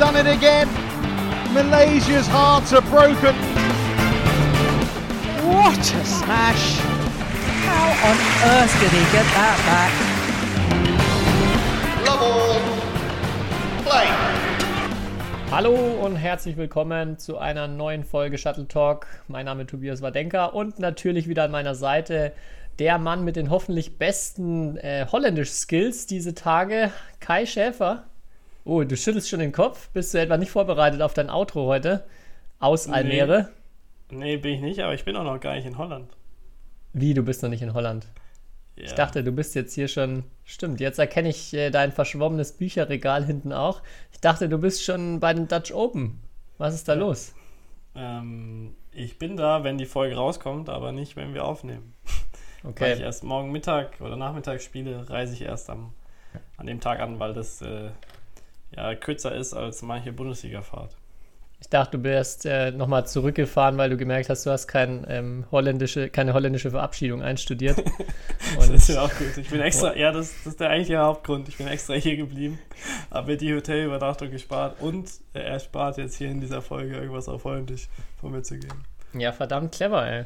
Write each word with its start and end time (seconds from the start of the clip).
done 0.00 0.16
it 0.16 0.26
again. 0.26 0.66
Malaysia's 1.52 2.26
hearts 2.26 2.72
are 2.72 2.80
broken. 2.80 3.34
What 5.44 5.78
a 5.78 6.04
smash! 6.06 6.78
How 7.68 8.08
on 8.08 8.16
earth 8.48 8.80
did 8.80 8.92
he 8.92 9.04
get 9.12 9.26
that 9.36 9.58
back? 9.68 9.92
Love 12.06 12.22
all. 12.22 12.60
Play. 13.84 14.08
Hallo 15.50 15.74
und 16.02 16.16
herzlich 16.16 16.56
willkommen 16.56 17.18
zu 17.18 17.36
einer 17.36 17.68
neuen 17.68 18.02
Folge 18.02 18.38
Shuttle 18.38 18.68
Talk. 18.68 19.06
Mein 19.28 19.44
Name 19.44 19.64
ist 19.64 19.70
Tobias 19.70 20.00
Wadenka 20.00 20.46
und 20.46 20.78
natürlich 20.78 21.28
wieder 21.28 21.44
an 21.44 21.50
meiner 21.50 21.74
Seite 21.74 22.32
der 22.78 22.96
Mann 22.96 23.22
mit 23.22 23.36
den 23.36 23.50
hoffentlich 23.50 23.98
besten 23.98 24.78
äh, 24.78 25.04
Holländisch-Skills 25.12 26.06
diese 26.06 26.34
Tage, 26.34 26.90
Kai 27.20 27.44
Schäfer. 27.44 28.04
Oh, 28.64 28.82
du 28.84 28.96
schüttelst 28.96 29.28
schon 29.28 29.40
den 29.40 29.52
Kopf. 29.52 29.88
Bist 29.90 30.12
du 30.14 30.18
etwa 30.18 30.36
nicht 30.36 30.50
vorbereitet 30.50 31.02
auf 31.02 31.14
dein 31.14 31.30
Outro 31.30 31.66
heute? 31.66 32.04
Aus 32.58 32.86
Nee. 32.86 32.94
Almere? 32.94 33.48
Nee, 34.10 34.36
bin 34.36 34.54
ich 34.54 34.60
nicht, 34.60 34.80
aber 34.80 34.94
ich 34.94 35.04
bin 35.04 35.16
auch 35.16 35.24
noch 35.24 35.40
gar 35.40 35.54
nicht 35.54 35.66
in 35.66 35.78
Holland. 35.78 36.10
Wie, 36.92 37.14
du 37.14 37.22
bist 37.22 37.42
noch 37.42 37.48
nicht 37.50 37.62
in 37.62 37.74
Holland? 37.74 38.06
Ja. 38.76 38.84
Ich 38.84 38.94
dachte, 38.94 39.22
du 39.22 39.32
bist 39.32 39.54
jetzt 39.54 39.74
hier 39.74 39.88
schon. 39.88 40.24
Stimmt, 40.44 40.80
jetzt 40.80 40.98
erkenne 40.98 41.28
ich 41.28 41.54
äh, 41.54 41.70
dein 41.70 41.92
verschwommenes 41.92 42.52
Bücherregal 42.52 43.24
hinten 43.24 43.52
auch. 43.52 43.82
Ich 44.12 44.20
dachte, 44.20 44.48
du 44.48 44.58
bist 44.58 44.82
schon 44.84 45.20
bei 45.20 45.32
den 45.32 45.48
Dutch 45.48 45.72
Open. 45.72 46.20
Was 46.58 46.74
ist 46.74 46.88
da 46.88 46.94
los? 46.94 47.34
Ähm, 47.94 48.74
ich 48.92 49.18
bin 49.18 49.36
da, 49.36 49.64
wenn 49.64 49.78
die 49.78 49.86
Folge 49.86 50.16
rauskommt, 50.16 50.68
aber 50.68 50.92
nicht, 50.92 51.16
wenn 51.16 51.34
wir 51.34 51.44
aufnehmen. 51.44 51.94
Weil 52.62 52.72
ich 52.72 52.80
Okay. 52.96 53.02
erst 53.02 53.24
morgen 53.24 53.52
Mittag 53.52 54.00
oder 54.00 54.16
Nachmittag 54.16 54.60
spiele, 54.60 55.08
reise 55.08 55.32
ich 55.34 55.42
erst 55.42 55.70
am, 55.70 55.94
an 56.58 56.66
dem 56.66 56.78
Tag 56.80 57.00
an, 57.00 57.18
weil 57.18 57.32
das 57.32 57.62
äh, 57.62 57.88
ja, 58.76 58.94
kürzer 58.94 59.34
ist 59.34 59.54
als 59.54 59.82
manche 59.82 60.12
Bundesliga-Fahrt. 60.12 60.96
Ich 61.60 61.68
dachte, 61.68 61.98
du 61.98 62.04
wärst 62.04 62.46
äh, 62.46 62.70
nochmal 62.70 63.06
zurückgefahren, 63.06 63.76
weil 63.76 63.90
du 63.90 63.98
gemerkt 63.98 64.30
hast, 64.30 64.46
du 64.46 64.50
hast 64.50 64.66
kein, 64.66 65.04
ähm, 65.10 65.44
holländische, 65.50 66.08
keine 66.08 66.32
holländische 66.32 66.70
Verabschiedung 66.70 67.22
einstudiert. 67.22 67.82
Das 68.56 68.68
ist 68.68 68.88
ja 68.88 69.02
auch 69.02 69.10
gut. 69.14 69.36
Ich 69.36 69.48
bin 69.48 69.60
extra, 69.60 69.96
ja, 69.96 70.10
das, 70.10 70.34
das 70.38 70.54
ist 70.54 70.60
der 70.60 70.70
eigentliche 70.70 70.98
Hauptgrund. 70.98 71.48
Ich 71.48 71.58
bin 71.58 71.68
extra 71.68 71.94
hier 71.94 72.16
geblieben, 72.16 72.58
habe 73.10 73.32
mir 73.32 73.36
die 73.36 73.54
Hotelübernachtung 73.54 74.30
gespart 74.30 74.80
und 74.80 75.08
er 75.34 75.60
spart 75.60 75.98
jetzt 75.98 76.16
hier 76.16 76.30
in 76.30 76.40
dieser 76.40 76.60
Folge 76.60 76.96
irgendwas 76.96 77.28
auf 77.28 77.44
Holländisch 77.44 77.88
von 78.20 78.32
mir 78.32 78.42
zu 78.42 78.58
geben. 78.58 78.82
ja, 79.12 79.30
verdammt 79.30 79.72
clever, 79.72 80.04
ey. 80.06 80.24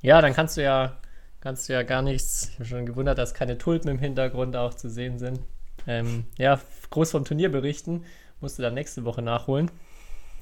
Ja, 0.00 0.22
dann 0.22 0.32
kannst 0.32 0.56
du 0.56 0.62
ja, 0.62 0.96
kannst 1.40 1.68
du 1.68 1.74
ja 1.74 1.82
gar 1.82 2.00
nichts. 2.00 2.50
Ich 2.52 2.54
habe 2.54 2.64
schon 2.64 2.86
gewundert, 2.86 3.18
dass 3.18 3.34
keine 3.34 3.58
Tulpen 3.58 3.90
im 3.90 3.98
Hintergrund 3.98 4.56
auch 4.56 4.72
zu 4.72 4.88
sehen 4.88 5.18
sind. 5.18 5.40
Ähm, 5.86 6.24
ja, 6.38 6.60
groß 6.90 7.12
vom 7.12 7.24
Turnier 7.24 7.50
berichten. 7.50 8.04
Musst 8.40 8.58
du 8.58 8.62
dann 8.62 8.74
nächste 8.74 9.04
Woche 9.04 9.22
nachholen. 9.22 9.70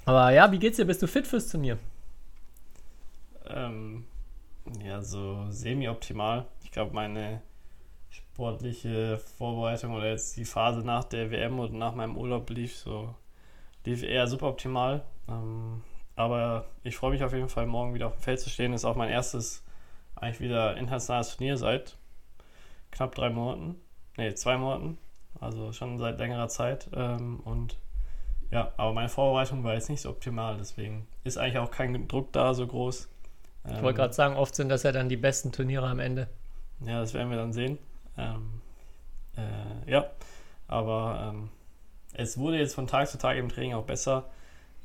Aber 0.05 0.31
ja, 0.31 0.51
wie 0.53 0.59
geht's 0.59 0.77
dir? 0.77 0.87
Bist 0.87 1.03
du 1.03 1.07
fit 1.07 1.27
fürs 1.27 1.49
Turnier? 1.49 1.79
Ähm, 3.47 4.05
ja, 4.85 5.03
so 5.03 5.47
semi-optimal. 5.51 6.47
Ich 6.63 6.71
glaube, 6.71 6.95
meine 6.95 7.43
sportliche 8.11 9.19
Vorbereitung 9.19 9.95
oder 9.95 10.11
jetzt 10.11 10.37
die 10.37 10.45
Phase 10.45 10.81
nach 10.81 11.05
der 11.05 11.31
WM 11.31 11.59
und 11.59 11.75
nach 11.75 11.95
meinem 11.95 12.17
Urlaub 12.17 12.49
lief 12.51 12.77
so, 12.77 13.15
lief 13.85 14.03
eher 14.03 14.27
suboptimal. 14.27 15.05
Ähm, 15.29 15.83
aber 16.17 16.67
ich 16.83 16.97
freue 16.97 17.11
mich 17.13 17.23
auf 17.23 17.33
jeden 17.33 17.49
Fall, 17.49 17.67
morgen 17.67 17.95
wieder 17.95 18.07
auf 18.07 18.15
dem 18.15 18.23
Feld 18.23 18.41
zu 18.41 18.51
stehen. 18.51 18.73
ist 18.73 18.85
auch 18.85 18.97
mein 18.97 19.11
erstes 19.11 19.65
eigentlich 20.17 20.41
wieder 20.41 20.77
internationales 20.77 21.37
Turnier 21.37 21.57
seit 21.57 21.97
knapp 22.91 23.15
drei 23.15 23.31
Monaten. 23.31 23.77
Nee, 24.17 24.35
zwei 24.35 24.57
Monaten. 24.57 24.99
Also 25.41 25.73
schon 25.73 25.99
seit 25.99 26.19
längerer 26.19 26.49
Zeit. 26.49 26.89
Ähm, 26.95 27.41
und 27.41 27.77
ja, 28.51 28.73
aber 28.77 28.93
meine 28.93 29.09
Vorbereitung 29.09 29.63
war 29.65 29.75
jetzt 29.75 29.91
nicht 29.91 30.01
so 30.01 30.11
optimal, 30.11 30.57
deswegen 30.57 31.07
ist 31.25 31.37
eigentlich 31.37 31.59
auch 31.59 31.71
kein 31.71 32.09
Druck 32.09 32.33
da 32.33 32.55
so 32.55 32.67
groß. 32.67 33.09
Ich 33.67 33.77
Ähm, 33.77 33.83
wollte 33.83 33.99
gerade 33.99 34.15
sagen, 34.15 34.37
oft 34.37 34.55
sind 34.55 34.69
das 34.71 34.83
ja 34.85 34.93
dann 34.93 35.09
die 35.09 35.17
besten 35.19 35.53
Turniere 35.53 35.87
am 35.87 35.99
Ende. 35.99 36.29
Ja, 36.81 37.01
das 37.01 37.13
werden 37.13 37.31
wir 37.31 37.37
dann 37.37 37.53
sehen. 37.53 37.79
Ähm, 38.17 38.63
äh, 39.37 39.91
ja, 39.91 40.07
aber 40.67 41.31
ähm, 41.31 41.51
es 42.15 42.39
wurde 42.39 42.59
jetzt 42.59 42.75
von 42.75 42.87
Tag 42.87 43.09
zu 43.09 43.19
Tag 43.19 43.37
im 43.37 43.49
Training 43.49 43.75
auch 43.75 43.85
besser. 43.85 44.25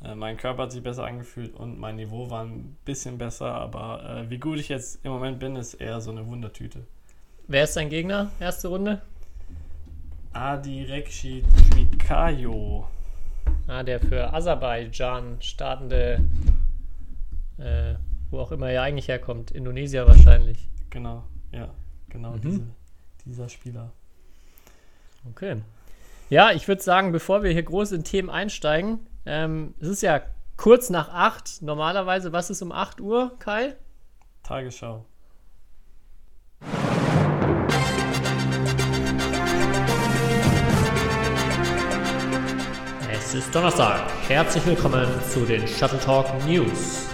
Äh, 0.03 0.15
mein 0.15 0.35
Körper 0.37 0.63
hat 0.63 0.71
sich 0.73 0.83
besser 0.83 1.05
angefühlt 1.05 1.55
und 1.55 1.79
mein 1.79 1.95
Niveau 1.95 2.29
war 2.29 2.43
ein 2.43 2.77
bisschen 2.83 3.17
besser, 3.17 3.53
aber 3.53 4.03
äh, 4.25 4.29
wie 4.29 4.39
gut 4.39 4.59
ich 4.59 4.69
jetzt 4.69 4.99
im 5.05 5.11
Moment 5.11 5.39
bin, 5.39 5.55
ist 5.55 5.75
eher 5.75 6.01
so 6.01 6.11
eine 6.11 6.25
Wundertüte. 6.27 6.85
Wer 7.47 7.63
ist 7.63 7.75
dein 7.77 7.89
Gegner? 7.89 8.31
Erste 8.39 8.67
Runde? 8.67 9.01
Adi 10.33 10.83
Rekshi 10.83 11.43
Twikayo. 11.71 12.87
Ah, 13.67 13.83
der 13.83 13.99
für 13.99 14.33
Aserbaidschan 14.33 15.37
startende, 15.41 16.19
äh, 17.57 17.95
wo 18.29 18.39
auch 18.39 18.51
immer 18.51 18.69
er 18.69 18.81
eigentlich 18.83 19.07
herkommt, 19.07 19.51
Indonesier 19.51 20.07
wahrscheinlich. 20.07 20.67
Genau, 20.89 21.23
ja, 21.51 21.69
genau 22.09 22.31
Mhm. 22.31 22.41
diese, 22.41 22.61
dieser 23.25 23.49
Spieler. 23.49 23.91
Okay. 25.29 25.61
Ja, 26.29 26.51
ich 26.51 26.67
würde 26.67 26.81
sagen, 26.81 27.11
bevor 27.11 27.43
wir 27.43 27.51
hier 27.51 27.63
groß 27.63 27.91
in 27.93 28.03
Themen 28.03 28.29
einsteigen, 28.29 28.99
ähm, 29.25 29.75
es 29.79 29.87
ist 29.87 30.01
ja 30.01 30.21
kurz 30.57 30.89
nach 30.89 31.09
8. 31.09 31.61
Normalerweise, 31.61 32.33
was 32.33 32.49
ist 32.49 32.61
um 32.61 32.71
8 32.71 32.99
Uhr, 32.99 33.37
Kai? 33.39 33.75
Tagesschau. 34.43 35.05
Es 43.33 43.39
ist 43.45 43.55
Donnerstag. 43.55 43.99
Herzlich 44.27 44.63
willkommen 44.63 45.07
zu 45.27 45.43
den 45.43 45.67
Shuttle 45.67 45.99
Talk 45.99 46.27
News. 46.45 47.07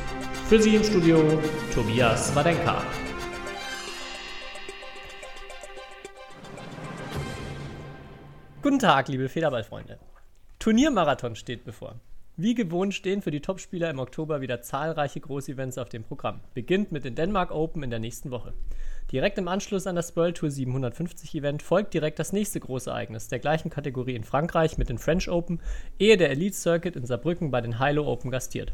Für 0.50 0.62
Sie 0.62 0.76
im 0.76 0.84
Studio 0.84 1.40
Tobias 1.74 2.36
Wadenka. 2.36 2.84
Guten 8.62 8.80
Tag, 8.80 9.08
liebe 9.08 9.30
Federballfreunde. 9.30 9.98
Turniermarathon 10.60 11.38
steht 11.38 11.64
bevor. 11.64 12.02
Wie 12.36 12.54
gewohnt 12.54 12.94
stehen 12.94 13.22
für 13.22 13.32
die 13.32 13.40
Topspieler 13.40 13.90
im 13.90 14.00
Oktober 14.00 14.42
wieder 14.42 14.62
zahlreiche 14.62 15.22
Großevents 15.22 15.78
auf 15.78 15.88
dem 15.88 16.04
Programm. 16.04 16.42
Beginnt 16.54 16.92
mit 16.92 17.06
den 17.06 17.16
Denmark 17.16 17.52
Open 17.52 17.82
in 17.82 17.92
der 17.92 18.00
nächsten 18.00 18.30
Woche. 18.30 18.54
Direkt 19.12 19.40
im 19.40 19.48
Anschluss 19.48 19.88
an 19.88 19.96
das 19.96 20.16
World 20.16 20.38
Tour 20.38 20.52
750 20.52 21.34
Event 21.34 21.64
folgt 21.64 21.96
direkt 21.96 22.20
das 22.20 22.32
nächste 22.32 22.60
große 22.60 22.92
Ereignis 22.92 23.28
der 23.28 23.40
gleichen 23.40 23.72
Kategorie 23.72 24.14
in 24.14 24.24
Frankreich 24.24 24.78
mit 24.78 24.90
den 24.90 25.00
French 25.00 25.30
Open, 25.30 25.62
ehe 25.98 26.16
der 26.16 26.30
Elite 26.30 26.56
Circuit 26.56 26.96
in 26.96 27.08
Saarbrücken 27.08 27.50
bei 27.50 27.60
den 27.60 27.84
Hilo 27.84 28.06
Open 28.06 28.30
gastiert. 28.30 28.72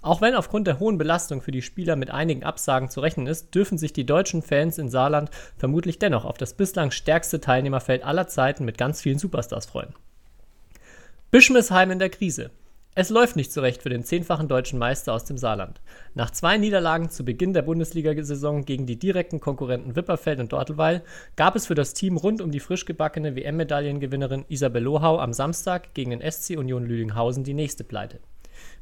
Auch 0.00 0.20
wenn 0.20 0.36
aufgrund 0.36 0.68
der 0.68 0.78
hohen 0.78 0.98
Belastung 0.98 1.42
für 1.42 1.50
die 1.50 1.62
Spieler 1.62 1.96
mit 1.96 2.12
einigen 2.12 2.44
Absagen 2.44 2.90
zu 2.90 3.00
rechnen 3.00 3.26
ist, 3.26 3.54
dürfen 3.54 3.76
sich 3.76 3.92
die 3.92 4.06
deutschen 4.06 4.42
Fans 4.42 4.78
in 4.78 4.88
Saarland 4.88 5.30
vermutlich 5.56 5.98
dennoch 5.98 6.24
auf 6.24 6.38
das 6.38 6.54
bislang 6.54 6.92
stärkste 6.92 7.40
Teilnehmerfeld 7.40 8.04
aller 8.04 8.28
Zeiten 8.28 8.64
mit 8.64 8.78
ganz 8.78 9.00
vielen 9.00 9.18
Superstars 9.18 9.66
freuen. 9.66 9.94
Bischmesheim 11.32 11.90
in 11.90 11.98
der 11.98 12.10
Krise. 12.10 12.50
Es 12.94 13.08
läuft 13.08 13.36
nicht 13.36 13.50
so 13.50 13.62
recht 13.62 13.82
für 13.82 13.88
den 13.88 14.04
zehnfachen 14.04 14.48
deutschen 14.48 14.78
Meister 14.78 15.14
aus 15.14 15.24
dem 15.24 15.38
Saarland. 15.38 15.80
Nach 16.12 16.30
zwei 16.30 16.58
Niederlagen 16.58 17.08
zu 17.08 17.24
Beginn 17.24 17.54
der 17.54 17.62
Bundesliga-Saison 17.62 18.66
gegen 18.66 18.84
die 18.84 18.98
direkten 18.98 19.40
Konkurrenten 19.40 19.96
Wipperfeld 19.96 20.40
und 20.40 20.52
Dortelweil 20.52 21.02
gab 21.34 21.56
es 21.56 21.66
für 21.66 21.74
das 21.74 21.94
Team 21.94 22.18
rund 22.18 22.42
um 22.42 22.50
die 22.50 22.60
frisch 22.60 22.84
gebackene 22.84 23.34
WM-Medaillengewinnerin 23.34 24.44
Isabel 24.50 24.82
Lohau 24.82 25.18
am 25.20 25.32
Samstag 25.32 25.94
gegen 25.94 26.10
den 26.10 26.30
SC 26.30 26.50
Union 26.58 26.84
Lüdinghausen 26.84 27.44
die 27.44 27.54
nächste 27.54 27.82
Pleite. 27.82 28.20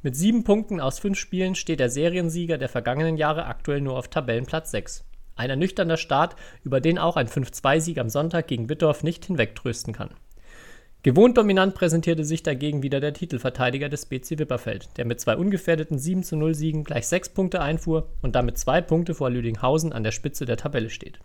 Mit 0.02 0.16
sieben 0.16 0.42
Punkten 0.42 0.80
aus 0.80 0.98
fünf 0.98 1.16
Spielen 1.16 1.54
steht 1.54 1.78
der 1.78 1.88
Seriensieger 1.88 2.58
der 2.58 2.68
vergangenen 2.68 3.16
Jahre 3.16 3.46
aktuell 3.46 3.80
nur 3.80 3.96
auf 3.96 4.08
Tabellenplatz 4.08 4.72
6. 4.72 5.04
Ein 5.36 5.50
ernüchternder 5.50 5.96
Start, 5.96 6.34
über 6.64 6.80
den 6.80 6.98
auch 6.98 7.14
ein 7.14 7.28
5-2-Sieg 7.28 7.98
am 7.98 8.08
Sonntag 8.08 8.48
gegen 8.48 8.68
Wittorf 8.68 9.04
nicht 9.04 9.26
hinwegtrösten 9.26 9.92
kann. 9.92 10.10
Gewohnt 11.02 11.38
dominant 11.38 11.74
präsentierte 11.74 12.24
sich 12.24 12.42
dagegen 12.42 12.82
wieder 12.82 13.00
der 13.00 13.14
Titelverteidiger 13.14 13.88
des 13.88 14.04
BC 14.04 14.38
Wipperfeld, 14.38 14.98
der 14.98 15.06
mit 15.06 15.18
zwei 15.18 15.34
ungefährdeten 15.34 15.98
7 15.98 16.22
zu 16.22 16.36
0 16.36 16.54
Siegen 16.54 16.84
gleich 16.84 17.06
sechs 17.06 17.30
Punkte 17.30 17.62
einfuhr 17.62 18.08
und 18.20 18.34
damit 18.34 18.58
zwei 18.58 18.82
Punkte 18.82 19.14
vor 19.14 19.30
Lüdinghausen 19.30 19.94
an 19.94 20.04
der 20.04 20.12
Spitze 20.12 20.44
der 20.44 20.58
Tabelle 20.58 20.90
steht. 20.90 21.18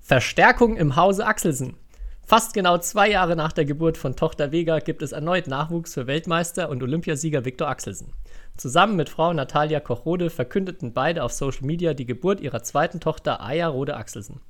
Verstärkung 0.00 0.78
im 0.78 0.96
Hause 0.96 1.26
Axelsen. 1.26 1.76
Fast 2.24 2.54
genau 2.54 2.78
zwei 2.78 3.10
Jahre 3.10 3.36
nach 3.36 3.52
der 3.52 3.66
Geburt 3.66 3.98
von 3.98 4.16
Tochter 4.16 4.52
Vega 4.52 4.78
gibt 4.78 5.02
es 5.02 5.12
erneut 5.12 5.46
Nachwuchs 5.46 5.92
für 5.92 6.06
Weltmeister 6.06 6.70
und 6.70 6.82
Olympiasieger 6.82 7.44
Viktor 7.44 7.68
Axelsen. 7.68 8.14
Zusammen 8.56 8.96
mit 8.96 9.10
Frau 9.10 9.34
Natalia 9.34 9.80
Kochrode 9.80 10.30
verkündeten 10.30 10.94
beide 10.94 11.24
auf 11.24 11.32
Social 11.32 11.66
Media 11.66 11.92
die 11.92 12.06
Geburt 12.06 12.40
ihrer 12.40 12.62
zweiten 12.62 13.00
Tochter 13.00 13.42
Aya 13.42 13.68
Rode 13.68 13.96
Axelsen. 13.96 14.40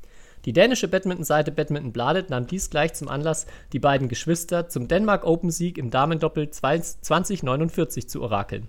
Die 0.44 0.52
dänische 0.52 0.88
Badmintonseite 0.88 1.52
Badminton 1.52 1.92
Bladet 1.92 2.31
nahm 2.31 2.46
dies 2.46 2.70
gleich 2.70 2.94
zum 2.94 3.08
Anlass, 3.08 3.46
die 3.72 3.78
beiden 3.78 4.08
Geschwister 4.08 4.69
zum 4.69 4.88
Denmark 4.88 5.25
Open 5.25 5.50
Sieg 5.50 5.76
im 5.76 5.90
Damendoppel 5.90 6.50
2049 6.50 8.08
zu 8.08 8.22
orakeln. 8.22 8.66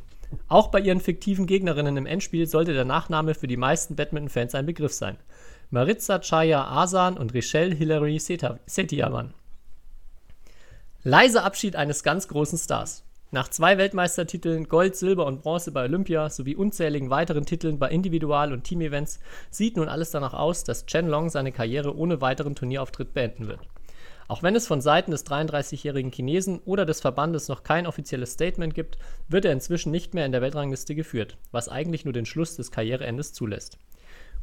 Auch 0.48 0.68
bei 0.68 0.80
ihren 0.80 1.00
fiktiven 1.00 1.46
Gegnerinnen 1.46 1.98
im 1.98 2.06
Endspiel 2.06 2.48
sollte 2.48 2.74
der 2.74 2.86
Nachname 2.86 3.36
für 3.36 3.48
die 3.48 3.58
meisten 3.58 3.96
Badminton-Fans 3.96 4.56
ein 4.56 4.66
Begriff 4.66 4.94
sein. 4.94 5.18
Maritza 5.70 6.20
Chaya 6.20 6.68
Asan 6.68 7.18
und 7.18 7.34
Richelle 7.34 7.74
Hilary 7.74 8.20
Seta- 8.20 8.60
Setiawan. 8.66 9.34
Leiser 11.04 11.44
Abschied 11.44 11.76
eines 11.76 12.04
ganz 12.04 12.28
großen 12.28 12.58
Stars. 12.58 13.04
Nach 13.34 13.48
zwei 13.48 13.78
Weltmeistertiteln, 13.78 14.68
Gold, 14.68 14.98
Silber 14.98 15.26
und 15.26 15.42
Bronze 15.42 15.72
bei 15.72 15.86
Olympia 15.86 16.30
sowie 16.30 16.54
unzähligen 16.54 17.10
weiteren 17.10 17.46
Titeln 17.46 17.80
bei 17.80 17.90
Individual- 17.90 18.52
und 18.52 18.66
Teamevents 18.66 19.22
sieht 19.50 19.78
nun 19.78 19.88
alles 19.88 20.12
danach 20.12 20.34
aus, 20.34 20.66
dass 20.66 20.86
Chen 20.86 21.08
Long 21.08 21.30
seine 21.30 21.54
Karriere 21.54 21.96
ohne 21.96 22.20
weiteren 22.20 22.56
Turnierauftritt 22.56 23.14
beenden 23.14 23.48
wird. 23.48 23.62
Auch 24.28 24.44
wenn 24.44 24.54
es 24.54 24.68
von 24.68 24.82
Seiten 24.82 25.12
des 25.12 25.26
33-jährigen 25.26 26.12
Chinesen 26.12 26.60
oder 26.66 26.86
des 26.86 27.00
Verbandes 27.00 27.48
noch 27.48 27.64
kein 27.64 27.88
offizielles 27.88 28.34
Statement 28.34 28.74
gibt, 28.74 28.98
wird 29.30 29.46
er 29.46 29.54
inzwischen 29.54 29.94
nicht 29.94 30.14
mehr 30.14 30.26
in 30.26 30.34
der 30.34 30.42
Weltrangliste 30.42 30.94
geführt, 30.94 31.38
was 31.54 31.70
eigentlich 31.70 32.04
nur 32.04 32.14
den 32.14 32.26
Schluss 32.26 32.58
des 32.58 32.70
Karriereendes 32.70 33.32
zulässt. 33.32 33.78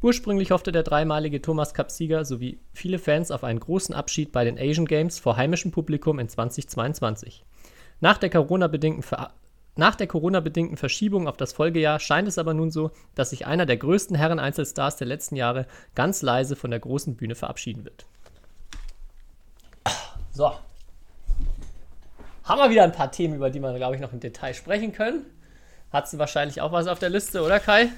Ursprünglich 0.01 0.49
hoffte 0.49 0.71
der 0.71 0.81
dreimalige 0.81 1.43
Thomas 1.43 1.75
Cup-Sieger 1.75 2.25
sowie 2.25 2.59
viele 2.73 2.97
Fans 2.97 3.29
auf 3.29 3.43
einen 3.43 3.59
großen 3.59 3.93
Abschied 3.93 4.31
bei 4.31 4.45
den 4.45 4.57
Asian 4.57 4.87
Games 4.87 5.19
vor 5.19 5.37
heimischem 5.37 5.69
Publikum 5.69 6.17
in 6.17 6.27
2022. 6.27 7.45
Nach 8.01 8.17
der 8.17 8.29
Corona-bedingten 8.29 9.03
Ver 9.03 9.33
nach 9.75 9.95
der 9.95 10.07
Corona-bedingten 10.07 10.75
Verschiebung 10.75 11.29
auf 11.29 11.37
das 11.37 11.53
Folgejahr 11.53 12.01
scheint 12.01 12.27
es 12.27 12.37
aber 12.37 12.53
nun 12.53 12.69
so, 12.69 12.91
dass 13.15 13.29
sich 13.29 13.47
einer 13.47 13.65
der 13.65 13.77
größten 13.77 14.13
Herren-Einzelstars 14.13 14.97
der 14.97 15.07
letzten 15.07 15.37
Jahre 15.37 15.67
ganz 15.95 16.21
leise 16.21 16.57
von 16.57 16.69
der 16.69 16.81
großen 16.81 17.15
Bühne 17.15 17.33
verabschieden 17.33 17.85
wird. 17.85 18.05
So. 20.31 20.51
Haben 22.43 22.59
wir 22.61 22.69
wieder 22.69 22.83
ein 22.83 22.91
paar 22.91 23.11
Themen, 23.11 23.35
über 23.35 23.49
die 23.49 23.59
wir, 23.59 23.73
glaube 23.75 23.95
ich, 23.95 24.01
noch 24.01 24.11
im 24.11 24.19
Detail 24.19 24.53
sprechen 24.53 24.91
können. 24.91 25.25
Hast 25.91 26.13
du 26.13 26.17
wahrscheinlich 26.17 26.61
auch 26.61 26.71
was 26.71 26.87
auf 26.87 26.99
der 26.99 27.09
Liste, 27.09 27.41
oder 27.41 27.59
Kai? 27.59 27.89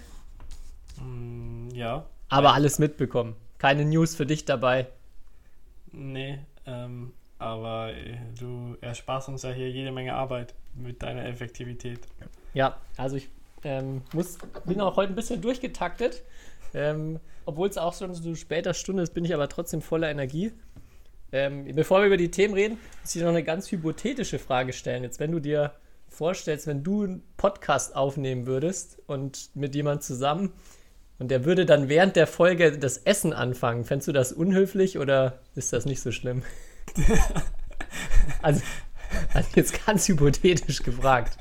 Mm, 0.97 1.69
ja. 1.73 2.05
Aber 2.29 2.53
alles 2.53 2.77
mitbekommen. 2.77 3.35
Keine 3.57 3.85
News 3.85 4.15
für 4.15 4.25
dich 4.25 4.45
dabei. 4.45 4.87
Nee, 5.91 6.39
ähm, 6.65 7.13
aber 7.41 7.93
äh, 7.93 8.17
du 8.39 8.77
ersparst 8.81 9.29
uns 9.29 9.43
ja 9.43 9.51
hier 9.51 9.69
jede 9.69 9.91
Menge 9.91 10.13
Arbeit 10.13 10.53
mit 10.75 11.01
deiner 11.01 11.25
Effektivität. 11.25 11.99
Ja, 12.53 12.77
also 12.97 13.15
ich 13.15 13.29
ähm, 13.63 14.01
muss, 14.13 14.37
bin 14.65 14.79
auch 14.81 14.95
heute 14.95 15.13
ein 15.13 15.15
bisschen 15.15 15.41
durchgetaktet. 15.41 16.23
Ähm, 16.73 17.19
Obwohl 17.45 17.67
es 17.67 17.77
auch 17.77 17.93
schon 17.93 18.13
so 18.13 18.35
später 18.35 18.73
Stunde 18.73 19.03
ist, 19.03 19.13
bin 19.13 19.25
ich 19.25 19.33
aber 19.33 19.49
trotzdem 19.49 19.81
voller 19.81 20.09
Energie. 20.09 20.53
Ähm, 21.31 21.65
bevor 21.75 21.99
wir 21.99 22.07
über 22.07 22.17
die 22.17 22.31
Themen 22.31 22.53
reden, 22.53 22.77
muss 23.01 23.15
ich 23.15 23.21
noch 23.21 23.29
eine 23.29 23.43
ganz 23.43 23.71
hypothetische 23.71 24.37
Frage 24.39 24.73
stellen. 24.73 25.03
Jetzt, 25.03 25.19
wenn 25.19 25.31
du 25.31 25.39
dir 25.39 25.73
vorstellst, 26.09 26.67
wenn 26.67 26.83
du 26.83 27.03
einen 27.03 27.23
Podcast 27.37 27.95
aufnehmen 27.95 28.45
würdest 28.45 28.99
und 29.07 29.49
mit 29.55 29.73
jemand 29.75 30.03
zusammen 30.03 30.51
und 31.19 31.31
der 31.31 31.45
würde 31.45 31.65
dann 31.65 31.87
während 31.87 32.15
der 32.15 32.27
Folge 32.27 32.77
das 32.77 32.97
Essen 32.97 33.31
anfangen, 33.31 33.85
fändest 33.85 34.09
du 34.09 34.11
das 34.11 34.33
unhöflich 34.33 34.97
oder 34.97 35.39
ist 35.55 35.71
das 35.71 35.85
nicht 35.85 36.01
so 36.01 36.11
schlimm? 36.11 36.43
also, 38.41 38.61
also 39.33 39.49
jetzt 39.55 39.85
ganz 39.85 40.07
hypothetisch 40.07 40.83
gefragt. 40.83 41.37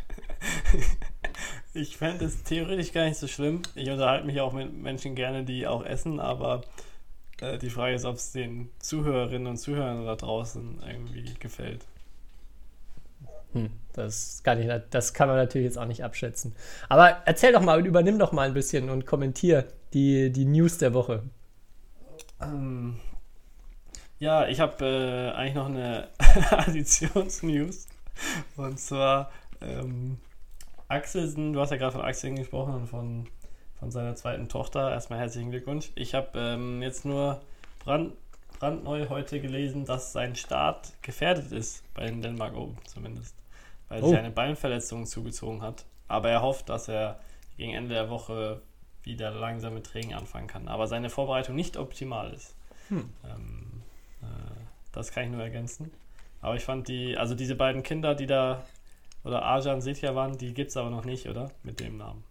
Ich 1.73 1.97
fände 1.97 2.25
es 2.25 2.43
theoretisch 2.43 2.93
gar 2.93 3.05
nicht 3.05 3.19
so 3.19 3.29
schlimm. 3.29 3.63
Ich 3.75 3.89
unterhalte 3.89 4.27
mich 4.27 4.41
auch 4.41 4.53
mit 4.53 4.73
Menschen 4.73 5.15
gerne, 5.15 5.45
die 5.45 5.67
auch 5.67 5.85
essen, 5.85 6.19
aber 6.19 6.63
äh, 7.41 7.59
die 7.59 7.71
Frage 7.71 7.95
ist, 7.95 8.05
ob 8.05 8.17
es 8.17 8.33
den 8.33 8.71
Zuhörerinnen 8.81 9.47
und 9.47 9.57
Zuhörern 9.57 10.05
da 10.05 10.17
draußen 10.17 10.83
irgendwie 10.87 11.35
gefällt. 11.39 11.87
Hm, 13.53 13.71
das, 13.93 14.43
kann 14.45 14.61
ich, 14.61 14.71
das 14.91 15.15
kann 15.15 15.29
man 15.29 15.37
natürlich 15.37 15.67
jetzt 15.67 15.79
auch 15.79 15.87
nicht 15.87 16.05
abschätzen. 16.05 16.55
Aber 16.89 17.23
erzähl 17.25 17.53
doch 17.53 17.63
mal 17.63 17.79
und 17.79 17.85
übernimm 17.85 18.19
doch 18.19 18.33
mal 18.33 18.49
ein 18.49 18.55
bisschen 18.55 18.91
und 18.91 19.07
kommentier 19.07 19.67
die, 19.93 20.31
die 20.31 20.45
News 20.45 20.79
der 20.79 20.95
Woche. 20.95 21.23
Ähm, 22.41 22.99
ja, 24.21 24.47
ich 24.47 24.61
habe 24.61 24.85
äh, 24.85 25.37
eigentlich 25.37 25.55
noch 25.55 25.67
eine 25.67 26.09
Additionsnews. 26.51 27.89
Und 28.57 28.79
zwar 28.79 29.33
ähm, 29.63 30.19
Axelsen, 30.89 31.55
du 31.55 31.61
hast 31.61 31.71
ja 31.71 31.79
gerade 31.79 31.93
von 31.93 32.03
Axelsen 32.03 32.37
gesprochen 32.37 32.75
und 32.75 32.87
von, 32.87 33.27
von 33.79 33.91
seiner 33.91 34.15
zweiten 34.15 34.49
Tochter. 34.49 34.91
Erstmal 34.91 35.19
herzlichen 35.19 35.51
Glückwunsch. 35.51 35.91
Ich 35.95 36.15
habe 36.15 36.39
ähm, 36.39 36.83
jetzt 36.83 37.07
nur 37.07 37.41
brand, 37.83 38.13
brandneu 38.59 39.09
heute 39.09 39.41
gelesen, 39.41 39.87
dass 39.87 40.13
sein 40.13 40.37
Start 40.37 40.93
gefährdet 41.01 41.51
ist 41.51 41.83
bei 41.95 42.05
den 42.05 42.21
Denmark 42.21 42.55
Open 42.55 42.77
zumindest. 42.85 43.35
Weil 43.89 44.03
oh. 44.03 44.11
sich 44.11 44.19
eine 44.19 44.31
Beinverletzung 44.31 45.07
zugezogen 45.07 45.63
hat. 45.63 45.87
Aber 46.09 46.29
er 46.29 46.43
hofft, 46.43 46.69
dass 46.69 46.89
er 46.89 47.21
gegen 47.57 47.73
Ende 47.73 47.95
der 47.95 48.11
Woche 48.11 48.61
wieder 49.03 49.31
langsam 49.31 49.73
mit 49.73 49.87
Training 49.87 50.13
anfangen 50.13 50.47
kann. 50.47 50.69
Aber 50.69 50.87
seine 50.87 51.09
Vorbereitung 51.09 51.57
nicht 51.57 51.79
optimal 51.79 52.35
ist. 52.35 52.55
Hm. 52.89 53.09
Ähm, 53.25 53.71
äh, 53.79 53.80
das 54.93 55.13
kann 55.13 55.25
ich 55.25 55.31
nur 55.31 55.43
ergänzen. 55.43 55.91
Aber 56.41 56.57
ich 56.57 56.65
fand 56.65 56.89
die, 56.89 57.17
also 57.17 57.35
diese 57.35 57.55
beiden 57.55 57.83
Kinder, 57.83 58.15
die 58.15 58.27
da, 58.27 58.65
oder 59.25 59.43
Arjan 59.43 59.81
Setja 59.81 60.15
waren, 60.15 60.39
die 60.39 60.55
gibt 60.55 60.71
es 60.71 60.77
aber 60.77 60.91
noch 60.91 61.05
nicht, 61.05 61.29
oder? 61.29 61.51
Mit 61.63 61.81
dem 61.81 61.99
Namen. 61.99 62.25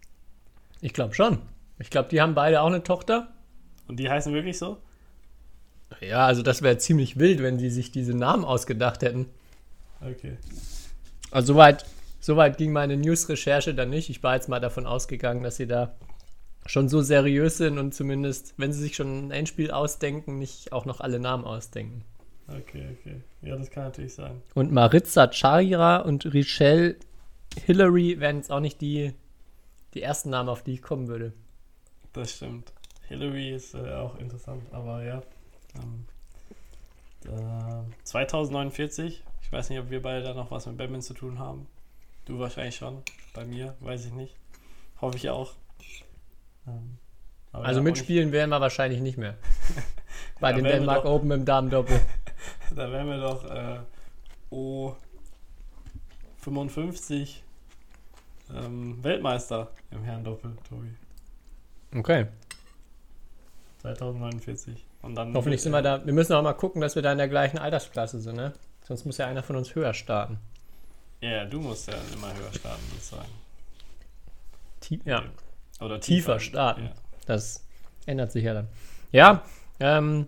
Ich 0.80 0.92
glaube 0.92 1.14
schon. 1.14 1.38
Ich 1.78 1.90
glaube, 1.90 2.08
die 2.08 2.20
haben 2.20 2.34
beide 2.34 2.60
auch 2.60 2.66
eine 2.66 2.82
Tochter. 2.82 3.28
Und 3.86 3.98
die 3.98 4.10
heißen 4.10 4.32
wirklich 4.32 4.58
so? 4.58 4.78
Ja, 6.00 6.26
also 6.26 6.42
das 6.42 6.62
wäre 6.62 6.78
ziemlich 6.78 7.18
wild, 7.18 7.42
wenn 7.42 7.58
die 7.58 7.70
sich 7.70 7.90
diese 7.90 8.14
Namen 8.14 8.44
ausgedacht 8.44 9.02
hätten. 9.02 9.26
Okay. 10.00 10.36
Also 11.30 11.54
soweit, 11.54 11.84
soweit 12.20 12.58
ging 12.58 12.72
meine 12.72 12.96
News-Recherche 12.96 13.74
dann 13.74 13.90
nicht. 13.90 14.10
Ich 14.10 14.22
war 14.22 14.34
jetzt 14.34 14.48
mal 14.48 14.60
davon 14.60 14.86
ausgegangen, 14.86 15.42
dass 15.42 15.56
sie 15.56 15.66
da 15.66 15.94
schon 16.66 16.88
so 16.88 17.02
seriös 17.02 17.56
sind 17.56 17.78
und 17.78 17.94
zumindest, 17.94 18.54
wenn 18.56 18.72
sie 18.72 18.80
sich 18.80 18.94
schon 18.94 19.26
ein 19.26 19.30
Endspiel 19.30 19.70
ausdenken, 19.70 20.38
nicht 20.38 20.72
auch 20.72 20.84
noch 20.84 21.00
alle 21.00 21.18
Namen 21.18 21.44
ausdenken. 21.44 22.04
Okay, 22.50 22.96
okay. 22.98 23.20
Ja, 23.42 23.56
das 23.56 23.70
kann 23.70 23.84
natürlich 23.84 24.14
sein. 24.14 24.42
Und 24.54 24.72
Maritza 24.72 25.30
Charira 25.32 25.98
und 25.98 26.32
Richelle 26.32 26.96
Hillary 27.64 28.20
wären 28.20 28.36
jetzt 28.36 28.50
auch 28.50 28.60
nicht 28.60 28.80
die, 28.80 29.12
die 29.94 30.02
ersten 30.02 30.30
Namen, 30.30 30.48
auf 30.48 30.62
die 30.62 30.74
ich 30.74 30.82
kommen 30.82 31.08
würde. 31.08 31.32
Das 32.12 32.32
stimmt. 32.32 32.72
Hillary 33.08 33.54
ist 33.54 33.74
äh, 33.74 33.92
auch 33.94 34.18
interessant, 34.18 34.62
aber 34.72 35.02
ja. 35.02 35.22
Ähm, 35.76 36.06
äh, 37.24 38.04
2049, 38.04 39.24
ich 39.42 39.52
weiß 39.52 39.70
nicht, 39.70 39.80
ob 39.80 39.90
wir 39.90 40.02
beide 40.02 40.22
da 40.22 40.34
noch 40.34 40.50
was 40.50 40.66
mit 40.66 40.76
Batman 40.76 41.02
zu 41.02 41.14
tun 41.14 41.38
haben. 41.38 41.66
Du 42.24 42.38
wahrscheinlich 42.38 42.76
schon. 42.76 43.02
Bei 43.34 43.44
mir, 43.44 43.74
weiß 43.80 44.06
ich 44.06 44.12
nicht. 44.12 44.36
Hoffe 45.00 45.16
ich 45.16 45.30
auch. 45.30 45.54
Ähm, 46.66 46.98
also 47.52 47.82
mitspielen 47.82 48.32
werden 48.32 48.50
wir 48.50 48.60
wahrscheinlich 48.60 49.00
nicht 49.00 49.18
mehr. 49.18 49.36
Bei 50.40 50.50
ja, 50.50 50.56
den 50.56 50.64
Denmark 50.64 51.04
Open 51.04 51.30
im 51.32 51.44
Damen-Doppel. 51.44 52.00
da 52.74 52.90
wären 52.90 53.06
wir 53.08 53.18
doch 53.18 53.44
äh, 53.44 53.80
O55 56.42 57.36
ähm, 58.54 59.02
Weltmeister 59.02 59.70
im 59.90 60.02
Herren-Doppel, 60.02 60.56
Tobi. 60.68 60.94
Okay. 61.94 62.26
2049. 63.82 64.84
Und 65.02 65.14
dann 65.14 65.34
Hoffentlich 65.34 65.62
sind 65.62 65.72
wir 65.72 65.82
da. 65.82 66.04
Wir 66.04 66.12
müssen 66.12 66.34
auch 66.34 66.42
mal 66.42 66.52
gucken, 66.52 66.80
dass 66.80 66.94
wir 66.94 67.02
da 67.02 67.12
in 67.12 67.18
der 67.18 67.28
gleichen 67.28 67.58
Altersklasse 67.58 68.20
sind, 68.20 68.36
ne? 68.36 68.52
Sonst 68.86 69.04
muss 69.06 69.18
ja 69.18 69.26
einer 69.26 69.42
von 69.42 69.56
uns 69.56 69.74
höher 69.74 69.94
starten. 69.94 70.38
Ja, 71.20 71.44
du 71.44 71.60
musst 71.60 71.88
ja 71.88 71.94
immer 72.14 72.34
höher 72.34 72.52
starten, 72.52 72.82
sozusagen. 72.92 73.28
Ja. 75.04 75.24
Oder 75.80 76.00
tiefer, 76.00 76.38
tiefer 76.38 76.40
starten. 76.40 76.84
Ja. 76.84 76.92
Das 77.26 77.64
ändert 78.06 78.32
sich 78.32 78.44
ja 78.44 78.54
dann. 78.54 78.68
Ja, 79.12 79.42
ähm, 79.78 80.26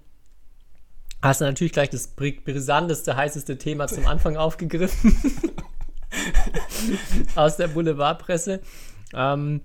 hast 1.22 1.40
du 1.40 1.44
natürlich 1.44 1.72
gleich 1.72 1.90
das 1.90 2.08
brisanteste, 2.08 3.16
heißeste 3.16 3.56
Thema 3.56 3.86
zum 3.86 4.06
Anfang 4.06 4.36
aufgegriffen. 4.36 5.16
Aus 7.36 7.56
der 7.56 7.68
Boulevardpresse. 7.68 8.60
Ähm, 9.14 9.62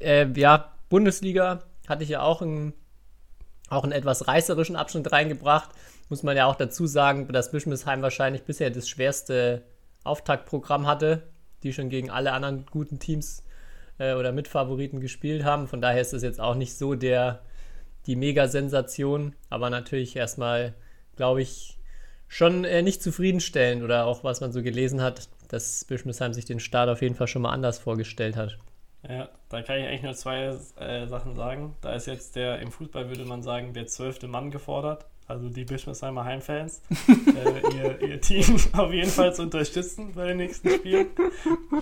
äh, 0.00 0.26
ja, 0.34 0.72
Bundesliga 0.88 1.62
hatte 1.88 2.04
ich 2.04 2.10
ja 2.10 2.22
auch 2.22 2.42
einen, 2.42 2.72
auch 3.68 3.84
einen 3.84 3.92
etwas 3.92 4.26
reißerischen 4.26 4.76
Abschnitt 4.76 5.12
reingebracht. 5.12 5.70
Muss 6.08 6.22
man 6.22 6.36
ja 6.36 6.46
auch 6.46 6.56
dazu 6.56 6.86
sagen, 6.86 7.28
dass 7.28 7.50
Bischmisheim 7.50 8.02
wahrscheinlich 8.02 8.44
bisher 8.44 8.70
das 8.70 8.88
schwerste 8.88 9.62
Auftaktprogramm 10.04 10.86
hatte, 10.86 11.22
die 11.62 11.72
schon 11.72 11.90
gegen 11.90 12.10
alle 12.10 12.32
anderen 12.32 12.66
guten 12.70 12.98
Teams 12.98 13.44
äh, 13.98 14.14
oder 14.14 14.32
Mitfavoriten 14.32 15.00
gespielt 15.00 15.44
haben. 15.44 15.68
Von 15.68 15.80
daher 15.80 16.00
ist 16.00 16.12
es 16.12 16.22
jetzt 16.22 16.40
auch 16.40 16.54
nicht 16.54 16.76
so 16.76 16.94
der, 16.94 17.42
die 18.06 18.16
Mega-Sensation, 18.16 19.34
aber 19.50 19.70
natürlich 19.70 20.16
erstmal, 20.16 20.74
glaube 21.16 21.42
ich, 21.42 21.78
schon 22.28 22.64
äh, 22.64 22.82
nicht 22.82 23.02
zufriedenstellend 23.02 23.82
oder 23.82 24.06
auch 24.06 24.24
was 24.24 24.40
man 24.40 24.52
so 24.52 24.62
gelesen 24.62 25.02
hat, 25.02 25.28
dass 25.48 25.84
Bischmisheim 25.84 26.32
sich 26.32 26.44
den 26.44 26.60
Start 26.60 26.88
auf 26.88 27.02
jeden 27.02 27.14
Fall 27.14 27.26
schon 27.28 27.42
mal 27.42 27.52
anders 27.52 27.78
vorgestellt 27.78 28.36
hat. 28.36 28.58
Ja, 29.08 29.28
da 29.48 29.62
kann 29.62 29.78
ich 29.78 29.86
eigentlich 29.86 30.02
nur 30.02 30.14
zwei 30.14 30.56
äh, 30.78 31.06
Sachen 31.06 31.34
sagen. 31.34 31.76
Da 31.80 31.94
ist 31.94 32.06
jetzt 32.06 32.36
der, 32.36 32.60
im 32.60 32.70
Fußball 32.70 33.08
würde 33.08 33.24
man 33.24 33.42
sagen, 33.42 33.74
der 33.74 33.86
zwölfte 33.86 34.28
Mann 34.28 34.50
gefordert 34.50 35.06
also 35.32 35.48
die 35.48 35.64
Bischmersheimer 35.64 36.24
Heimfans, 36.24 36.82
äh, 37.08 37.74
ihr, 37.74 38.02
ihr, 38.02 38.20
Team 38.20 38.56
auf 38.72 38.92
jeden 38.92 39.10
Fall 39.10 39.34
zu 39.34 39.42
unterstützen 39.42 40.12
bei 40.14 40.28
den 40.28 40.38
nächsten 40.38 40.70
Spielen. 40.70 41.06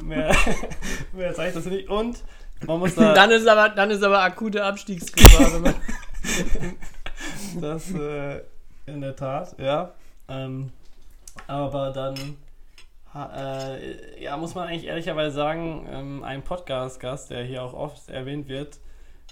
Mehr, 0.04 0.34
mehr 1.12 1.34
zeigt 1.34 1.56
das 1.56 1.64
nicht. 1.66 1.88
Und 1.88 2.22
man 2.66 2.78
muss 2.78 2.94
da. 2.94 3.14
dann, 3.14 3.30
ist 3.30 3.48
aber, 3.48 3.70
dann 3.70 3.90
ist 3.90 4.02
aber 4.02 4.22
akute 4.22 4.64
Abstiegsgefahr. 4.64 5.74
das 7.60 7.92
äh, 7.92 8.40
in 8.86 9.00
der 9.00 9.16
Tat, 9.16 9.58
ja. 9.58 9.92
Ähm, 10.28 10.70
Aber 11.46 11.90
dann, 11.90 12.36
äh, 13.14 14.22
ja, 14.22 14.36
muss 14.36 14.54
man 14.54 14.68
eigentlich 14.68 14.86
ehrlicherweise 14.86 15.34
sagen, 15.34 15.88
ähm, 15.90 16.22
ein 16.22 16.42
Podcast-Gast, 16.42 17.30
der 17.30 17.44
hier 17.44 17.62
auch 17.62 17.72
oft 17.72 18.08
erwähnt 18.08 18.48
wird, 18.48 18.78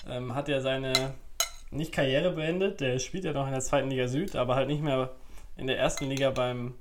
ähm, 0.09 0.35
hat 0.35 0.49
ja 0.49 0.61
seine, 0.61 1.15
nicht 1.71 1.93
Karriere 1.93 2.33
beendet, 2.33 2.81
der 2.81 2.99
spielt 2.99 3.25
ja 3.25 3.33
noch 3.33 3.47
in 3.47 3.53
der 3.53 3.61
zweiten 3.61 3.91
Liga 3.91 4.09
Süd, 4.09 4.37
aber 4.37 4.55
halt 4.55 4.69
nicht 4.69 4.83
mehr 4.83 5.11
in 5.57 5.67
der 5.67 5.79
ersten 5.79 6.07
Liga 6.07 6.31
beim 6.31 6.75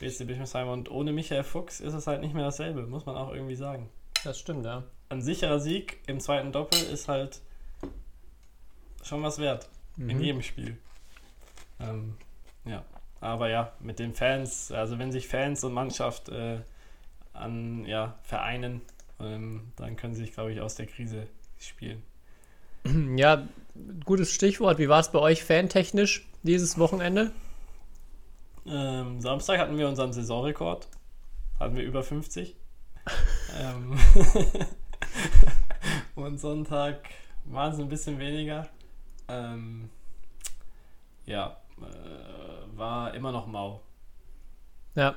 BC 0.00 0.26
Bischofsheim 0.26 0.68
und 0.68 0.90
ohne 0.90 1.12
Michael 1.12 1.44
Fuchs 1.44 1.80
ist 1.80 1.94
es 1.94 2.06
halt 2.06 2.20
nicht 2.20 2.34
mehr 2.34 2.44
dasselbe, 2.44 2.82
muss 2.82 3.06
man 3.06 3.16
auch 3.16 3.32
irgendwie 3.32 3.56
sagen. 3.56 3.88
Das 4.24 4.38
stimmt, 4.38 4.64
ja. 4.64 4.84
Ein 5.08 5.22
sicherer 5.22 5.58
Sieg 5.58 6.00
im 6.06 6.20
zweiten 6.20 6.52
Doppel 6.52 6.80
ist 6.92 7.08
halt 7.08 7.40
schon 9.08 9.22
was 9.22 9.38
wert. 9.38 9.68
Mhm. 9.96 10.10
In 10.10 10.20
jedem 10.20 10.42
Spiel. 10.42 10.76
Ähm, 11.80 12.14
ja. 12.64 12.84
Aber 13.20 13.48
ja, 13.48 13.72
mit 13.80 13.98
den 13.98 14.14
Fans, 14.14 14.70
also 14.70 14.98
wenn 14.98 15.10
sich 15.10 15.26
Fans 15.26 15.64
und 15.64 15.72
Mannschaft 15.72 16.28
äh, 16.28 16.60
an 17.32 17.84
ja, 17.84 18.16
vereinen, 18.22 18.82
ähm, 19.18 19.72
dann 19.76 19.96
können 19.96 20.14
sie 20.14 20.24
sich, 20.24 20.32
glaube 20.32 20.52
ich, 20.52 20.60
aus 20.60 20.76
der 20.76 20.86
Krise 20.86 21.26
spielen. 21.58 22.02
Ja, 23.16 23.46
gutes 24.04 24.32
Stichwort. 24.32 24.78
Wie 24.78 24.88
war 24.88 25.00
es 25.00 25.10
bei 25.10 25.18
euch 25.18 25.44
fantechnisch 25.44 26.26
dieses 26.42 26.78
Wochenende? 26.78 27.32
Ähm, 28.66 29.20
Samstag 29.20 29.58
hatten 29.58 29.76
wir 29.76 29.88
unseren 29.88 30.12
Saisonrekord. 30.12 30.88
Hatten 31.58 31.76
wir 31.76 31.82
über 31.82 32.02
50. 32.02 32.56
ähm, 33.60 33.98
und 36.14 36.38
Sonntag 36.38 37.00
waren 37.44 37.72
es 37.72 37.78
ein 37.78 37.88
bisschen 37.88 38.18
weniger. 38.18 38.68
Ähm, 39.28 39.90
ja, 41.26 41.56
äh, 41.80 42.76
war 42.78 43.14
immer 43.14 43.32
noch 43.32 43.46
mau. 43.46 43.82
Ja. 44.94 45.16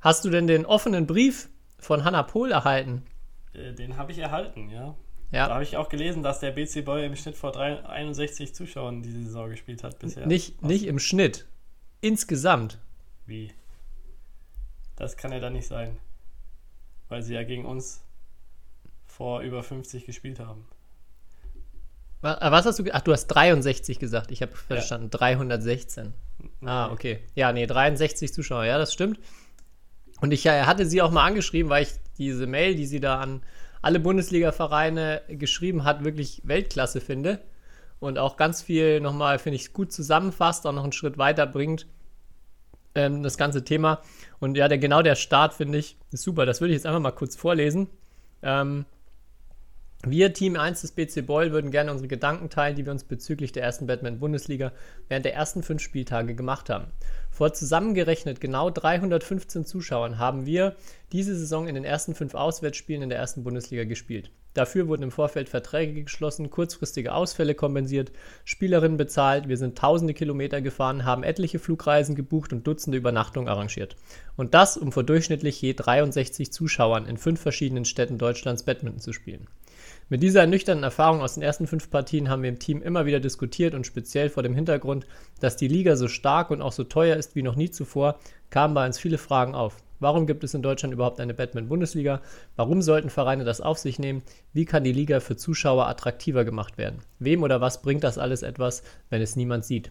Hast 0.00 0.24
du 0.24 0.30
denn 0.30 0.46
den 0.46 0.66
offenen 0.66 1.06
Brief 1.06 1.48
von 1.78 2.04
Hannah 2.04 2.22
Pohl 2.22 2.52
erhalten? 2.52 3.04
Äh, 3.52 3.72
den 3.72 3.96
habe 3.96 4.12
ich 4.12 4.18
erhalten, 4.18 4.70
ja. 4.70 4.94
Ja. 5.32 5.48
Da 5.48 5.54
habe 5.54 5.64
ich 5.64 5.76
auch 5.76 5.88
gelesen, 5.88 6.22
dass 6.22 6.40
der 6.40 6.52
BC 6.52 6.84
Boy 6.84 7.04
im 7.04 7.16
Schnitt 7.16 7.36
vor 7.36 7.52
3, 7.52 7.84
61 7.84 8.54
Zuschauern 8.54 9.02
diese 9.02 9.22
Saison 9.24 9.50
gespielt 9.50 9.82
hat 9.82 9.98
bisher. 9.98 10.26
Nicht, 10.26 10.62
nicht 10.62 10.86
im 10.86 10.98
Schnitt. 10.98 11.46
Insgesamt. 12.00 12.78
Wie? 13.26 13.52
Das 14.94 15.16
kann 15.16 15.32
ja 15.32 15.40
dann 15.40 15.54
nicht 15.54 15.66
sein. 15.66 15.98
Weil 17.08 17.22
sie 17.22 17.34
ja 17.34 17.42
gegen 17.42 17.66
uns 17.66 18.04
vor 19.06 19.40
über 19.40 19.62
50 19.62 20.06
gespielt 20.06 20.38
haben. 20.38 20.66
Äh, 22.26 22.50
was 22.50 22.66
hast 22.66 22.78
du 22.78 22.84
gesagt? 22.84 23.00
Ach, 23.00 23.04
du 23.04 23.12
hast 23.12 23.26
63 23.28 23.98
gesagt. 23.98 24.30
Ich 24.30 24.42
habe 24.42 24.52
verstanden. 24.52 25.08
Ja. 25.12 25.18
316. 25.18 26.12
Ah, 26.64 26.90
okay. 26.90 27.20
Ja, 27.34 27.52
nee, 27.52 27.66
63 27.66 28.32
Zuschauer. 28.32 28.64
Ja, 28.64 28.78
das 28.78 28.92
stimmt. 28.92 29.20
Und 30.20 30.32
ich 30.32 30.46
äh, 30.46 30.62
hatte 30.62 30.86
sie 30.86 31.02
auch 31.02 31.10
mal 31.10 31.24
angeschrieben, 31.24 31.70
weil 31.70 31.84
ich 31.84 31.90
diese 32.18 32.46
Mail, 32.46 32.74
die 32.74 32.86
sie 32.86 33.00
da 33.00 33.20
an 33.20 33.42
alle 33.82 34.00
Bundesliga-Vereine 34.00 35.22
geschrieben 35.28 35.84
hat, 35.84 36.04
wirklich 36.04 36.42
Weltklasse 36.44 37.00
finde. 37.00 37.40
Und 37.98 38.18
auch 38.18 38.36
ganz 38.36 38.62
viel 38.62 39.00
nochmal, 39.00 39.38
finde 39.38 39.56
ich, 39.56 39.72
gut 39.72 39.92
zusammenfasst, 39.92 40.66
auch 40.66 40.72
noch 40.72 40.82
einen 40.82 40.92
Schritt 40.92 41.18
weiter 41.18 41.46
bringt, 41.46 41.86
ähm, 42.94 43.22
das 43.22 43.38
ganze 43.38 43.64
Thema. 43.64 44.00
Und 44.38 44.56
ja, 44.56 44.68
der, 44.68 44.78
genau 44.78 45.02
der 45.02 45.14
Start, 45.14 45.54
finde 45.54 45.78
ich, 45.78 45.96
ist 46.10 46.22
super. 46.22 46.46
Das 46.46 46.60
würde 46.60 46.72
ich 46.72 46.78
jetzt 46.78 46.86
einfach 46.86 47.00
mal 47.00 47.12
kurz 47.12 47.36
vorlesen. 47.36 47.88
Ähm, 48.42 48.84
wir, 50.04 50.32
Team 50.32 50.56
1 50.56 50.82
des 50.82 50.92
BC 50.92 51.26
Boyle, 51.26 51.52
würden 51.52 51.70
gerne 51.70 51.90
unsere 51.90 52.06
Gedanken 52.06 52.50
teilen, 52.50 52.76
die 52.76 52.84
wir 52.84 52.92
uns 52.92 53.04
bezüglich 53.04 53.52
der 53.52 53.64
ersten 53.64 53.86
Batman-Bundesliga 53.86 54.72
während 55.08 55.24
der 55.24 55.34
ersten 55.34 55.62
fünf 55.62 55.82
Spieltage 55.82 56.34
gemacht 56.34 56.70
haben. 56.70 56.86
Vor 57.30 57.52
zusammengerechnet 57.52 58.40
genau 58.40 58.70
315 58.70 59.64
Zuschauern 59.64 60.18
haben 60.18 60.46
wir 60.46 60.76
diese 61.12 61.36
Saison 61.36 61.66
in 61.66 61.74
den 61.74 61.84
ersten 61.84 62.14
fünf 62.14 62.34
Auswärtsspielen 62.34 63.02
in 63.02 63.08
der 63.08 63.18
ersten 63.18 63.42
Bundesliga 63.42 63.84
gespielt. 63.84 64.30
Dafür 64.54 64.88
wurden 64.88 65.02
im 65.02 65.10
Vorfeld 65.10 65.50
Verträge 65.50 66.02
geschlossen, 66.02 66.48
kurzfristige 66.48 67.12
Ausfälle 67.12 67.54
kompensiert, 67.54 68.10
Spielerinnen 68.44 68.96
bezahlt, 68.96 69.48
wir 69.48 69.58
sind 69.58 69.76
tausende 69.76 70.14
Kilometer 70.14 70.62
gefahren, 70.62 71.04
haben 71.04 71.24
etliche 71.24 71.58
Flugreisen 71.58 72.14
gebucht 72.14 72.54
und 72.54 72.66
Dutzende 72.66 72.96
Übernachtungen 72.96 73.48
arrangiert. 73.48 73.96
Und 74.36 74.54
das, 74.54 74.78
um 74.78 74.92
vor 74.92 75.04
durchschnittlich 75.04 75.60
je 75.60 75.74
63 75.74 76.50
Zuschauern 76.52 77.04
in 77.04 77.18
fünf 77.18 77.40
verschiedenen 77.40 77.84
Städten 77.84 78.16
Deutschlands 78.16 78.62
Badminton 78.62 79.00
zu 79.00 79.12
spielen. 79.12 79.46
Mit 80.08 80.22
dieser 80.22 80.42
ernüchternden 80.42 80.84
Erfahrung 80.84 81.20
aus 81.20 81.34
den 81.34 81.42
ersten 81.42 81.66
fünf 81.66 81.90
Partien 81.90 82.28
haben 82.28 82.42
wir 82.42 82.48
im 82.48 82.60
Team 82.60 82.80
immer 82.80 83.06
wieder 83.06 83.18
diskutiert 83.18 83.74
und 83.74 83.88
speziell 83.88 84.30
vor 84.30 84.44
dem 84.44 84.54
Hintergrund, 84.54 85.04
dass 85.40 85.56
die 85.56 85.66
Liga 85.66 85.96
so 85.96 86.06
stark 86.06 86.52
und 86.52 86.62
auch 86.62 86.70
so 86.70 86.84
teuer 86.84 87.16
ist 87.16 87.34
wie 87.34 87.42
noch 87.42 87.56
nie 87.56 87.70
zuvor, 87.70 88.20
kamen 88.48 88.72
bei 88.72 88.86
uns 88.86 89.00
viele 89.00 89.18
Fragen 89.18 89.56
auf. 89.56 89.78
Warum 89.98 90.28
gibt 90.28 90.44
es 90.44 90.54
in 90.54 90.62
Deutschland 90.62 90.94
überhaupt 90.94 91.18
eine 91.18 91.34
Batman-Bundesliga? 91.34 92.22
Warum 92.54 92.82
sollten 92.82 93.10
Vereine 93.10 93.42
das 93.42 93.60
auf 93.60 93.78
sich 93.78 93.98
nehmen? 93.98 94.22
Wie 94.52 94.64
kann 94.64 94.84
die 94.84 94.92
Liga 94.92 95.18
für 95.18 95.36
Zuschauer 95.36 95.88
attraktiver 95.88 96.44
gemacht 96.44 96.78
werden? 96.78 97.00
Wem 97.18 97.42
oder 97.42 97.60
was 97.60 97.82
bringt 97.82 98.04
das 98.04 98.16
alles 98.16 98.42
etwas, 98.42 98.84
wenn 99.10 99.22
es 99.22 99.34
niemand 99.34 99.64
sieht? 99.64 99.90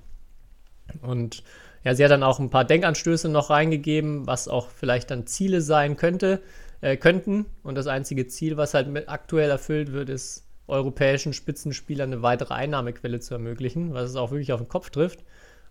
Und 1.02 1.44
ja, 1.84 1.94
sie 1.94 2.04
hat 2.06 2.12
dann 2.12 2.24
auch 2.24 2.40
ein 2.40 2.50
paar 2.50 2.66
Denkanstöße 2.66 3.28
noch 3.28 3.50
reingegeben, 3.50 4.26
was 4.28 4.48
auch 4.48 4.70
vielleicht 4.70 5.12
dann 5.12 5.28
Ziele 5.28 5.62
sein 5.62 5.98
könnte, 5.98 6.42
äh, 6.82 6.98
könnten. 6.98 7.46
Und 7.64 7.76
das 7.76 7.88
einzige 7.88 8.28
Ziel, 8.28 8.58
was 8.58 8.74
halt 8.74 9.10
aktuell 9.10 9.50
erfüllt 9.50 9.92
wird, 9.92 10.10
ist 10.10 10.46
europäischen 10.68 11.34
Spitzenspielern 11.34 12.12
eine 12.12 12.22
weitere 12.22 12.54
Einnahmequelle 12.54 13.20
zu 13.20 13.34
ermöglichen, 13.34 13.94
was 13.94 14.10
es 14.10 14.16
auch 14.16 14.32
wirklich 14.32 14.52
auf 14.52 14.62
den 14.62 14.70
Kopf 14.70 14.90
trifft, 14.90 15.24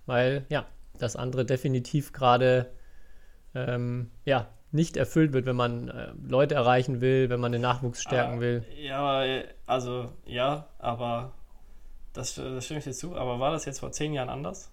weil 0.06 0.46
ja, 0.48 0.66
das 0.98 1.16
andere 1.16 1.44
definitiv 1.44 2.12
gerade 2.12 2.70
ähm, 3.54 4.10
ja, 4.24 4.48
nicht 4.70 4.96
erfüllt 4.96 5.32
wird, 5.32 5.46
wenn 5.46 5.56
man 5.56 5.88
äh, 5.88 6.12
Leute 6.26 6.54
erreichen 6.54 7.00
will, 7.00 7.30
wenn 7.30 7.40
man 7.40 7.52
den 7.52 7.62
Nachwuchs 7.62 8.02
stärken 8.02 8.38
ah, 8.38 8.40
will. 8.40 8.64
Ja, 8.76 9.24
also 9.66 10.12
ja, 10.26 10.68
aber 10.78 11.32
das, 12.12 12.34
das 12.34 12.64
stimme 12.64 12.78
ich 12.78 12.84
dir 12.84 12.92
zu, 12.92 13.16
aber 13.16 13.40
war 13.40 13.52
das 13.52 13.64
jetzt 13.64 13.80
vor 13.80 13.92
zehn 13.92 14.12
Jahren 14.12 14.28
anders? 14.28 14.70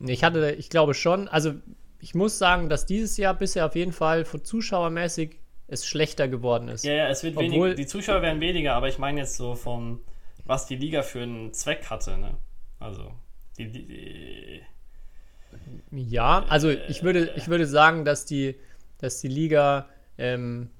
Ich 0.00 0.24
hatte, 0.24 0.52
ich 0.52 0.68
glaube 0.68 0.94
schon, 0.94 1.28
also 1.28 1.54
ich 2.00 2.14
muss 2.14 2.38
sagen, 2.38 2.68
dass 2.68 2.86
dieses 2.86 3.16
Jahr 3.16 3.34
bisher 3.34 3.66
auf 3.66 3.74
jeden 3.74 3.92
Fall 3.92 4.24
von 4.24 4.44
zuschauermäßig 4.44 5.38
es 5.68 5.86
schlechter 5.86 6.28
geworden 6.28 6.68
ist. 6.68 6.84
Ja, 6.84 6.92
ja, 6.92 7.08
es 7.08 7.24
wird 7.24 7.36
weniger, 7.36 7.74
die 7.74 7.86
Zuschauer 7.86 8.22
werden 8.22 8.40
weniger, 8.40 8.74
aber 8.74 8.88
ich 8.88 8.98
meine 8.98 9.20
jetzt 9.20 9.36
so 9.36 9.54
vom, 9.54 10.00
was 10.44 10.66
die 10.66 10.76
Liga 10.76 11.02
für 11.02 11.22
einen 11.22 11.52
Zweck 11.52 11.90
hatte, 11.90 12.18
ne? 12.18 12.36
Also, 12.78 13.12
die, 13.58 13.70
die, 13.70 13.86
die 13.86 14.62
ja, 15.90 16.44
also 16.48 16.70
ich 16.70 17.02
würde, 17.02 17.32
ich 17.36 17.48
würde 17.48 17.66
sagen, 17.66 18.04
dass 18.04 18.26
die, 18.26 18.56
dass 18.98 19.20
die 19.20 19.28
Liga 19.28 19.88
ähm, 20.18 20.70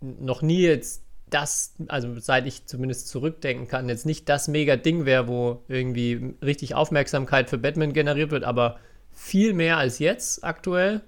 noch 0.00 0.42
nie 0.42 0.62
jetzt 0.62 1.04
das, 1.30 1.74
also 1.88 2.18
seit 2.20 2.46
ich 2.46 2.66
zumindest 2.66 3.08
zurückdenken 3.08 3.66
kann, 3.66 3.88
jetzt 3.88 4.06
nicht 4.06 4.28
das 4.28 4.46
mega 4.46 4.76
Ding 4.76 5.04
wäre, 5.04 5.26
wo 5.26 5.64
irgendwie 5.68 6.34
richtig 6.42 6.74
Aufmerksamkeit 6.74 7.50
für 7.50 7.58
Batman 7.58 7.92
generiert 7.92 8.30
wird, 8.30 8.44
aber 8.44 8.78
viel 9.14 9.52
mehr 9.52 9.78
als 9.78 9.98
jetzt 9.98 10.44
aktuell 10.44 11.00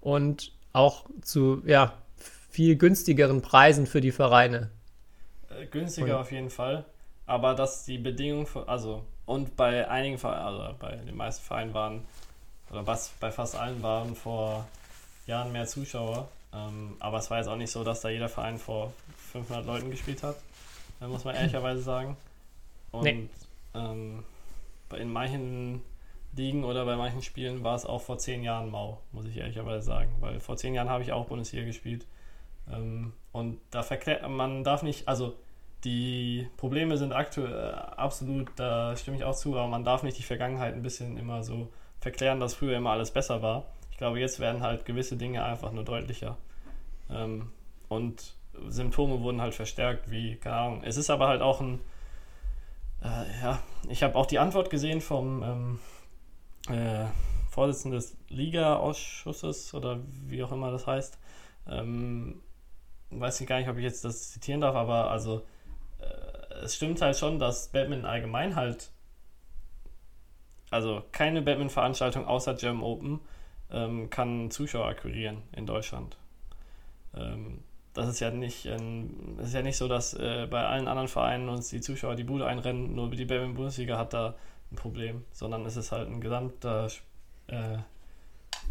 und 0.00 0.52
auch 0.72 1.04
zu 1.22 1.62
ja, 1.66 1.94
viel 2.50 2.76
günstigeren 2.76 3.42
Preisen 3.42 3.86
für 3.86 4.00
die 4.00 4.12
Vereine. 4.12 4.70
Äh, 5.50 5.66
günstiger 5.66 6.16
und, 6.16 6.20
auf 6.22 6.32
jeden 6.32 6.50
Fall, 6.50 6.84
aber 7.26 7.54
dass 7.54 7.84
die 7.84 7.98
Bedingungen, 7.98 8.46
für, 8.46 8.68
also 8.68 9.04
und 9.26 9.56
bei 9.56 9.88
einigen 9.88 10.18
Vereinen, 10.18 10.44
also 10.44 10.74
bei 10.78 10.96
den 10.96 11.16
meisten 11.16 11.44
Vereinen 11.44 11.74
waren, 11.74 12.02
oder 12.70 12.86
was 12.86 13.12
bei 13.20 13.30
fast 13.30 13.56
allen 13.56 13.82
waren 13.82 14.14
vor 14.14 14.66
Jahren 15.26 15.52
mehr 15.52 15.66
Zuschauer. 15.66 16.28
Ähm, 16.52 16.96
aber 17.00 17.18
es 17.18 17.30
war 17.30 17.38
jetzt 17.38 17.48
auch 17.48 17.56
nicht 17.56 17.70
so, 17.70 17.84
dass 17.84 18.00
da 18.00 18.08
jeder 18.08 18.28
Verein 18.28 18.58
vor 18.58 18.92
500 19.32 19.66
Leuten 19.66 19.90
gespielt 19.90 20.22
hat, 20.22 20.36
muss 21.00 21.24
man 21.24 21.34
ehrlicherweise 21.36 21.82
sagen. 21.82 22.16
Und 22.90 23.04
nee. 23.04 23.28
ähm, 23.74 24.22
in 24.96 25.12
manchen 25.12 25.82
Ligen 26.36 26.64
oder 26.64 26.84
bei 26.84 26.96
manchen 26.96 27.22
Spielen 27.22 27.62
war 27.64 27.74
es 27.74 27.86
auch 27.86 28.00
vor 28.00 28.18
zehn 28.18 28.42
Jahren 28.42 28.70
mau, 28.70 29.00
muss 29.12 29.26
ich 29.26 29.36
ehrlicherweise 29.36 29.84
sagen. 29.84 30.14
Weil 30.20 30.40
vor 30.40 30.56
zehn 30.56 30.74
Jahren 30.74 30.90
habe 30.90 31.02
ich 31.02 31.12
auch 31.12 31.26
Bundesliga 31.26 31.64
gespielt. 31.64 32.06
Ähm, 32.70 33.12
und 33.32 33.60
da 33.70 33.82
verklärt 33.82 34.28
man 34.28 34.64
darf 34.64 34.82
nicht, 34.82 35.08
also 35.08 35.34
die 35.84 36.48
Probleme 36.56 36.96
sind 36.96 37.12
aktuell 37.12 37.52
äh, 37.52 37.72
absolut, 37.72 38.48
da 38.56 38.96
stimme 38.96 39.16
ich 39.16 39.24
auch 39.24 39.34
zu, 39.34 39.56
aber 39.56 39.68
man 39.68 39.84
darf 39.84 40.02
nicht 40.02 40.18
die 40.18 40.22
Vergangenheit 40.22 40.74
ein 40.74 40.82
bisschen 40.82 41.18
immer 41.18 41.42
so 41.42 41.68
verklären, 42.00 42.40
dass 42.40 42.54
früher 42.54 42.76
immer 42.76 42.90
alles 42.90 43.10
besser 43.10 43.42
war. 43.42 43.64
Ich 43.90 43.98
glaube, 43.98 44.18
jetzt 44.18 44.40
werden 44.40 44.62
halt 44.62 44.84
gewisse 44.84 45.16
Dinge 45.16 45.44
einfach 45.44 45.72
nur 45.72 45.84
deutlicher. 45.84 46.36
Ähm, 47.10 47.50
und 47.88 48.34
Symptome 48.68 49.20
wurden 49.20 49.40
halt 49.40 49.54
verstärkt, 49.54 50.10
wie, 50.10 50.36
keine 50.36 50.56
Ahnung. 50.56 50.82
Es 50.84 50.96
ist 50.96 51.10
aber 51.10 51.28
halt 51.28 51.42
auch 51.42 51.60
ein, 51.60 51.80
äh, 53.02 53.42
ja, 53.42 53.60
ich 53.88 54.02
habe 54.02 54.16
auch 54.16 54.26
die 54.26 54.38
Antwort 54.38 54.70
gesehen 54.70 55.00
vom 55.00 55.42
ähm, 55.42 55.78
äh, 56.68 57.06
Vorsitzenden 57.50 57.98
des 57.98 58.16
Liga-Ausschusses 58.28 59.74
oder 59.74 60.00
wie 60.26 60.42
auch 60.42 60.52
immer 60.52 60.70
das 60.70 60.86
heißt. 60.86 61.18
Ähm, 61.68 62.42
weiß 63.10 63.40
ich 63.40 63.46
gar 63.46 63.58
nicht, 63.58 63.68
ob 63.68 63.76
ich 63.76 63.84
jetzt 63.84 64.04
das 64.04 64.30
zitieren 64.32 64.60
darf, 64.60 64.74
aber 64.74 65.10
also 65.10 65.42
äh, 66.00 66.54
es 66.64 66.74
stimmt 66.74 67.00
halt 67.00 67.16
schon, 67.16 67.38
dass 67.38 67.68
Batman 67.68 68.04
allgemein 68.04 68.56
halt 68.56 68.90
also 70.74 71.04
keine 71.12 71.40
Badminton-Veranstaltung 71.40 72.26
außer 72.26 72.54
German 72.54 72.82
Open 72.82 73.20
ähm, 73.70 74.10
kann 74.10 74.50
Zuschauer 74.50 74.86
akquirieren 74.86 75.42
in 75.52 75.66
Deutschland. 75.66 76.16
Ähm, 77.14 77.62
das 77.92 78.08
ist 78.08 78.18
ja 78.18 78.32
nicht, 78.32 78.66
das 78.66 79.46
ist 79.46 79.54
ja 79.54 79.62
nicht 79.62 79.76
so, 79.76 79.86
dass 79.86 80.14
äh, 80.14 80.48
bei 80.50 80.66
allen 80.66 80.88
anderen 80.88 81.06
Vereinen 81.06 81.48
uns 81.48 81.68
die 81.68 81.80
Zuschauer 81.80 82.16
die 82.16 82.24
Bude 82.24 82.46
einrennen, 82.46 82.92
nur 82.92 83.08
die 83.08 83.24
Badminton-Bundesliga 83.24 83.96
hat 83.96 84.14
da 84.14 84.34
ein 84.74 84.76
Problem, 84.76 85.24
sondern 85.32 85.64
es 85.64 85.76
ist 85.76 85.92
halt 85.92 86.08
ein 86.08 86.20
gesamter 86.20 86.88
äh, 87.46 87.78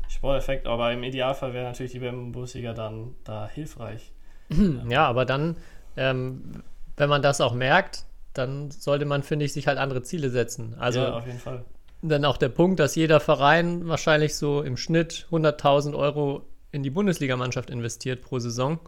Sporteffekt. 0.07 0.67
Aber 0.67 0.91
im 0.91 1.03
Idealfall 1.03 1.53
wäre 1.53 1.65
natürlich 1.65 1.93
die 1.93 1.99
Badminton-Bundesliga 1.99 2.73
dann 2.73 3.15
da 3.23 3.47
hilfreich. 3.47 4.11
Ja, 4.89 5.07
aber 5.07 5.25
dann, 5.25 5.55
ähm, 5.97 6.63
wenn 6.97 7.09
man 7.09 7.21
das 7.21 7.41
auch 7.41 7.53
merkt, 7.53 8.05
dann 8.33 8.69
sollte 8.71 9.05
man, 9.05 9.23
finde 9.23 9.45
ich, 9.45 9.53
sich 9.53 9.67
halt 9.67 9.77
andere 9.77 10.03
Ziele 10.03 10.29
setzen. 10.29 10.75
Also 10.77 10.99
ja, 10.99 11.13
auf 11.13 11.25
jeden 11.25 11.39
Fall. 11.39 11.63
dann 12.01 12.25
auch 12.25 12.37
der 12.37 12.49
Punkt, 12.49 12.79
dass 12.79 12.95
jeder 12.95 13.19
Verein 13.19 13.87
wahrscheinlich 13.87 14.35
so 14.35 14.61
im 14.61 14.77
Schnitt 14.77 15.27
100.000 15.31 15.95
Euro 15.95 16.45
in 16.71 16.83
die 16.83 16.89
Bundesligamannschaft 16.89 17.69
investiert 17.69 18.21
pro 18.21 18.39
Saison. 18.39 18.79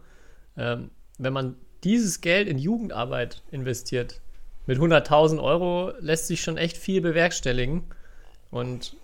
Ähm, 0.57 0.91
wenn 1.17 1.33
man 1.33 1.55
dieses 1.83 2.21
Geld 2.21 2.47
in 2.47 2.57
Jugendarbeit 2.57 3.41
investiert, 3.51 4.21
mit 4.67 4.79
100.000 4.79 5.41
Euro 5.41 5.91
lässt 5.99 6.27
sich 6.27 6.41
schon 6.41 6.57
echt 6.57 6.77
viel 6.77 7.01
bewerkstelligen. 7.01 7.83
Und 8.51 8.95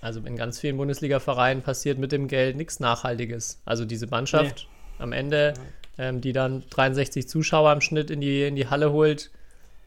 also 0.00 0.20
in 0.20 0.36
ganz 0.36 0.60
vielen 0.60 0.76
Bundesliga-Vereinen 0.76 1.62
passiert 1.62 1.98
mit 1.98 2.12
dem 2.12 2.28
Geld 2.28 2.56
nichts 2.56 2.80
Nachhaltiges. 2.80 3.60
Also 3.64 3.84
diese 3.84 4.06
Mannschaft 4.06 4.68
am 4.98 5.12
Ende, 5.12 5.54
ähm, 5.98 6.20
die 6.20 6.32
dann 6.32 6.62
63 6.70 7.28
Zuschauer 7.28 7.72
im 7.72 7.80
Schnitt 7.80 8.10
in 8.10 8.20
die, 8.20 8.42
in 8.42 8.56
die 8.56 8.68
Halle 8.68 8.92
holt, 8.92 9.30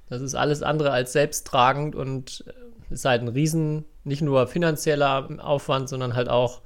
das 0.10 0.22
ist 0.22 0.36
alles 0.36 0.64
andere 0.64 0.92
als 0.92 1.14
selbsttragend 1.14 1.96
und 1.96 2.46
äh, 2.48 2.94
ist 2.94 3.06
halt 3.06 3.22
ein 3.22 3.28
riesen, 3.28 3.86
nicht 4.06 4.22
nur 4.22 4.48
finanzieller 4.48 5.28
Aufwand, 5.40 5.90
sondern 5.90 6.16
halt 6.16 6.30
auch 6.30 6.62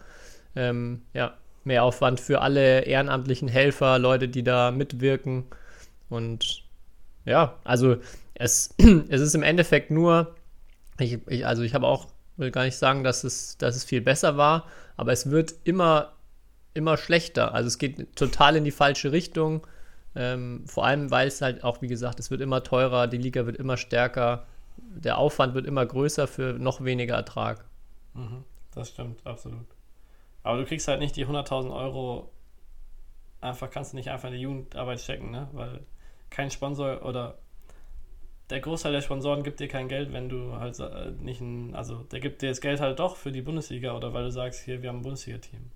ähm, 0.55 1.01
ja, 1.13 1.33
mehr 1.63 1.83
Aufwand 1.83 2.19
für 2.19 2.41
alle 2.41 2.81
ehrenamtlichen 2.81 3.47
Helfer, 3.47 3.99
Leute, 3.99 4.27
die 4.27 4.43
da 4.43 4.71
mitwirken. 4.71 5.45
Und 6.09 6.63
ja, 7.25 7.55
also 7.63 7.97
es, 8.41 8.73
es 9.09 9.21
ist 9.21 9.35
im 9.35 9.43
Endeffekt 9.43 9.91
nur, 9.91 10.35
ich, 10.99 11.19
ich, 11.27 11.45
also 11.45 11.61
ich 11.63 11.73
habe 11.73 11.87
auch, 11.87 12.07
will 12.37 12.51
gar 12.51 12.63
nicht 12.63 12.77
sagen, 12.77 13.03
dass 13.03 13.23
es, 13.23 13.57
dass 13.57 13.75
es 13.75 13.83
viel 13.83 14.01
besser 14.01 14.37
war, 14.37 14.65
aber 14.97 15.11
es 15.11 15.29
wird 15.29 15.53
immer, 15.63 16.13
immer 16.73 16.97
schlechter. 16.97 17.53
Also 17.53 17.67
es 17.67 17.77
geht 17.77 18.15
total 18.15 18.55
in 18.55 18.63
die 18.63 18.71
falsche 18.71 19.11
Richtung. 19.11 19.65
Ähm, 20.15 20.63
vor 20.67 20.85
allem, 20.85 21.11
weil 21.11 21.27
es 21.27 21.41
halt 21.41 21.63
auch, 21.63 21.81
wie 21.81 21.87
gesagt, 21.87 22.19
es 22.19 22.31
wird 22.31 22.41
immer 22.41 22.63
teurer, 22.63 23.07
die 23.07 23.17
Liga 23.17 23.45
wird 23.45 23.57
immer 23.57 23.77
stärker, 23.77 24.45
der 24.77 25.17
Aufwand 25.17 25.53
wird 25.53 25.65
immer 25.65 25.85
größer 25.85 26.27
für 26.27 26.53
noch 26.53 26.83
weniger 26.83 27.15
Ertrag. 27.15 27.63
Mhm, 28.13 28.43
das 28.73 28.89
stimmt, 28.89 29.25
absolut. 29.25 29.65
Aber 30.43 30.57
du 30.57 30.65
kriegst 30.65 30.87
halt 30.87 30.99
nicht 30.99 31.15
die 31.15 31.25
100.000 31.25 31.73
Euro, 31.73 32.29
einfach 33.39 33.69
kannst 33.69 33.93
du 33.93 33.97
nicht 33.97 34.09
einfach 34.09 34.29
in 34.29 34.35
die 34.35 34.41
Jugendarbeit 34.41 34.99
stecken, 34.99 35.31
ne? 35.31 35.47
Weil 35.53 35.81
kein 36.29 36.51
Sponsor 36.51 37.05
oder 37.05 37.37
der 38.51 38.59
Großteil 38.59 38.91
der 38.91 39.01
Sponsoren 39.01 39.43
gibt 39.43 39.59
dir 39.59 39.67
kein 39.67 39.87
Geld, 39.87 40.11
wenn 40.13 40.29
du 40.29 40.57
halt 40.57 40.79
äh, 40.79 41.11
nicht 41.19 41.41
ein, 41.41 41.73
also 41.73 42.03
der 42.11 42.19
gibt 42.19 42.41
dir 42.41 42.49
das 42.49 42.61
Geld 42.61 42.79
halt 42.79 42.99
doch 42.99 43.15
für 43.15 43.31
die 43.31 43.41
Bundesliga 43.41 43.95
oder 43.95 44.13
weil 44.13 44.25
du 44.25 44.31
sagst, 44.31 44.63
hier, 44.63 44.81
wir 44.81 44.89
haben 44.89 44.97
ein 44.97 45.03
Bundesliga-Team. 45.03 45.71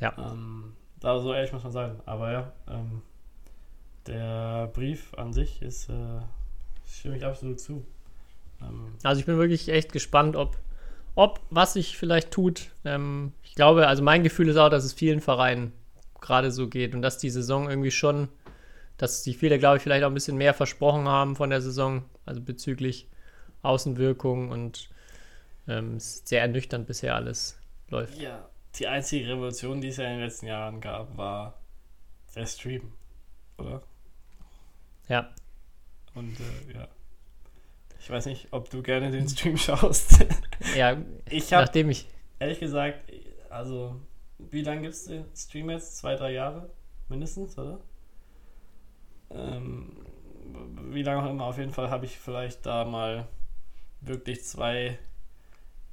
Ja. 0.00 0.14
Ähm, 0.18 0.74
da 1.00 1.18
so 1.18 1.32
ehrlich 1.32 1.52
muss 1.52 1.62
man 1.62 1.72
sein. 1.72 2.00
Aber 2.06 2.30
ja, 2.30 2.52
ähm, 2.68 3.02
der 4.06 4.70
Brief 4.72 5.14
an 5.14 5.32
sich 5.32 5.62
ist, 5.62 5.88
äh, 5.88 6.20
stimme 6.86 7.16
ich 7.16 7.24
absolut 7.24 7.58
zu. 7.58 7.84
Ähm, 8.62 8.92
Also 9.02 9.20
ich 9.20 9.26
bin 9.26 9.38
wirklich 9.38 9.68
echt 9.68 9.92
gespannt, 9.92 10.36
ob, 10.36 10.58
ob 11.14 11.40
was 11.50 11.72
sich 11.72 11.96
vielleicht 11.96 12.30
tut. 12.30 12.70
Ähm, 12.84 13.32
ich 13.42 13.54
glaube, 13.54 13.88
also 13.88 14.02
mein 14.02 14.22
Gefühl 14.22 14.48
ist 14.48 14.56
auch, 14.56 14.68
dass 14.68 14.84
es 14.84 14.92
vielen 14.92 15.20
Vereinen 15.20 15.72
gerade 16.20 16.50
so 16.50 16.68
geht 16.68 16.94
und 16.94 17.00
dass 17.00 17.16
die 17.18 17.30
Saison 17.30 17.68
irgendwie 17.68 17.90
schon, 17.90 18.28
dass 19.00 19.22
die 19.22 19.32
viele, 19.32 19.58
glaube 19.58 19.78
ich, 19.78 19.82
vielleicht 19.82 20.04
auch 20.04 20.10
ein 20.10 20.14
bisschen 20.14 20.36
mehr 20.36 20.52
versprochen 20.52 21.08
haben 21.08 21.34
von 21.34 21.48
der 21.48 21.62
Saison, 21.62 22.04
also 22.26 22.42
bezüglich 22.42 23.08
Außenwirkung 23.62 24.50
und 24.50 24.90
ähm, 25.66 25.98
sehr 25.98 26.42
ernüchternd 26.42 26.86
bisher 26.86 27.14
alles 27.14 27.58
läuft. 27.88 28.18
ja, 28.18 28.46
die 28.74 28.86
einzige 28.88 29.26
Revolution, 29.28 29.80
die 29.80 29.88
es 29.88 29.96
ja 29.96 30.04
in 30.04 30.18
den 30.18 30.20
letzten 30.20 30.46
Jahren 30.46 30.82
gab, 30.82 31.16
war 31.16 31.58
der 32.34 32.44
Stream, 32.44 32.92
oder? 33.56 33.82
Ja, 35.08 35.30
Und 36.14 36.38
äh, 36.38 36.74
ja. 36.74 36.88
Ich 38.00 38.10
weiß 38.10 38.26
nicht, 38.26 38.48
ob 38.50 38.68
du 38.68 38.82
gerne 38.82 39.10
den 39.10 39.26
Stream 39.28 39.56
schaust. 39.56 40.26
ja 40.76 40.98
Ich 41.30 41.52
habe 41.54 41.64
nachdem 41.64 41.88
ich, 41.88 42.06
ehrlich 42.38 42.60
gesagt, 42.60 43.02
also, 43.48 43.96
wie 44.50 44.62
lange 44.62 44.82
gibt 44.82 44.94
es 44.94 45.06
den 45.06 45.24
Stream 45.34 45.70
jetzt? 45.70 45.96
Zwei, 45.96 46.16
drei 46.16 46.32
Jahre? 46.32 46.70
Mindestens, 47.08 47.56
oder? 47.56 47.80
Ähm, 49.32 49.92
wie 50.90 51.02
lange 51.02 51.22
auch 51.22 51.30
immer, 51.30 51.44
auf 51.44 51.58
jeden 51.58 51.72
Fall 51.72 51.90
habe 51.90 52.04
ich 52.04 52.18
vielleicht 52.18 52.66
da 52.66 52.84
mal 52.84 53.28
wirklich 54.00 54.44
zwei, 54.44 54.98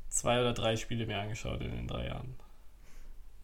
zwei 0.09 0.39
oder 0.39 0.53
drei 0.53 0.75
Spiele 0.75 1.05
mir 1.05 1.19
angeschaut 1.19 1.61
in 1.61 1.71
den 1.71 1.87
drei 1.87 2.07
Jahren. 2.07 2.35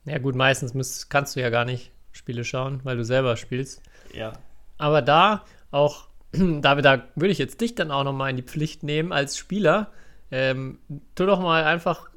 ja 0.05 0.17
gut, 0.17 0.35
meistens 0.35 0.73
müsst, 0.73 1.09
kannst 1.09 1.35
du 1.35 1.41
ja 1.41 1.49
gar 1.49 1.65
nicht 1.65 1.91
Spiele 2.11 2.43
schauen, 2.43 2.79
weil 2.83 2.97
du 2.97 3.03
selber 3.03 3.37
spielst. 3.37 3.81
Ja, 4.13 4.33
Aber 4.77 5.01
da 5.01 5.45
auch, 5.71 6.07
da, 6.31 6.75
da 6.75 7.03
würde 7.15 7.31
ich 7.31 7.37
jetzt 7.37 7.59
dich 7.61 7.75
dann 7.75 7.91
auch 7.91 8.03
nochmal 8.03 8.29
in 8.29 8.37
die 8.37 8.43
Pflicht 8.43 8.83
nehmen 8.83 9.11
als 9.11 9.37
Spieler. 9.37 9.91
Ähm, 10.31 10.79
tu 11.15 11.25
doch 11.25 11.39
mal 11.39 11.63
einfach 11.63 12.09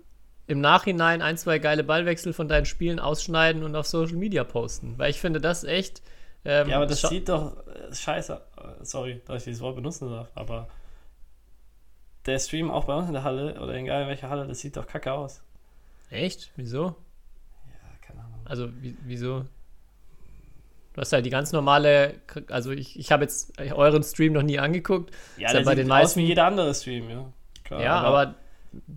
im 0.47 0.61
Nachhinein 0.61 1.23
ein, 1.23 1.37
zwei 1.37 1.59
geile 1.59 1.83
Ballwechsel 1.83 2.33
von 2.33 2.49
deinen 2.49 2.67
Spielen 2.67 3.01
ausschneiden 3.01 3.65
und 3.65 3.75
auf 3.75 3.87
Social 3.87 4.17
Media 4.17 4.45
posten. 4.45 4.95
Weil 4.97 5.11
ich 5.11 5.21
finde 5.21 5.41
das 5.41 5.65
echt. 5.65 6.03
Ähm, 6.45 6.69
ja 6.69 6.77
aber 6.77 6.87
das 6.87 7.03
sieht 7.03 7.29
doch 7.29 7.57
scheiße. 7.93 8.41
Sorry, 8.83 9.21
dass 9.27 9.39
ich 9.39 9.45
dieses 9.45 9.61
Wort 9.63 9.77
benutzen 9.77 10.11
darf, 10.11 10.29
aber 10.35 10.69
der 12.27 12.39
Stream 12.39 12.71
auch 12.71 12.85
bei 12.85 12.95
uns 12.95 13.07
in 13.07 13.13
der 13.15 13.23
Halle 13.23 13.61
oder 13.61 13.75
egal 13.75 14.03
in 14.03 14.09
welcher 14.09 14.29
Halle, 14.31 14.47
das 14.47 14.61
sieht 14.61 14.77
doch 14.77 14.87
kacke 14.87 15.13
aus. 15.13 15.43
Echt? 16.11 16.51
Wieso? 16.57 16.85
Ja, 17.67 18.07
keine 18.07 18.21
Ahnung. 18.21 18.41
Also, 18.45 18.69
wie, 18.83 18.97
wieso? 19.05 19.45
Du 20.95 21.01
hast 21.03 21.13
halt 21.13 21.27
die 21.27 21.31
ganz 21.31 21.53
normale, 21.53 22.15
also 22.49 22.71
ich, 22.71 22.99
ich 22.99 23.13
habe 23.13 23.25
jetzt 23.25 23.61
euren 23.61 24.03
Stream 24.03 24.33
noch 24.33 24.43
nie 24.43 24.59
angeguckt. 24.59 25.13
Ja, 25.37 25.53
der 25.53 25.61
bei 25.61 25.73
sieht 25.73 25.79
den 25.81 25.87
aus 25.93 25.99
meisten- 25.99 26.21
wie 26.21 26.27
jeder 26.27 26.47
andere 26.47 26.75
Stream, 26.75 27.11
ja. 27.11 27.33
Klar, 27.65 27.83
Ja, 27.83 28.01
aber 28.01 28.35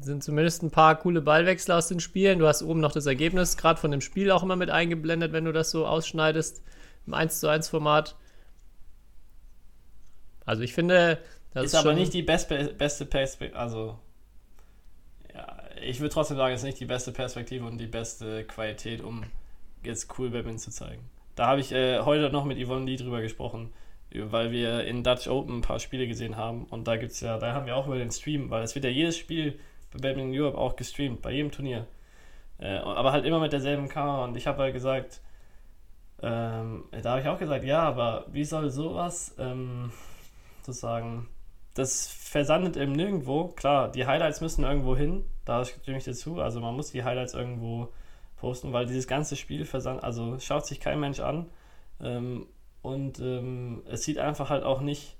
sind 0.02 0.23
zumindest 0.23 0.63
ein 0.63 0.71
paar 0.71 0.97
coole 0.97 1.21
Ballwechsel 1.21 1.73
aus 1.73 1.88
den 1.88 1.99
Spielen. 1.99 2.39
Du 2.39 2.47
hast 2.47 2.63
oben 2.63 2.80
noch 2.80 2.91
das 2.91 3.06
Ergebnis 3.06 3.58
gerade 3.58 3.80
von 3.80 3.91
dem 3.91 4.02
Spiel 4.02 4.32
auch 4.32 4.43
immer 4.43 4.56
mit 4.56 4.69
eingeblendet, 4.69 5.32
wenn 5.34 5.45
du 5.45 5.52
das 5.54 5.71
so 5.71 5.86
ausschneidest 5.86 6.62
im 7.06 7.13
1 7.13 7.39
zu 7.39 7.47
1 7.47 7.69
Format. 7.69 8.15
Also 10.50 10.64
ich 10.64 10.74
finde, 10.74 11.20
das 11.54 11.66
ist 11.66 11.74
ist 11.74 11.80
aber 11.80 11.94
nicht 11.94 12.12
die 12.12 12.24
beste, 12.24 12.74
beste 12.74 13.06
Perspektive. 13.06 13.56
Also, 13.56 14.00
ja, 15.32 15.46
ich 15.80 16.00
würde 16.00 16.12
trotzdem 16.12 16.38
sagen, 16.38 16.56
es 16.56 16.62
ist 16.62 16.66
nicht 16.66 16.80
die 16.80 16.86
beste 16.86 17.12
Perspektive 17.12 17.66
und 17.66 17.78
die 17.78 17.86
beste 17.86 18.46
Qualität, 18.46 19.02
um 19.02 19.24
jetzt 19.84 20.18
cool 20.18 20.32
Badminton 20.32 20.58
zu 20.58 20.72
zeigen. 20.72 21.04
Da 21.36 21.46
habe 21.46 21.62
ich 21.62 21.72
äh, 21.72 22.00
heute 22.00 22.32
noch 22.32 22.46
mit 22.46 22.58
Yvonne 22.58 22.88
Lee 22.88 22.96
drüber 22.96 23.22
gesprochen, 23.22 23.72
weil 24.12 24.52
wir 24.52 24.86
in 24.86 25.04
Dutch 25.04 25.28
Open 25.28 25.60
ein 25.60 25.62
paar 25.62 25.78
Spiele 25.78 26.08
gesehen 26.08 26.36
haben 26.36 26.66
und 26.66 26.88
da 26.88 26.98
gibt's 26.98 27.22
ja, 27.22 27.38
da 27.38 27.54
haben 27.54 27.68
wir 27.68 27.76
auch 27.76 27.86
über 27.86 28.00
den 28.00 28.10
Stream, 28.10 28.50
weil 28.50 28.64
es 28.64 28.74
wird 28.74 28.86
ja 28.86 28.92
jedes 28.92 29.20
Spiel 29.20 29.60
bei 29.94 30.00
Badminton 30.00 30.36
Europe 30.36 30.58
auch 30.58 30.76
gestreamt, 30.78 31.22
bei 31.22 31.32
jedem 31.32 31.52
Turnier. 31.52 31.86
Äh, 32.58 32.78
aber 32.78 33.12
halt 33.12 33.24
immer 33.24 33.40
mit 33.40 33.54
derselben 33.54 33.88
Kamera 33.88 34.24
und 34.24 34.36
ich 34.36 34.48
habe 34.48 34.64
halt 34.64 34.74
gesagt, 34.74 35.22
ähm, 36.24 36.86
da 37.04 37.12
habe 37.12 37.22
ich 37.22 37.28
auch 37.28 37.38
gesagt, 37.38 37.64
ja, 37.66 37.84
aber 37.84 38.26
wie 38.32 38.44
soll 38.44 38.72
sowas 38.72 39.36
ähm, 39.38 39.92
sozusagen, 40.74 41.28
das 41.74 42.08
versandet 42.08 42.78
eben 42.78 42.94
nirgendwo. 42.94 43.50
Klar, 43.50 43.92
die 43.92 44.06
Highlights 44.06 44.42
müssen 44.42 44.64
irgendwo 44.64 44.96
hin, 44.96 45.26
da 45.46 45.66
stimme 45.66 45.98
ich 45.98 46.04
dir 46.04 46.14
zu. 46.14 46.40
Also 46.40 46.60
man 46.60 46.76
muss 46.76 46.92
die 46.92 47.04
Highlights 47.04 47.34
irgendwo 47.34 47.90
posten, 48.38 48.74
weil 48.74 48.86
dieses 48.86 49.08
ganze 49.08 49.36
Spiel 49.36 49.66
versandet, 49.66 50.04
also 50.04 50.40
schaut 50.40 50.66
sich 50.66 50.80
kein 50.80 51.00
Mensch 51.00 51.20
an. 51.20 51.50
Ähm, 52.02 52.48
und 52.82 53.20
ähm, 53.20 53.84
es 53.90 54.04
sieht 54.04 54.18
einfach 54.18 54.50
halt 54.50 54.64
auch 54.64 54.82
nicht. 54.82 55.16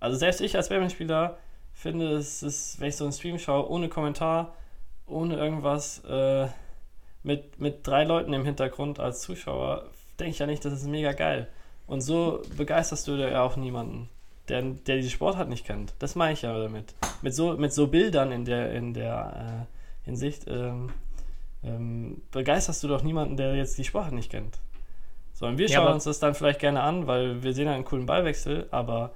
Also 0.00 0.16
selbst 0.16 0.40
ich 0.40 0.56
als 0.56 0.68
Badminton-Spieler 0.68 1.38
finde, 1.72 2.12
es 2.12 2.42
ist, 2.42 2.80
wenn 2.80 2.88
ich 2.88 2.96
so 2.96 3.04
einen 3.04 3.12
Stream 3.12 3.38
schaue, 3.38 3.70
ohne 3.70 3.88
Kommentar, 3.88 4.54
ohne 5.06 5.36
irgendwas, 5.36 6.04
äh, 6.04 6.48
mit, 7.22 7.60
mit 7.60 7.86
drei 7.86 8.04
Leuten 8.04 8.32
im 8.32 8.44
Hintergrund 8.44 9.00
als 9.00 9.20
Zuschauer, 9.20 9.90
denke 10.18 10.32
ich 10.32 10.38
ja 10.38 10.46
nicht, 10.46 10.64
das 10.64 10.72
ist 10.72 10.86
mega 10.86 11.12
geil. 11.12 11.48
Und 11.86 12.00
so 12.00 12.42
begeisterst 12.56 13.06
du 13.08 13.12
ja 13.12 13.42
auch 13.42 13.56
niemanden, 13.56 14.08
der, 14.48 14.62
der 14.62 14.96
diese 14.96 15.10
Sportart 15.10 15.48
nicht 15.48 15.66
kennt. 15.66 15.94
Das 15.98 16.14
meine 16.14 16.32
ich 16.32 16.42
ja 16.42 16.56
damit. 16.58 16.94
Mit 17.22 17.34
so, 17.34 17.56
mit 17.56 17.72
so 17.72 17.86
Bildern 17.88 18.32
in 18.32 18.44
der, 18.44 18.72
in 18.72 18.94
der 18.94 19.66
äh, 19.68 20.04
Hinsicht 20.04 20.46
ähm, 20.48 20.90
ähm, 21.64 22.22
begeisterst 22.30 22.82
du 22.82 22.88
doch 22.88 23.02
niemanden, 23.02 23.36
der 23.36 23.54
jetzt 23.56 23.76
die 23.78 23.84
Sportart 23.84 24.12
nicht 24.14 24.30
kennt. 24.30 24.58
So, 25.34 25.46
und 25.46 25.58
wir 25.58 25.66
Ja, 25.66 25.76
schauen 25.76 25.86
aber- 25.86 25.94
uns 25.94 26.04
das 26.04 26.18
dann 26.18 26.34
vielleicht 26.34 26.60
gerne 26.60 26.82
an, 26.82 27.06
weil 27.06 27.42
wir 27.42 27.52
sehen 27.52 27.68
einen 27.68 27.84
coolen 27.84 28.06
Ballwechsel, 28.06 28.66
aber 28.70 29.12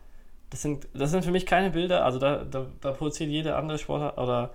das 0.50 0.62
sind, 0.62 0.86
das 0.94 1.10
sind 1.10 1.24
für 1.24 1.30
mich 1.30 1.46
keine 1.46 1.70
Bilder, 1.70 2.04
also 2.04 2.18
da, 2.18 2.44
da, 2.44 2.66
da 2.80 2.92
produziert 2.92 3.30
jede 3.30 3.56
andere 3.56 3.78
Sportart 3.78 4.18
oder 4.18 4.52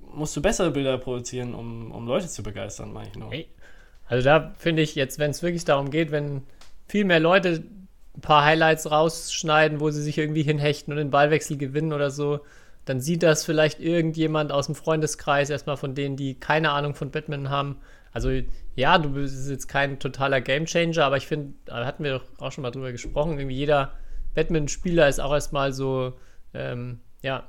musst 0.00 0.36
du 0.36 0.42
bessere 0.42 0.70
Bilder 0.70 0.98
produzieren, 0.98 1.54
um, 1.54 1.92
um 1.92 2.06
Leute 2.06 2.28
zu 2.28 2.42
begeistern, 2.42 2.92
meine 2.92 3.08
ich 3.08 3.16
nur. 3.16 3.30
Also 4.08 4.24
da 4.24 4.52
finde 4.58 4.82
ich 4.82 4.94
jetzt, 4.94 5.18
wenn 5.18 5.30
es 5.30 5.42
wirklich 5.42 5.64
darum 5.64 5.90
geht, 5.90 6.10
wenn 6.10 6.42
viel 6.88 7.04
mehr 7.04 7.20
Leute 7.20 7.64
ein 8.16 8.20
paar 8.20 8.44
Highlights 8.44 8.90
rausschneiden, 8.90 9.80
wo 9.80 9.90
sie 9.90 10.02
sich 10.02 10.18
irgendwie 10.18 10.42
hinhechten 10.42 10.92
und 10.92 10.98
den 10.98 11.10
Ballwechsel 11.10 11.56
gewinnen 11.56 11.92
oder 11.92 12.10
so, 12.10 12.40
dann 12.84 13.00
sieht 13.00 13.22
das 13.22 13.44
vielleicht 13.44 13.80
irgendjemand 13.80 14.52
aus 14.52 14.66
dem 14.66 14.74
Freundeskreis, 14.74 15.50
erstmal 15.50 15.76
von 15.76 15.94
denen, 15.94 16.16
die 16.16 16.38
keine 16.38 16.70
Ahnung 16.70 16.94
von 16.94 17.10
Batman 17.10 17.50
haben. 17.50 17.78
Also 18.12 18.30
ja, 18.74 18.98
du 18.98 19.10
bist 19.10 19.50
jetzt 19.50 19.66
kein 19.66 19.98
totaler 19.98 20.40
Gamechanger, 20.40 21.04
aber 21.04 21.16
ich 21.16 21.26
finde, 21.26 21.54
da 21.66 21.84
hatten 21.84 22.04
wir 22.04 22.12
doch 22.12 22.24
auch 22.38 22.52
schon 22.52 22.62
mal 22.62 22.70
drüber 22.70 22.92
gesprochen, 22.92 23.38
irgendwie 23.38 23.56
jeder 23.56 23.92
Batman-Spieler 24.34 25.08
ist 25.08 25.20
auch 25.20 25.32
erstmal 25.32 25.72
so, 25.72 26.14
ähm, 26.54 27.00
ja, 27.22 27.48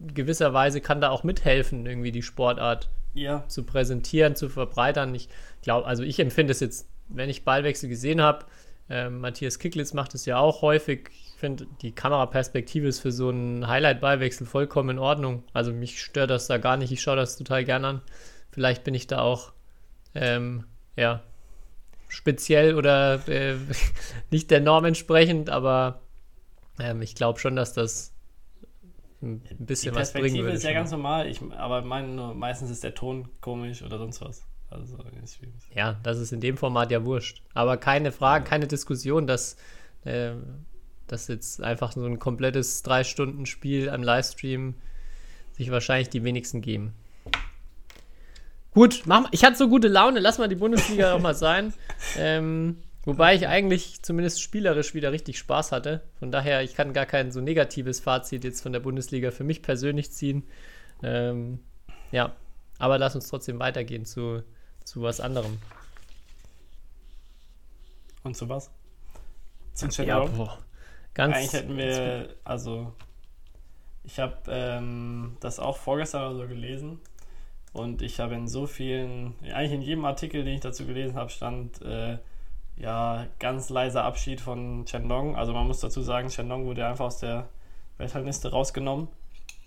gewisserweise 0.00 0.80
kann 0.80 1.00
da 1.00 1.10
auch 1.10 1.24
mithelfen, 1.24 1.86
irgendwie 1.86 2.12
die 2.12 2.22
Sportart 2.22 2.90
Ja, 3.14 3.44
zu 3.48 3.64
präsentieren, 3.64 4.36
zu 4.36 4.48
verbreitern. 4.48 5.14
Ich 5.14 5.28
glaube, 5.62 5.86
also 5.86 6.02
ich 6.02 6.20
empfinde 6.20 6.52
es 6.52 6.60
jetzt, 6.60 6.88
wenn 7.08 7.30
ich 7.30 7.44
Ballwechsel 7.44 7.88
gesehen 7.88 8.20
habe, 8.20 8.44
ähm, 8.88 9.20
Matthias 9.20 9.58
Kicklitz 9.58 9.92
macht 9.92 10.14
es 10.14 10.26
ja 10.26 10.38
auch 10.38 10.62
häufig. 10.62 11.10
Ich 11.10 11.40
finde, 11.40 11.66
die 11.82 11.92
Kameraperspektive 11.92 12.86
ist 12.86 13.00
für 13.00 13.12
so 13.12 13.28
einen 13.28 13.66
Highlight-Ballwechsel 13.66 14.46
vollkommen 14.46 14.90
in 14.90 14.98
Ordnung. 14.98 15.42
Also 15.52 15.72
mich 15.72 16.00
stört 16.00 16.30
das 16.30 16.46
da 16.46 16.58
gar 16.58 16.76
nicht. 16.76 16.92
Ich 16.92 17.02
schaue 17.02 17.16
das 17.16 17.36
total 17.36 17.64
gern 17.64 17.84
an. 17.84 18.02
Vielleicht 18.50 18.84
bin 18.84 18.94
ich 18.94 19.06
da 19.06 19.20
auch, 19.20 19.52
ähm, 20.14 20.64
ja, 20.96 21.22
speziell 22.08 22.74
oder 22.74 23.28
äh, 23.28 23.56
nicht 24.30 24.50
der 24.50 24.60
Norm 24.60 24.84
entsprechend, 24.84 25.50
aber 25.50 26.00
ähm, 26.78 27.02
ich 27.02 27.14
glaube 27.14 27.38
schon, 27.38 27.56
dass 27.56 27.72
das 27.72 28.12
ein 29.20 29.42
die 29.42 29.54
bisschen 29.64 29.94
was 29.94 30.12
bringen 30.12 30.24
Perspektive 30.24 30.44
würde. 30.44 30.56
ist 30.56 30.62
ja 30.62 30.72
ganz 30.72 30.90
normal, 30.90 31.26
ich, 31.26 31.40
aber 31.56 31.82
meine 31.82 32.08
nur, 32.08 32.34
meistens 32.34 32.70
ist 32.70 32.84
der 32.84 32.94
Ton 32.94 33.28
komisch 33.40 33.82
oder 33.82 33.98
sonst 33.98 34.20
was. 34.20 34.46
Also. 34.70 34.98
Ja, 35.74 35.98
das 36.02 36.18
ist 36.18 36.32
in 36.32 36.40
dem 36.40 36.56
Format 36.56 36.90
ja 36.90 37.04
wurscht. 37.04 37.42
Aber 37.54 37.76
keine 37.76 38.12
Frage, 38.12 38.44
keine 38.44 38.66
Diskussion, 38.66 39.26
dass 39.26 39.56
äh, 40.04 40.32
das 41.06 41.28
jetzt 41.28 41.62
einfach 41.62 41.92
so 41.92 42.04
ein 42.04 42.18
komplettes 42.18 42.82
Drei-Stunden-Spiel 42.82 43.90
am 43.90 44.02
Livestream 44.02 44.74
sich 45.52 45.70
wahrscheinlich 45.70 46.10
die 46.10 46.24
wenigsten 46.24 46.60
geben. 46.60 46.94
Gut, 48.72 49.04
mach, 49.06 49.28
ich 49.30 49.42
hatte 49.44 49.56
so 49.56 49.68
gute 49.68 49.88
Laune, 49.88 50.20
lass 50.20 50.38
mal 50.38 50.48
die 50.48 50.56
Bundesliga 50.56 51.12
auch 51.14 51.20
mal 51.20 51.34
sein. 51.34 51.72
Ähm, 52.18 52.76
wobei 53.04 53.34
ich 53.34 53.46
eigentlich 53.48 54.02
zumindest 54.02 54.42
spielerisch 54.42 54.92
wieder 54.94 55.12
richtig 55.12 55.38
Spaß 55.38 55.72
hatte. 55.72 56.02
Von 56.18 56.30
daher, 56.30 56.62
ich 56.62 56.74
kann 56.74 56.92
gar 56.92 57.06
kein 57.06 57.30
so 57.30 57.40
negatives 57.40 58.00
Fazit 58.00 58.44
jetzt 58.44 58.60
von 58.60 58.72
der 58.72 58.80
Bundesliga 58.80 59.30
für 59.30 59.44
mich 59.44 59.62
persönlich 59.62 60.12
ziehen. 60.12 60.44
Ähm, 61.02 61.60
ja, 62.12 62.36
aber 62.78 62.98
lass 62.98 63.14
uns 63.14 63.28
trotzdem 63.28 63.58
weitergehen 63.58 64.04
zu, 64.04 64.42
zu 64.86 65.02
was 65.02 65.20
anderem. 65.20 65.58
Und 68.22 68.36
zu 68.36 68.48
was? 68.48 68.70
Zu 69.74 69.86
Ja, 69.86 69.92
Shenlong? 69.92 70.36
boah. 70.36 70.58
Ganz. 71.12 71.36
Eigentlich 71.36 71.52
hätten 71.52 71.76
wir, 71.76 72.34
also 72.44 72.92
ich 74.04 74.18
habe 74.20 74.36
ähm, 74.48 75.36
das 75.40 75.58
auch 75.58 75.76
vorgestern 75.76 76.30
oder 76.30 76.42
so 76.42 76.48
gelesen 76.48 77.00
und 77.72 78.00
ich 78.00 78.20
habe 78.20 78.34
in 78.36 78.48
so 78.48 78.66
vielen, 78.66 79.34
eigentlich 79.42 79.72
in 79.72 79.82
jedem 79.82 80.04
Artikel, 80.04 80.44
den 80.44 80.54
ich 80.54 80.60
dazu 80.60 80.86
gelesen 80.86 81.16
habe, 81.16 81.30
stand 81.30 81.82
äh, 81.82 82.18
ja 82.76 83.26
ganz 83.40 83.70
leiser 83.70 84.04
Abschied 84.04 84.40
von 84.40 84.84
Chendong. 84.84 85.36
Also 85.36 85.52
man 85.52 85.66
muss 85.66 85.80
dazu 85.80 86.00
sagen, 86.00 86.28
Chendong 86.28 86.64
wurde 86.64 86.86
einfach 86.86 87.06
aus 87.06 87.18
der 87.18 87.48
Weltrangliste 87.98 88.50
rausgenommen 88.50 89.08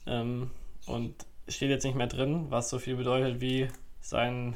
ähm, 0.06 0.52
und 0.86 1.14
steht 1.48 1.72
jetzt 1.72 1.84
nicht 1.84 1.96
mehr 1.96 2.08
drin, 2.08 2.46
was 2.50 2.70
so 2.70 2.80
viel 2.80 2.96
bedeutet 2.96 3.42
wie 3.42 3.68
sein, 4.02 4.56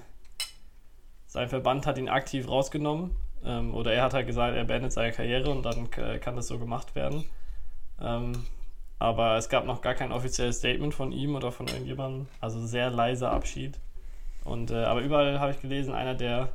sein 1.34 1.50
Verband 1.50 1.88
hat 1.88 1.98
ihn 1.98 2.10
aktiv 2.10 2.48
rausgenommen. 2.48 3.16
Ähm, 3.44 3.74
oder 3.74 3.92
er 3.92 4.04
hat 4.04 4.14
halt 4.14 4.28
gesagt, 4.28 4.56
er 4.56 4.66
beendet 4.66 4.94
seine 4.94 5.12
Karriere 5.12 5.50
und 5.50 5.64
dann 5.64 5.90
äh, 5.98 6.20
kann 6.20 6.36
das 6.36 6.48
so 6.48 6.60
gemacht 6.60 6.94
werden. 6.94 7.26
Ähm, 8.00 8.44
aber 9.00 9.36
es 9.38 9.50
gab 9.50 9.66
noch 9.66 9.82
gar 9.82 9.96
kein 9.96 10.12
offizielles 10.12 10.60
Statement 10.60 10.94
von 10.94 11.12
ihm 11.12 11.36
oder 11.36 11.52
von 11.52 11.68
irgendjemandem. 11.68 12.28
Also 12.40 12.64
sehr 12.64 12.92
leiser 12.92 13.32
Abschied. 13.32 13.80
Und, 14.44 14.70
äh, 14.70 14.84
aber 14.84 15.02
überall 15.02 15.40
habe 15.40 15.52
ich 15.52 15.60
gelesen, 15.60 15.96
einer 15.96 16.14
der 16.14 16.50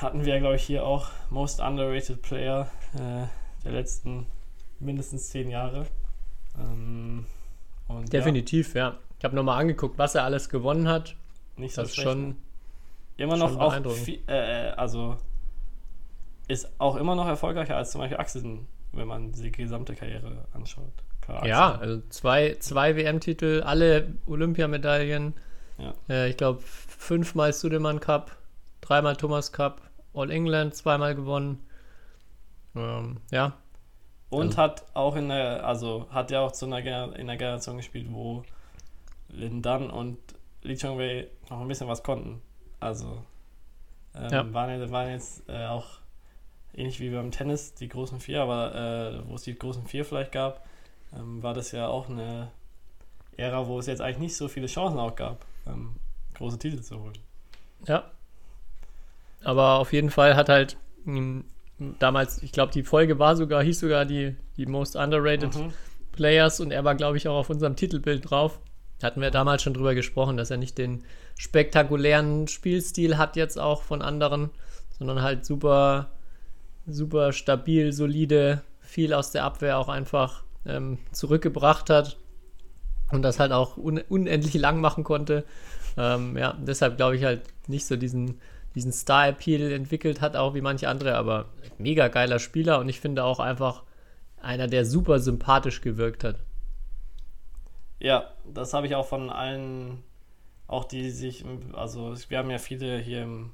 hatten 0.00 0.24
wir, 0.24 0.40
glaube 0.40 0.56
ich, 0.56 0.64
hier 0.64 0.84
auch 0.84 1.08
Most 1.30 1.60
Underrated 1.60 2.20
Player 2.22 2.68
äh, 2.96 3.28
der 3.64 3.72
letzten 3.72 4.26
mindestens 4.80 5.28
zehn 5.28 5.48
Jahre. 5.48 5.86
Ähm, 6.58 7.24
und 7.86 8.12
Definitiv, 8.12 8.74
ja. 8.74 8.96
Ich 9.16 9.24
habe 9.24 9.36
nochmal 9.36 9.60
angeguckt, 9.60 9.96
was 9.96 10.16
er 10.16 10.24
alles 10.24 10.48
gewonnen 10.48 10.88
hat. 10.88 11.10
ja, 11.10 11.14
nicht 11.62 11.74
so 11.76 11.82
Das 11.82 11.94
schlecht, 11.94 12.08
schon. 12.08 12.36
Immer 13.18 13.36
noch 13.36 13.56
auch 13.58 13.92
viel, 13.92 14.20
äh, 14.26 14.70
also 14.70 15.16
ist 16.48 16.68
auch 16.80 16.96
immer 16.96 17.14
noch 17.14 17.26
erfolgreicher 17.26 17.76
als 17.76 17.90
zum 17.90 18.00
Beispiel 18.00 18.16
Axelsen, 18.18 18.66
wenn 18.92 19.06
man 19.06 19.32
die 19.32 19.52
gesamte 19.52 19.94
Karriere 19.94 20.46
anschaut. 20.54 20.92
Klar, 21.20 21.46
Ja, 21.46 21.74
also 21.74 22.00
zwei, 22.08 22.56
zwei 22.58 22.96
WM-Titel, 22.96 23.62
alle 23.64 24.14
Olympiamedaillen. 24.26 25.34
Ja. 25.76 25.94
Äh, 26.08 26.30
ich 26.30 26.36
glaube, 26.38 26.60
fünfmal 26.62 27.52
Sudeman 27.52 28.00
Cup, 28.00 28.34
dreimal 28.80 29.14
Thomas 29.16 29.52
Cup, 29.52 29.82
All 30.14 30.30
England 30.30 30.74
zweimal 30.74 31.14
gewonnen. 31.14 31.62
Ähm, 32.74 33.18
ja, 33.30 33.52
Und 34.30 34.46
also- 34.46 34.56
hat 34.58 34.84
auch 34.94 35.16
in 35.16 35.28
der, 35.28 35.66
also 35.66 36.06
hat 36.10 36.30
ja 36.30 36.40
auch 36.40 36.52
zu 36.52 36.64
einer, 36.66 37.14
in 37.16 37.26
der 37.26 37.36
Generation 37.36 37.76
gespielt, 37.76 38.06
wo 38.10 38.42
Lin 39.28 39.60
Dan 39.60 39.90
und 39.90 40.16
Lee 40.62 40.76
Chong 40.76 40.98
Wei 40.98 41.28
noch 41.50 41.60
ein 41.60 41.68
bisschen 41.68 41.88
was 41.88 42.02
konnten. 42.02 42.40
Also 42.80 43.22
ähm, 44.14 44.30
Ja. 44.30 44.52
waren, 44.54 44.80
jetzt- 44.80 44.92
waren 44.92 45.10
jetzt 45.10 45.48
äh, 45.48 45.66
auch 45.66 45.86
ähnlich 46.74 47.00
wie 47.00 47.10
beim 47.10 47.30
Tennis 47.30 47.74
die 47.74 47.88
großen 47.88 48.20
vier, 48.20 48.42
aber 48.42 48.74
äh, 48.74 49.28
wo 49.28 49.34
es 49.34 49.42
die 49.42 49.58
großen 49.58 49.86
vier 49.86 50.04
vielleicht 50.04 50.32
gab, 50.32 50.64
ähm, 51.16 51.42
war 51.42 51.54
das 51.54 51.72
ja 51.72 51.88
auch 51.88 52.08
eine 52.08 52.50
Ära, 53.36 53.66
wo 53.66 53.78
es 53.78 53.86
jetzt 53.86 54.00
eigentlich 54.00 54.18
nicht 54.18 54.36
so 54.36 54.48
viele 54.48 54.66
Chancen 54.66 54.98
auch 54.98 55.14
gab, 55.16 55.44
ähm, 55.66 55.94
große 56.34 56.58
Titel 56.58 56.80
zu 56.82 57.00
holen. 57.00 57.18
Ja. 57.86 58.04
Aber 59.44 59.78
auf 59.78 59.92
jeden 59.92 60.10
Fall 60.10 60.34
hat 60.36 60.48
halt 60.48 60.76
mh, 61.04 61.42
damals, 61.98 62.42
ich 62.42 62.52
glaube, 62.52 62.72
die 62.72 62.82
Folge 62.82 63.18
war 63.18 63.36
sogar, 63.36 63.62
hieß 63.62 63.80
sogar 63.80 64.04
die, 64.04 64.36
die 64.56 64.66
Most 64.66 64.96
Underrated 64.96 65.54
Mhm. 65.54 65.72
Players 66.12 66.58
und 66.60 66.72
er 66.72 66.84
war, 66.84 66.96
glaube 66.96 67.16
ich, 67.16 67.28
auch 67.28 67.36
auf 67.36 67.50
unserem 67.50 67.76
Titelbild 67.76 68.28
drauf. 68.28 68.58
Hatten 69.02 69.20
wir 69.20 69.30
damals 69.30 69.62
schon 69.62 69.74
drüber 69.74 69.94
gesprochen, 69.94 70.36
dass 70.36 70.50
er 70.50 70.56
nicht 70.56 70.76
den 70.78 71.04
spektakulären 71.36 72.48
Spielstil 72.48 73.16
hat 73.16 73.36
jetzt 73.36 73.58
auch 73.58 73.82
von 73.82 74.02
anderen, 74.02 74.50
sondern 74.98 75.22
halt 75.22 75.44
super, 75.44 76.08
super 76.86 77.32
stabil, 77.32 77.92
solide, 77.92 78.62
viel 78.80 79.14
aus 79.14 79.30
der 79.30 79.44
Abwehr 79.44 79.78
auch 79.78 79.88
einfach 79.88 80.42
ähm, 80.66 80.98
zurückgebracht 81.12 81.90
hat 81.90 82.16
und 83.12 83.22
das 83.22 83.38
halt 83.38 83.52
auch 83.52 83.76
un 83.76 84.00
unendlich 84.08 84.54
lang 84.60 84.80
machen 84.80 85.04
konnte. 85.04 85.44
Ähm, 85.96 86.36
ja, 86.36 86.56
deshalb 86.60 86.96
glaube 86.96 87.16
ich 87.16 87.24
halt 87.24 87.42
nicht 87.68 87.86
so 87.86 87.96
diesen, 87.96 88.40
diesen 88.74 88.92
Star-Appeal 88.92 89.72
entwickelt 89.72 90.20
hat, 90.20 90.36
auch 90.36 90.54
wie 90.54 90.60
manche 90.60 90.88
andere, 90.88 91.14
aber 91.16 91.46
mega 91.78 92.08
geiler 92.08 92.38
Spieler 92.38 92.80
und 92.80 92.88
ich 92.88 93.00
finde 93.00 93.24
auch 93.24 93.38
einfach 93.38 93.84
einer, 94.40 94.66
der 94.66 94.84
super 94.84 95.18
sympathisch 95.20 95.80
gewirkt 95.80 96.24
hat. 96.24 96.36
Ja, 97.98 98.30
das 98.44 98.74
habe 98.74 98.86
ich 98.86 98.94
auch 98.94 99.06
von 99.06 99.30
allen, 99.30 100.02
auch 100.66 100.84
die 100.84 101.10
sich, 101.10 101.44
also 101.72 102.14
wir 102.28 102.38
haben 102.38 102.50
ja 102.50 102.58
viele 102.58 102.98
hier 102.98 103.22
im, 103.22 103.50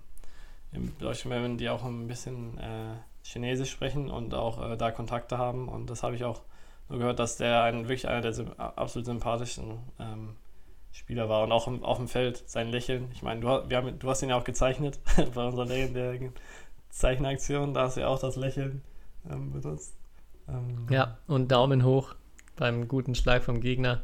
im 0.73 0.97
deutschen 0.99 1.31
Melbourne, 1.31 1.57
die 1.57 1.69
auch 1.69 1.85
ein 1.85 2.07
bisschen 2.09 2.59
äh, 2.59 2.97
Chinesisch 3.23 3.71
sprechen 3.71 4.11
und 4.11 4.35
auch 4.35 4.71
äh, 4.71 4.77
da 4.77 4.91
Kontakte 4.91 5.39
haben 5.39 5.69
und 5.69 5.89
das 5.89 6.03
habe 6.03 6.15
ich 6.15 6.25
auch 6.25 6.43
nur 6.89 6.99
gehört, 6.99 7.19
dass 7.19 7.39
der 7.39 7.63
ein, 7.63 7.89
wirklich 7.89 8.09
einer 8.09 8.21
der 8.21 8.35
absolut 8.59 9.07
sympathischen 9.07 9.79
ähm, 9.99 10.37
Spieler 10.93 11.29
war 11.29 11.43
und 11.43 11.53
auch 11.53 11.67
im, 11.67 11.83
auf 11.83 11.97
dem 11.97 12.09
Feld 12.09 12.49
sein 12.49 12.69
Lächeln. 12.69 13.09
Ich 13.13 13.23
meine, 13.23 13.41
du, 13.41 13.49
wir 13.69 13.77
haben, 13.77 13.99
du 13.99 14.11
hast 14.11 14.23
ihn 14.23 14.29
ja 14.29 14.37
auch 14.37 14.45
gezeichnet 14.45 14.99
bei 15.35 15.45
unserer 15.45 15.65
legendären 15.65 16.33
Zeichenaktion, 16.91 17.75
da 17.75 17.85
hast 17.85 17.97
du 17.97 18.03
ja 18.03 18.09
auch 18.09 18.21
das 18.21 18.37
Lächeln 18.37 18.83
ähm, 19.29 19.51
benutzt. 19.51 19.97
Ähm, 20.49 20.87
Ja, 20.91 21.19
und 21.27 21.51
Daumen 21.51 21.85
hoch 21.85 22.15
beim 22.57 22.87
guten 22.87 23.15
Schlag 23.15 23.43
vom 23.43 23.61
Gegner. 23.61 24.03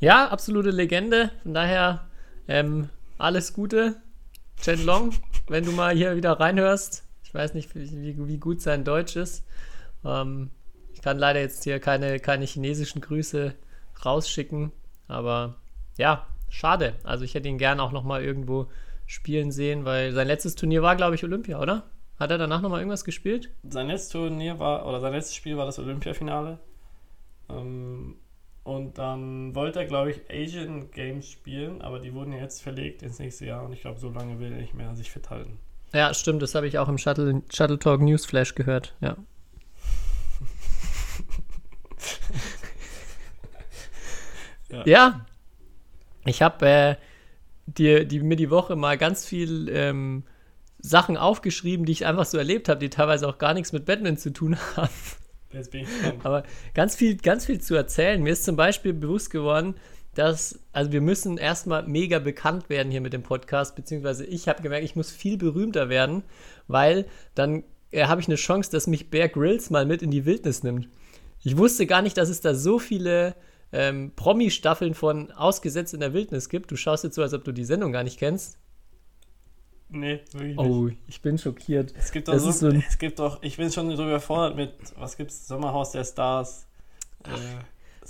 Ja, 0.00 0.28
absolute 0.28 0.70
Legende. 0.70 1.30
Von 1.42 1.52
daher 1.52 2.08
ähm, 2.48 2.88
alles 3.18 3.52
Gute. 3.52 3.96
Chen 4.56 4.84
Long, 4.86 5.12
wenn 5.46 5.64
du 5.64 5.72
mal 5.72 5.94
hier 5.94 6.16
wieder 6.16 6.32
reinhörst. 6.40 7.04
Ich 7.22 7.34
weiß 7.34 7.52
nicht, 7.52 7.74
wie, 7.74 8.16
wie 8.26 8.38
gut 8.38 8.62
sein 8.62 8.82
Deutsch 8.82 9.16
ist. 9.16 9.44
Ähm, 10.02 10.50
ich 10.94 11.02
kann 11.02 11.18
leider 11.18 11.40
jetzt 11.40 11.64
hier 11.64 11.80
keine, 11.80 12.18
keine 12.18 12.46
chinesischen 12.46 13.02
Grüße 13.02 13.54
rausschicken. 14.02 14.72
Aber 15.06 15.56
ja, 15.98 16.26
schade. 16.48 16.94
Also 17.04 17.24
ich 17.24 17.34
hätte 17.34 17.48
ihn 17.48 17.58
gern 17.58 17.78
auch 17.78 17.92
noch 17.92 18.04
mal 18.04 18.24
irgendwo 18.24 18.68
spielen 19.06 19.52
sehen, 19.52 19.84
weil 19.84 20.12
sein 20.12 20.28
letztes 20.28 20.54
Turnier 20.54 20.80
war, 20.80 20.96
glaube 20.96 21.14
ich, 21.14 21.24
Olympia, 21.24 21.60
oder? 21.60 21.84
Hat 22.18 22.30
er 22.30 22.38
danach 22.38 22.62
noch 22.62 22.70
mal 22.70 22.78
irgendwas 22.78 23.04
gespielt? 23.04 23.50
sein 23.68 23.88
letztes 23.88 24.12
Turnier 24.12 24.58
war, 24.58 24.86
oder 24.86 25.00
sein 25.00 25.12
letztes 25.12 25.34
Spiel 25.34 25.58
war 25.58 25.66
das 25.66 25.78
Olympiafinale. 25.78 26.58
Ähm, 27.50 28.16
Und 28.62 28.98
dann 28.98 29.54
wollte 29.54 29.78
er, 29.80 29.86
glaube 29.86 30.10
ich, 30.10 30.20
Asian 30.30 30.90
Games 30.90 31.30
spielen, 31.30 31.80
aber 31.80 31.98
die 31.98 32.12
wurden 32.12 32.32
ja 32.32 32.38
jetzt 32.38 32.62
verlegt 32.62 33.02
ins 33.02 33.18
nächste 33.18 33.46
Jahr 33.46 33.64
und 33.64 33.72
ich 33.72 33.80
glaube, 33.80 33.98
so 33.98 34.10
lange 34.10 34.38
will 34.38 34.52
er 34.52 34.58
nicht 34.58 34.74
mehr 34.74 34.94
sich 34.94 35.10
fit 35.10 35.30
halten. 35.30 35.58
Ja, 35.92 36.14
stimmt, 36.14 36.42
das 36.42 36.54
habe 36.54 36.68
ich 36.68 36.78
auch 36.78 36.88
im 36.88 36.98
Shuttle, 36.98 37.42
Shuttle 37.52 37.78
Talk 37.78 38.00
Newsflash 38.00 38.54
gehört, 38.54 38.94
ja. 39.00 39.16
ja. 44.70 44.82
ja. 44.86 45.26
Ich 46.26 46.42
habe 46.42 46.68
äh, 46.68 46.96
dir 47.66 48.04
die, 48.04 48.20
mir 48.20 48.36
die 48.36 48.50
Woche 48.50 48.76
mal 48.76 48.98
ganz 48.98 49.26
viel 49.26 49.68
ähm, 49.70 50.24
Sachen 50.78 51.16
aufgeschrieben, 51.16 51.86
die 51.86 51.92
ich 51.92 52.06
einfach 52.06 52.26
so 52.26 52.38
erlebt 52.38 52.68
habe, 52.68 52.78
die 52.80 52.90
teilweise 52.90 53.26
auch 53.28 53.38
gar 53.38 53.54
nichts 53.54 53.72
mit 53.72 53.86
Batman 53.86 54.16
zu 54.16 54.32
tun 54.32 54.58
haben. 54.76 54.90
Aber 56.22 56.44
ganz 56.74 56.94
viel, 56.94 57.16
ganz 57.16 57.46
viel 57.46 57.60
zu 57.60 57.74
erzählen. 57.74 58.22
Mir 58.22 58.32
ist 58.32 58.44
zum 58.44 58.56
Beispiel 58.56 58.92
bewusst 58.92 59.30
geworden, 59.30 59.74
dass, 60.14 60.58
also 60.72 60.92
wir 60.92 61.00
müssen 61.00 61.38
erstmal 61.38 61.86
mega 61.86 62.18
bekannt 62.18 62.68
werden 62.68 62.90
hier 62.90 63.00
mit 63.00 63.12
dem 63.12 63.22
Podcast, 63.22 63.76
beziehungsweise 63.76 64.24
ich 64.24 64.48
habe 64.48 64.62
gemerkt, 64.62 64.84
ich 64.84 64.96
muss 64.96 65.10
viel 65.10 65.36
berühmter 65.36 65.88
werden, 65.88 66.24
weil 66.66 67.06
dann 67.34 67.64
äh, 67.90 68.06
habe 68.06 68.20
ich 68.20 68.28
eine 68.28 68.36
Chance, 68.36 68.70
dass 68.70 68.86
mich 68.86 69.10
Bear 69.10 69.28
Grylls 69.28 69.70
mal 69.70 69.86
mit 69.86 70.02
in 70.02 70.10
die 70.10 70.24
Wildnis 70.24 70.62
nimmt. 70.62 70.88
Ich 71.42 71.56
wusste 71.56 71.86
gar 71.86 72.02
nicht, 72.02 72.16
dass 72.16 72.28
es 72.28 72.40
da 72.40 72.54
so 72.54 72.78
viele 72.78 73.34
ähm, 73.72 74.12
Promi-Staffeln 74.16 74.94
von 74.94 75.30
Ausgesetzt 75.30 75.94
in 75.94 76.00
der 76.00 76.12
Wildnis 76.12 76.48
gibt. 76.48 76.70
Du 76.70 76.76
schaust 76.76 77.04
jetzt 77.04 77.14
so, 77.14 77.22
als 77.22 77.34
ob 77.34 77.44
du 77.44 77.52
die 77.52 77.64
Sendung 77.64 77.92
gar 77.92 78.02
nicht 78.02 78.18
kennst. 78.18 78.58
Nee, 79.92 80.20
wirklich 80.32 80.56
Oh, 80.58 80.84
nicht. 80.86 80.98
ich 81.08 81.20
bin 81.20 81.36
schockiert. 81.38 81.92
Es 81.98 82.12
gibt 82.12 82.28
doch, 82.28 82.38
so, 82.38 82.50
so 82.52 82.68
ein- 82.68 82.84
es 82.88 82.98
gibt 82.98 83.18
doch, 83.18 83.42
ich 83.42 83.56
bin 83.56 83.70
schon 83.72 83.94
so 83.96 84.04
überfordert 84.04 84.56
mit, 84.56 84.72
was 84.96 85.16
gibt's, 85.16 85.48
Sommerhaus 85.48 85.92
der 85.92 86.04
Stars. 86.04 86.66
Äh. 87.24 87.28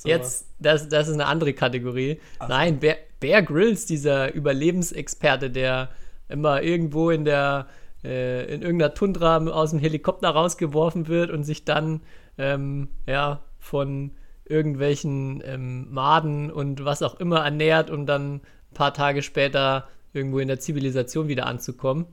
Jetzt, 0.08 0.46
das, 0.58 0.88
das 0.88 1.08
ist 1.08 1.14
eine 1.14 1.26
andere 1.26 1.52
Kategorie. 1.52 2.20
Ach. 2.38 2.48
Nein, 2.48 2.78
Bear, 2.78 2.96
Bear 3.18 3.42
Grylls, 3.42 3.86
dieser 3.86 4.32
Überlebensexperte, 4.32 5.50
der 5.50 5.90
immer 6.28 6.62
irgendwo 6.62 7.10
in 7.10 7.24
der 7.24 7.66
äh, 8.04 8.44
in 8.54 8.62
irgendeiner 8.62 8.94
Tundra 8.94 9.36
aus 9.38 9.70
dem 9.70 9.78
Helikopter 9.78 10.30
rausgeworfen 10.30 11.08
wird 11.08 11.30
und 11.30 11.44
sich 11.44 11.64
dann 11.64 12.00
ähm, 12.38 12.88
ja 13.06 13.40
von 13.58 14.12
irgendwelchen 14.46 15.42
ähm, 15.44 15.92
Maden 15.92 16.50
und 16.50 16.84
was 16.84 17.02
auch 17.02 17.18
immer 17.20 17.40
ernährt, 17.44 17.90
um 17.90 18.06
dann 18.06 18.36
ein 18.36 18.40
paar 18.74 18.94
Tage 18.94 19.22
später 19.22 19.88
irgendwo 20.12 20.38
in 20.38 20.48
der 20.48 20.60
Zivilisation 20.60 21.28
wieder 21.28 21.46
anzukommen. 21.46 22.06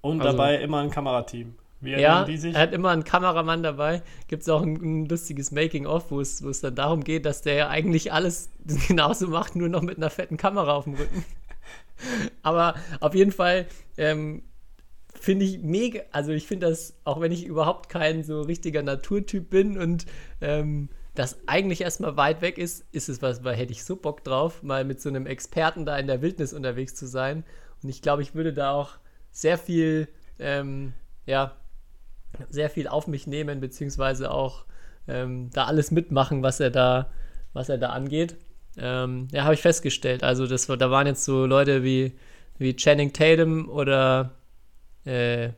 Und 0.00 0.20
also- 0.22 0.36
dabei 0.36 0.56
immer 0.56 0.78
ein 0.80 0.90
Kamerateam. 0.90 1.54
Wie 1.82 1.92
Ja, 1.92 1.96
erinnern 1.96 2.26
die 2.26 2.36
sich? 2.36 2.54
er 2.54 2.60
hat 2.60 2.72
immer 2.74 2.90
einen 2.90 3.04
Kameramann 3.04 3.62
dabei. 3.62 4.02
Gibt 4.28 4.42
es 4.42 4.48
auch 4.50 4.60
ein, 4.60 4.74
ein 4.74 5.06
lustiges 5.06 5.50
Making-of, 5.50 6.10
wo 6.10 6.20
es, 6.20 6.42
wo 6.42 6.50
es 6.50 6.60
dann 6.60 6.74
darum 6.74 7.02
geht, 7.02 7.24
dass 7.24 7.40
der 7.40 7.54
ja 7.54 7.68
eigentlich 7.68 8.12
alles 8.12 8.50
genauso 8.88 9.28
macht, 9.28 9.56
nur 9.56 9.68
noch 9.70 9.80
mit 9.80 9.96
einer 9.96 10.10
fetten 10.10 10.36
Kamera 10.36 10.74
auf 10.74 10.84
dem 10.84 10.94
Rücken. 10.94 11.24
Aber 12.42 12.74
auf 13.00 13.14
jeden 13.14 13.32
Fall 13.32 13.66
ähm, 13.96 14.42
finde 15.18 15.46
ich 15.46 15.60
mega, 15.60 16.00
also 16.12 16.32
ich 16.32 16.46
finde 16.46 16.68
das, 16.68 16.94
auch 17.04 17.20
wenn 17.20 17.32
ich 17.32 17.44
überhaupt 17.46 17.88
kein 17.88 18.24
so 18.24 18.42
richtiger 18.42 18.82
Naturtyp 18.82 19.48
bin 19.48 19.78
und 19.78 20.04
ähm, 20.42 20.88
das 21.20 21.38
eigentlich 21.46 21.82
erstmal 21.82 22.16
weit 22.16 22.40
weg 22.40 22.56
ist, 22.56 22.86
ist 22.92 23.10
es 23.10 23.20
was, 23.20 23.44
weil 23.44 23.54
hätte 23.54 23.72
ich 23.72 23.84
so 23.84 23.94
Bock 23.94 24.24
drauf, 24.24 24.62
mal 24.62 24.84
mit 24.84 25.02
so 25.02 25.10
einem 25.10 25.26
Experten 25.26 25.84
da 25.84 25.98
in 25.98 26.06
der 26.06 26.22
Wildnis 26.22 26.54
unterwegs 26.54 26.94
zu 26.94 27.06
sein. 27.06 27.44
Und 27.82 27.90
ich 27.90 28.00
glaube, 28.00 28.22
ich 28.22 28.34
würde 28.34 28.54
da 28.54 28.72
auch 28.72 28.92
sehr 29.30 29.58
viel, 29.58 30.08
ähm, 30.38 30.94
ja, 31.26 31.56
sehr 32.48 32.70
viel 32.70 32.88
auf 32.88 33.06
mich 33.06 33.26
nehmen, 33.26 33.60
beziehungsweise 33.60 34.30
auch 34.30 34.64
ähm, 35.08 35.50
da 35.52 35.66
alles 35.66 35.90
mitmachen, 35.90 36.42
was 36.42 36.58
er 36.58 36.70
da, 36.70 37.10
was 37.52 37.68
er 37.68 37.76
da 37.76 37.90
angeht. 37.90 38.36
Ähm, 38.78 39.28
ja, 39.30 39.44
habe 39.44 39.54
ich 39.54 39.60
festgestellt. 39.60 40.24
Also 40.24 40.46
das 40.46 40.68
da 40.68 40.90
waren 40.90 41.06
jetzt 41.06 41.24
so 41.24 41.44
Leute 41.44 41.82
wie, 41.82 42.16
wie 42.56 42.76
Channing 42.76 43.12
Tatum 43.12 43.68
oder 43.68 44.30
äh, 45.04 45.50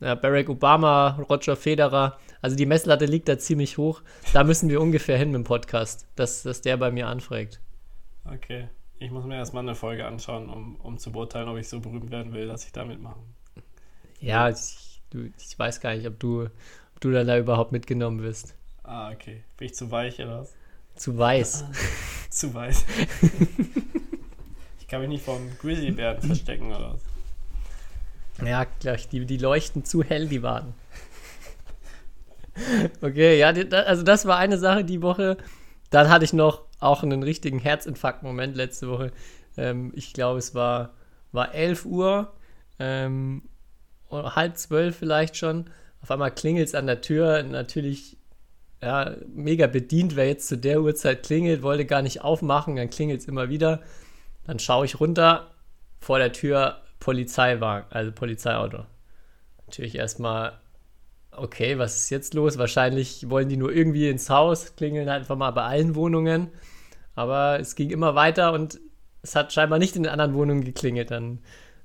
ja, 0.00 0.14
Barack 0.16 0.48
Obama, 0.48 1.20
Roger 1.30 1.54
Federer. 1.54 2.18
Also 2.40 2.56
die 2.56 2.66
Messlatte 2.66 3.06
liegt 3.06 3.28
da 3.28 3.38
ziemlich 3.38 3.78
hoch. 3.78 4.02
Da 4.32 4.44
müssen 4.44 4.68
wir 4.68 4.80
ungefähr 4.80 5.18
hin 5.18 5.30
mit 5.30 5.36
dem 5.36 5.44
Podcast, 5.44 6.06
dass, 6.16 6.42
dass 6.42 6.60
der 6.60 6.76
bei 6.76 6.90
mir 6.90 7.08
anfragt. 7.08 7.60
Okay. 8.24 8.68
Ich 8.98 9.10
muss 9.10 9.24
mir 9.24 9.36
erstmal 9.36 9.62
eine 9.62 9.74
Folge 9.74 10.06
anschauen, 10.06 10.48
um, 10.48 10.76
um 10.76 10.98
zu 10.98 11.12
beurteilen, 11.12 11.48
ob 11.48 11.58
ich 11.58 11.68
so 11.68 11.80
berühmt 11.80 12.10
werden 12.10 12.32
will, 12.32 12.46
dass 12.46 12.64
ich 12.64 12.72
da 12.72 12.84
mitmache. 12.84 13.20
Ja, 14.20 14.48
ich, 14.48 15.02
du, 15.10 15.30
ich 15.38 15.58
weiß 15.58 15.80
gar 15.80 15.94
nicht, 15.94 16.06
ob 16.06 16.18
du, 16.18 16.44
ob 16.44 17.00
du 17.00 17.10
dann 17.10 17.26
da 17.26 17.36
überhaupt 17.36 17.72
mitgenommen 17.72 18.22
wirst. 18.22 18.54
Ah, 18.82 19.10
okay. 19.10 19.42
Bin 19.58 19.66
ich 19.66 19.74
zu 19.74 19.90
weich 19.90 20.18
oder 20.20 20.40
was? 20.40 20.54
Zu 20.94 21.18
weiß. 21.18 21.64
Zu 22.30 22.54
weiß. 22.54 22.84
ich 24.80 24.88
kann 24.88 25.00
mich 25.00 25.10
nicht 25.10 25.24
vom 25.24 25.50
Grizzlybären 25.58 26.20
verstecken 26.22 26.68
oder 26.68 26.94
was? 26.94 27.02
Ja, 28.46 28.64
gleich, 28.80 29.08
die, 29.08 29.24
die 29.24 29.38
leuchten 29.38 29.84
zu 29.84 30.02
hell, 30.02 30.28
die 30.28 30.42
Waden. 30.42 30.74
Okay, 33.00 33.38
ja, 33.38 33.48
also 33.48 34.02
das 34.02 34.26
war 34.26 34.38
eine 34.38 34.58
Sache 34.58 34.84
die 34.84 35.02
Woche. 35.02 35.36
Dann 35.90 36.08
hatte 36.08 36.24
ich 36.24 36.32
noch 36.32 36.62
auch 36.80 37.02
einen 37.02 37.22
richtigen 37.22 37.58
Herzinfarkt-Moment 37.58 38.56
letzte 38.56 38.88
Woche. 38.88 39.12
Ähm, 39.56 39.92
ich 39.94 40.12
glaube, 40.12 40.38
es 40.38 40.54
war, 40.54 40.94
war 41.32 41.54
11 41.54 41.84
Uhr, 41.84 42.32
ähm, 42.78 43.42
oder 44.08 44.36
halb 44.36 44.56
zwölf 44.56 44.96
vielleicht 44.96 45.36
schon. 45.36 45.70
Auf 46.02 46.10
einmal 46.10 46.30
klingelt 46.30 46.68
es 46.68 46.74
an 46.74 46.86
der 46.86 47.00
Tür. 47.00 47.42
Natürlich, 47.42 48.16
ja, 48.82 49.16
mega 49.28 49.66
bedient, 49.66 50.16
wer 50.16 50.26
jetzt 50.26 50.48
zu 50.48 50.56
der 50.56 50.82
Uhrzeit 50.82 51.22
klingelt, 51.22 51.62
wollte 51.62 51.86
gar 51.86 52.02
nicht 52.02 52.22
aufmachen, 52.22 52.76
dann 52.76 52.90
klingelt 52.90 53.20
es 53.20 53.28
immer 53.28 53.48
wieder. 53.48 53.82
Dann 54.44 54.58
schaue 54.58 54.84
ich 54.84 55.00
runter, 55.00 55.50
vor 55.98 56.18
der 56.18 56.32
Tür 56.32 56.82
Polizeiwagen, 57.00 57.86
also 57.90 58.12
Polizeiauto. 58.12 58.84
Natürlich 59.66 59.96
erstmal, 59.96 60.60
okay, 61.36 61.78
was 61.78 61.96
ist 61.96 62.10
jetzt 62.10 62.34
los? 62.34 62.58
Wahrscheinlich 62.58 63.28
wollen 63.30 63.48
die 63.48 63.56
nur 63.56 63.72
irgendwie 63.72 64.08
ins 64.08 64.30
Haus, 64.30 64.76
klingeln 64.76 65.08
halt 65.08 65.20
einfach 65.20 65.36
mal 65.36 65.50
bei 65.50 65.62
allen 65.62 65.94
Wohnungen. 65.94 66.50
Aber 67.14 67.58
es 67.60 67.74
ging 67.74 67.90
immer 67.90 68.14
weiter 68.14 68.52
und 68.52 68.80
es 69.22 69.34
hat 69.34 69.52
scheinbar 69.52 69.78
nicht 69.78 69.96
in 69.96 70.04
den 70.04 70.12
anderen 70.12 70.34
Wohnungen 70.34 70.64
geklingelt. 70.64 71.10
Dann 71.10 71.40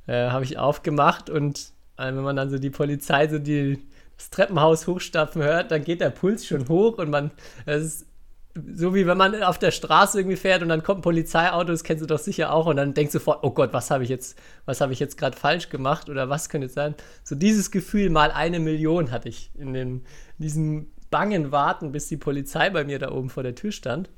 äh, 0.08 0.30
habe 0.30 0.44
ich 0.44 0.58
aufgemacht 0.58 1.30
und 1.30 1.72
äh, 1.98 2.08
wenn 2.08 2.22
man 2.22 2.36
dann 2.36 2.50
so 2.50 2.60
die 2.60 2.70
Polizei 2.70 3.28
so 3.28 3.40
die, 3.40 3.80
das 4.18 4.30
Treppenhaus 4.30 4.88
hochstapfen 4.88 5.42
hört, 5.42 5.72
dann 5.72 5.84
geht 5.84 6.02
der 6.02 6.10
Puls 6.10 6.46
schon 6.46 6.68
hoch 6.68 6.98
und 6.98 7.10
man, 7.10 7.32
es 7.66 7.84
ist 7.84 8.06
so 8.54 8.94
wie 8.94 9.08
wenn 9.08 9.18
man 9.18 9.44
auf 9.44 9.60
der 9.60 9.72
Straße 9.72 10.20
irgendwie 10.20 10.38
fährt 10.38 10.62
und 10.62 10.70
dann 10.70 10.84
kommt 10.84 11.00
ein 11.00 11.04
Polizeiauto, 11.04 11.72
das 11.72 11.84
kennst 11.84 12.04
du 12.04 12.08
doch 12.08 12.20
sicher 12.20 12.54
auch, 12.54 12.66
und 12.66 12.76
dann 12.76 12.94
denkst 12.94 13.14
du 13.14 13.20
sofort, 13.20 13.44
oh 13.44 13.52
Gott, 13.52 13.72
was 13.74 13.92
habe 13.92 14.04
ich 14.04 14.10
jetzt, 14.10 14.38
was 14.66 14.82
habe 14.82 14.94
ich 14.94 15.00
jetzt 15.00 15.18
gerade 15.18 15.38
falsch 15.38 15.70
gemacht 15.70 16.10
oder 16.10 16.30
was 16.30 16.50
könnte 16.50 16.68
es 16.68 16.74
sein? 16.74 16.96
So 17.24 17.36
dieses 17.36 17.72
Gefühl 17.72 18.10
mal 18.10 18.32
eine 18.32 18.60
Million 18.60 19.12
hatte 19.12 19.30
ich 19.30 19.52
in, 19.56 19.74
den, 19.74 20.06
in 20.38 20.44
diesem 20.44 20.92
bangen 21.10 21.52
Warten, 21.52 21.92
bis 21.92 22.08
die 22.08 22.18
Polizei 22.18 22.70
bei 22.70 22.84
mir 22.84 23.00
da 23.00 23.12
oben 23.12 23.30
vor 23.30 23.44
der 23.44 23.56
Tür 23.56 23.72
stand. 23.72 24.10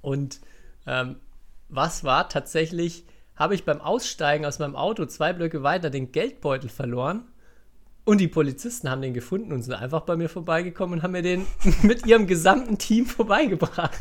Und 0.00 0.40
ähm, 0.86 1.16
was 1.68 2.04
war 2.04 2.28
tatsächlich, 2.28 3.04
habe 3.34 3.54
ich 3.54 3.64
beim 3.64 3.80
Aussteigen 3.80 4.44
aus 4.44 4.58
meinem 4.58 4.76
Auto 4.76 5.04
zwei 5.06 5.32
Blöcke 5.32 5.62
weiter 5.62 5.90
den 5.90 6.12
Geldbeutel 6.12 6.70
verloren. 6.70 7.28
Und 8.08 8.22
die 8.22 8.28
Polizisten 8.28 8.88
haben 8.88 9.02
den 9.02 9.12
gefunden 9.12 9.52
und 9.52 9.60
sind 9.60 9.74
einfach 9.74 10.00
bei 10.00 10.16
mir 10.16 10.30
vorbeigekommen 10.30 10.98
und 10.98 11.02
haben 11.02 11.12
mir 11.12 11.20
den 11.20 11.46
mit 11.82 12.06
ihrem 12.06 12.26
gesamten 12.26 12.78
Team 12.78 13.04
vorbeigebracht. 13.04 14.00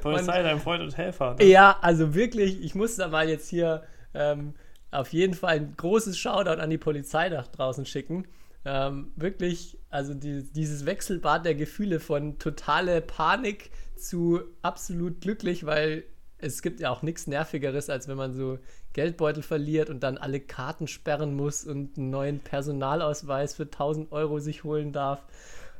Polizei, 0.00 0.40
dein 0.44 0.60
Freund 0.60 0.84
und 0.84 0.96
Helfer. 0.96 1.34
Ne? 1.34 1.46
Ja, 1.46 1.76
also 1.80 2.14
wirklich, 2.14 2.62
ich 2.62 2.76
muss 2.76 2.94
da 2.94 3.08
mal 3.08 3.28
jetzt 3.28 3.48
hier 3.48 3.82
ähm, 4.14 4.54
auf 4.92 5.12
jeden 5.12 5.34
Fall 5.34 5.56
ein 5.56 5.74
großes 5.76 6.16
Shoutout 6.16 6.60
an 6.62 6.70
die 6.70 6.78
Polizei 6.78 7.28
da 7.28 7.42
draußen 7.42 7.84
schicken. 7.84 8.28
Ähm, 8.64 9.10
wirklich, 9.16 9.76
also 9.90 10.14
die, 10.14 10.44
dieses 10.44 10.86
Wechselbad 10.86 11.44
der 11.44 11.56
Gefühle 11.56 11.98
von 11.98 12.38
totale 12.38 13.00
Panik 13.00 13.72
zu 13.96 14.42
absolut 14.62 15.22
glücklich, 15.22 15.66
weil 15.66 16.04
es 16.42 16.62
gibt 16.62 16.80
ja 16.80 16.90
auch 16.90 17.02
nichts 17.02 17.26
Nervigeres, 17.26 17.90
als 17.90 18.08
wenn 18.08 18.16
man 18.16 18.34
so 18.34 18.58
Geldbeutel 18.92 19.42
verliert 19.42 19.90
und 19.90 20.00
dann 20.00 20.18
alle 20.18 20.40
Karten 20.40 20.86
sperren 20.86 21.34
muss 21.34 21.64
und 21.64 21.96
einen 21.96 22.10
neuen 22.10 22.40
Personalausweis 22.40 23.54
für 23.54 23.64
1000 23.64 24.12
Euro 24.12 24.38
sich 24.38 24.64
holen 24.64 24.92
darf. 24.92 25.24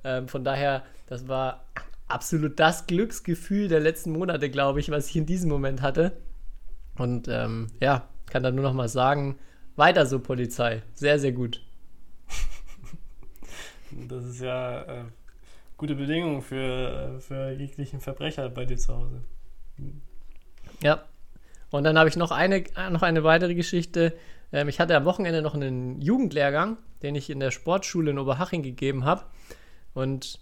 Ähm, 0.04 0.28
von 0.28 0.44
daher, 0.44 0.84
das 1.06 1.28
war 1.28 1.64
absolut 2.08 2.58
das 2.58 2.86
Glücksgefühl 2.86 3.68
der 3.68 3.80
letzten 3.80 4.12
Monate, 4.12 4.50
glaube 4.50 4.80
ich, 4.80 4.90
was 4.90 5.08
ich 5.08 5.16
in 5.16 5.26
diesem 5.26 5.50
Moment 5.50 5.82
hatte. 5.82 6.12
Und 6.96 7.28
ähm, 7.28 7.68
ja, 7.80 8.08
kann 8.26 8.42
da 8.42 8.50
nur 8.50 8.62
noch 8.62 8.74
mal 8.74 8.88
sagen, 8.88 9.38
weiter 9.76 10.06
so 10.06 10.20
Polizei. 10.20 10.82
Sehr, 10.94 11.18
sehr 11.18 11.32
gut. 11.32 11.62
Das 13.92 14.24
ist 14.24 14.40
ja 14.40 14.82
äh, 14.82 15.04
gute 15.76 15.96
Bedingungen 15.96 16.42
für, 16.42 17.16
äh, 17.16 17.20
für 17.20 17.50
jeglichen 17.50 18.00
Verbrecher 18.00 18.48
bei 18.48 18.64
dir 18.64 18.76
zu 18.76 18.96
Hause. 18.96 19.22
Ja. 20.82 21.04
Und 21.70 21.84
dann 21.84 21.98
habe 21.98 22.08
ich 22.08 22.16
noch 22.16 22.32
eine, 22.32 22.64
noch 22.90 23.02
eine 23.02 23.22
weitere 23.22 23.54
Geschichte. 23.54 24.14
Ähm, 24.52 24.68
ich 24.68 24.80
hatte 24.80 24.96
am 24.96 25.04
Wochenende 25.04 25.42
noch 25.42 25.54
einen 25.54 26.00
Jugendlehrgang, 26.00 26.78
den 27.02 27.14
ich 27.14 27.30
in 27.30 27.40
der 27.40 27.50
Sportschule 27.50 28.10
in 28.10 28.18
Oberhaching 28.18 28.62
gegeben 28.62 29.04
habe. 29.04 29.24
Und 29.94 30.38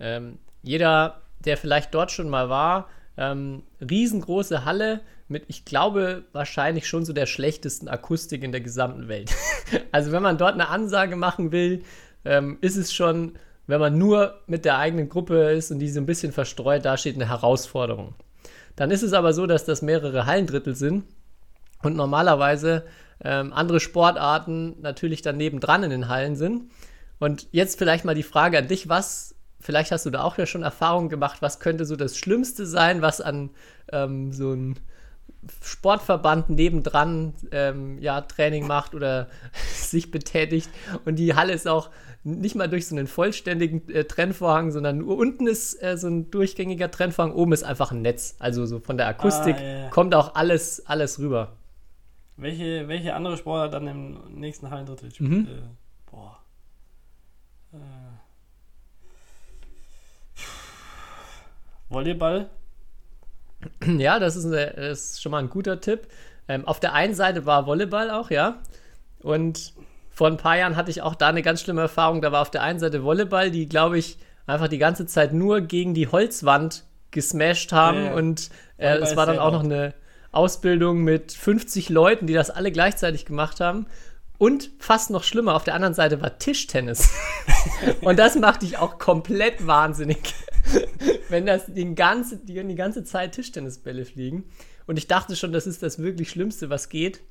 ähm, 0.00 0.38
jeder, 0.62 1.22
der 1.44 1.56
vielleicht 1.56 1.94
dort 1.94 2.10
schon 2.10 2.28
mal 2.28 2.48
war, 2.48 2.88
ähm, 3.16 3.62
riesengroße 3.80 4.64
Halle 4.64 5.00
mit, 5.28 5.44
ich 5.48 5.64
glaube, 5.64 6.24
wahrscheinlich 6.32 6.86
schon 6.86 7.04
so 7.04 7.12
der 7.12 7.26
schlechtesten 7.26 7.88
Akustik 7.88 8.42
in 8.42 8.52
der 8.52 8.60
gesamten 8.60 9.08
Welt. 9.08 9.34
also 9.92 10.12
wenn 10.12 10.22
man 10.22 10.38
dort 10.38 10.54
eine 10.54 10.68
Ansage 10.68 11.16
machen 11.16 11.52
will, 11.52 11.84
ähm, 12.24 12.58
ist 12.60 12.76
es 12.76 12.92
schon, 12.92 13.38
wenn 13.66 13.80
man 13.80 13.96
nur 13.96 14.40
mit 14.46 14.64
der 14.64 14.78
eigenen 14.78 15.08
Gruppe 15.08 15.52
ist 15.52 15.70
und 15.70 15.78
die 15.78 15.88
so 15.88 16.00
ein 16.00 16.06
bisschen 16.06 16.32
verstreut 16.32 16.84
dasteht, 16.84 17.14
eine 17.14 17.28
Herausforderung. 17.28 18.14
Dann 18.76 18.90
ist 18.90 19.02
es 19.02 19.12
aber 19.12 19.32
so, 19.32 19.46
dass 19.46 19.64
das 19.64 19.82
mehrere 19.82 20.26
Hallendrittel 20.26 20.74
sind 20.74 21.04
und 21.82 21.96
normalerweise 21.96 22.84
ähm, 23.24 23.52
andere 23.52 23.80
Sportarten 23.80 24.80
natürlich 24.80 25.22
dann 25.22 25.36
nebendran 25.36 25.84
in 25.84 25.90
den 25.90 26.08
Hallen 26.08 26.36
sind. 26.36 26.70
Und 27.18 27.48
jetzt 27.52 27.78
vielleicht 27.78 28.04
mal 28.04 28.14
die 28.14 28.22
Frage 28.22 28.58
an 28.58 28.68
dich, 28.68 28.88
was, 28.88 29.34
vielleicht 29.60 29.92
hast 29.92 30.06
du 30.06 30.10
da 30.10 30.22
auch 30.22 30.38
ja 30.38 30.46
schon 30.46 30.62
Erfahrungen 30.62 31.08
gemacht, 31.08 31.40
was 31.40 31.60
könnte 31.60 31.84
so 31.84 31.96
das 31.96 32.16
Schlimmste 32.16 32.66
sein, 32.66 33.02
was 33.02 33.20
an 33.20 33.50
ähm, 33.92 34.32
so 34.32 34.52
ein 34.52 34.78
Sportverband 35.62 36.50
nebendran 36.50 37.34
ähm, 37.50 37.98
ja, 37.98 38.20
Training 38.20 38.66
macht 38.66 38.94
oder 38.94 39.28
sich 39.74 40.10
betätigt 40.10 40.70
und 41.04 41.16
die 41.16 41.34
Halle 41.34 41.52
ist 41.52 41.66
auch 41.66 41.90
nicht 42.24 42.54
mal 42.54 42.68
durch 42.68 42.86
so 42.86 42.94
einen 42.94 43.08
vollständigen 43.08 43.88
äh, 43.88 44.04
Trennvorhang, 44.04 44.70
sondern 44.70 44.98
nur 44.98 45.16
unten 45.16 45.48
ist 45.48 45.82
äh, 45.82 45.96
so 45.96 46.08
ein 46.08 46.30
durchgängiger 46.30 46.90
Trennvorhang, 46.90 47.32
oben 47.32 47.52
ist 47.52 47.64
einfach 47.64 47.90
ein 47.90 48.02
Netz. 48.02 48.36
Also 48.38 48.64
so 48.64 48.78
von 48.78 48.96
der 48.96 49.08
Akustik 49.08 49.56
Ah, 49.56 49.62
ja, 49.62 49.88
kommt 49.90 50.14
auch 50.14 50.36
alles, 50.36 50.86
alles 50.86 51.18
rüber. 51.18 51.56
Welche, 52.36 52.86
welche 52.88 53.14
andere 53.14 53.36
Sportart 53.36 53.74
dann 53.74 53.88
im 53.88 54.40
nächsten 54.40 54.70
Hallendrittel 54.70 55.10
spielt? 55.10 55.30
Mhm. 55.30 55.48
Äh, 55.48 56.10
boah. 56.10 56.38
Äh. 57.72 57.76
Volleyball? 61.88 62.48
Ja, 63.86 64.18
das 64.18 64.36
ist, 64.36 64.46
eine, 64.46 64.72
das 64.76 65.12
ist 65.12 65.22
schon 65.22 65.32
mal 65.32 65.38
ein 65.38 65.50
guter 65.50 65.80
Tipp. 65.80 66.08
Ähm, 66.48 66.66
auf 66.66 66.80
der 66.80 66.92
einen 66.92 67.14
Seite 67.14 67.46
war 67.46 67.66
Volleyball 67.66 68.10
auch, 68.10 68.30
ja. 68.30 68.58
Und 69.20 69.72
vor 70.10 70.26
ein 70.26 70.36
paar 70.36 70.56
Jahren 70.56 70.76
hatte 70.76 70.90
ich 70.90 71.02
auch 71.02 71.14
da 71.14 71.28
eine 71.28 71.42
ganz 71.42 71.62
schlimme 71.62 71.82
Erfahrung. 71.82 72.20
Da 72.20 72.32
war 72.32 72.42
auf 72.42 72.50
der 72.50 72.62
einen 72.62 72.78
Seite 72.78 73.02
Volleyball, 73.02 73.50
die, 73.50 73.68
glaube 73.68 73.98
ich, 73.98 74.18
einfach 74.46 74.68
die 74.68 74.78
ganze 74.78 75.06
Zeit 75.06 75.32
nur 75.32 75.60
gegen 75.62 75.94
die 75.94 76.08
Holzwand 76.08 76.84
gesmashed 77.10 77.72
haben. 77.72 78.06
Ja. 78.06 78.14
Und 78.14 78.50
äh, 78.76 78.96
es 78.96 79.16
war 79.16 79.26
dann 79.26 79.38
auch 79.38 79.52
noch 79.52 79.64
eine 79.64 79.94
Ausbildung 80.32 81.02
mit 81.02 81.32
50 81.32 81.88
Leuten, 81.88 82.26
die 82.26 82.34
das 82.34 82.50
alle 82.50 82.72
gleichzeitig 82.72 83.24
gemacht 83.24 83.60
haben. 83.60 83.86
Und 84.38 84.70
fast 84.78 85.10
noch 85.10 85.22
schlimmer, 85.22 85.54
auf 85.54 85.62
der 85.64 85.74
anderen 85.74 85.94
Seite 85.94 86.20
war 86.20 86.38
Tischtennis. 86.38 87.10
Und 88.00 88.18
das 88.18 88.34
macht 88.34 88.62
dich 88.62 88.76
auch 88.76 88.98
komplett 88.98 89.66
wahnsinnig, 89.66 90.34
wenn 91.28 91.46
das 91.46 91.66
die 91.66 91.94
ganze, 91.94 92.38
die, 92.38 92.62
die 92.62 92.74
ganze 92.74 93.04
Zeit 93.04 93.32
Tischtennisbälle 93.32 94.04
fliegen. 94.04 94.44
Und 94.86 94.96
ich 94.96 95.06
dachte 95.06 95.36
schon, 95.36 95.52
das 95.52 95.66
ist 95.66 95.82
das 95.82 95.98
wirklich 95.98 96.30
Schlimmste, 96.30 96.70
was 96.70 96.88
geht. 96.88 97.22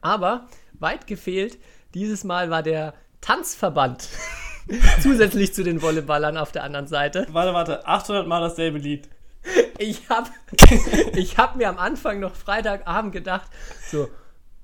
Aber 0.00 0.48
weit 0.74 1.06
gefehlt, 1.06 1.58
dieses 1.94 2.24
Mal 2.24 2.50
war 2.50 2.62
der 2.62 2.94
Tanzverband 3.20 4.08
zusätzlich 5.02 5.54
zu 5.54 5.64
den 5.64 5.80
Volleyballern 5.80 6.36
auf 6.36 6.52
der 6.52 6.64
anderen 6.64 6.86
Seite. 6.86 7.26
Warte, 7.30 7.54
warte, 7.54 7.86
800 7.86 8.26
Mal 8.26 8.40
dasselbe 8.40 8.78
Lied. 8.78 9.08
Ich 9.78 10.08
habe 10.08 10.28
ich 11.14 11.38
hab 11.38 11.56
mir 11.56 11.68
am 11.68 11.78
Anfang 11.78 12.20
noch 12.20 12.34
Freitagabend 12.34 13.12
gedacht, 13.12 13.50
so, 13.90 14.08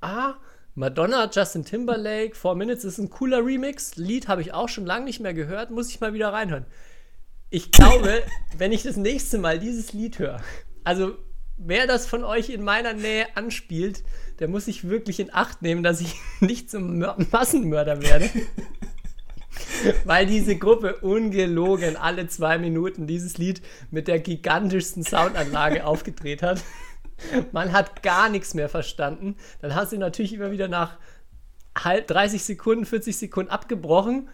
ah, 0.00 0.34
Madonna, 0.74 1.30
Justin 1.32 1.64
Timberlake, 1.64 2.34
Four 2.34 2.56
Minutes 2.56 2.84
ist 2.84 2.98
ein 2.98 3.08
cooler 3.08 3.44
Remix. 3.44 3.94
Lied 3.96 4.28
habe 4.28 4.42
ich 4.42 4.52
auch 4.52 4.68
schon 4.68 4.84
lange 4.84 5.04
nicht 5.04 5.20
mehr 5.20 5.32
gehört, 5.32 5.70
muss 5.70 5.88
ich 5.88 6.00
mal 6.00 6.12
wieder 6.12 6.32
reinhören. 6.32 6.66
Ich 7.54 7.70
glaube, 7.70 8.24
wenn 8.58 8.72
ich 8.72 8.82
das 8.82 8.96
nächste 8.96 9.38
Mal 9.38 9.60
dieses 9.60 9.92
Lied 9.92 10.18
höre, 10.18 10.40
also 10.82 11.14
wer 11.56 11.86
das 11.86 12.04
von 12.04 12.24
euch 12.24 12.50
in 12.50 12.64
meiner 12.64 12.94
Nähe 12.94 13.28
anspielt, 13.36 14.02
der 14.40 14.48
muss 14.48 14.64
sich 14.64 14.88
wirklich 14.88 15.20
in 15.20 15.32
Acht 15.32 15.62
nehmen, 15.62 15.84
dass 15.84 16.00
ich 16.00 16.16
nicht 16.40 16.68
zum 16.68 16.98
Mör 16.98 17.16
Massenmörder 17.30 18.02
werde. 18.02 18.28
Weil 20.04 20.26
diese 20.26 20.56
Gruppe 20.56 20.96
ungelogen 20.96 21.96
alle 21.96 22.26
zwei 22.26 22.58
Minuten 22.58 23.06
dieses 23.06 23.38
Lied 23.38 23.62
mit 23.92 24.08
der 24.08 24.18
gigantischsten 24.18 25.04
Soundanlage 25.04 25.86
aufgedreht 25.86 26.42
hat. 26.42 26.60
Man 27.52 27.72
hat 27.72 28.02
gar 28.02 28.30
nichts 28.30 28.54
mehr 28.54 28.68
verstanden. 28.68 29.36
Dann 29.60 29.76
hast 29.76 29.92
du 29.92 29.98
natürlich 29.98 30.32
immer 30.32 30.50
wieder 30.50 30.66
nach 30.66 30.98
halb 31.78 32.08
30 32.08 32.42
Sekunden, 32.42 32.84
40 32.84 33.16
Sekunden 33.16 33.52
abgebrochen. 33.52 34.28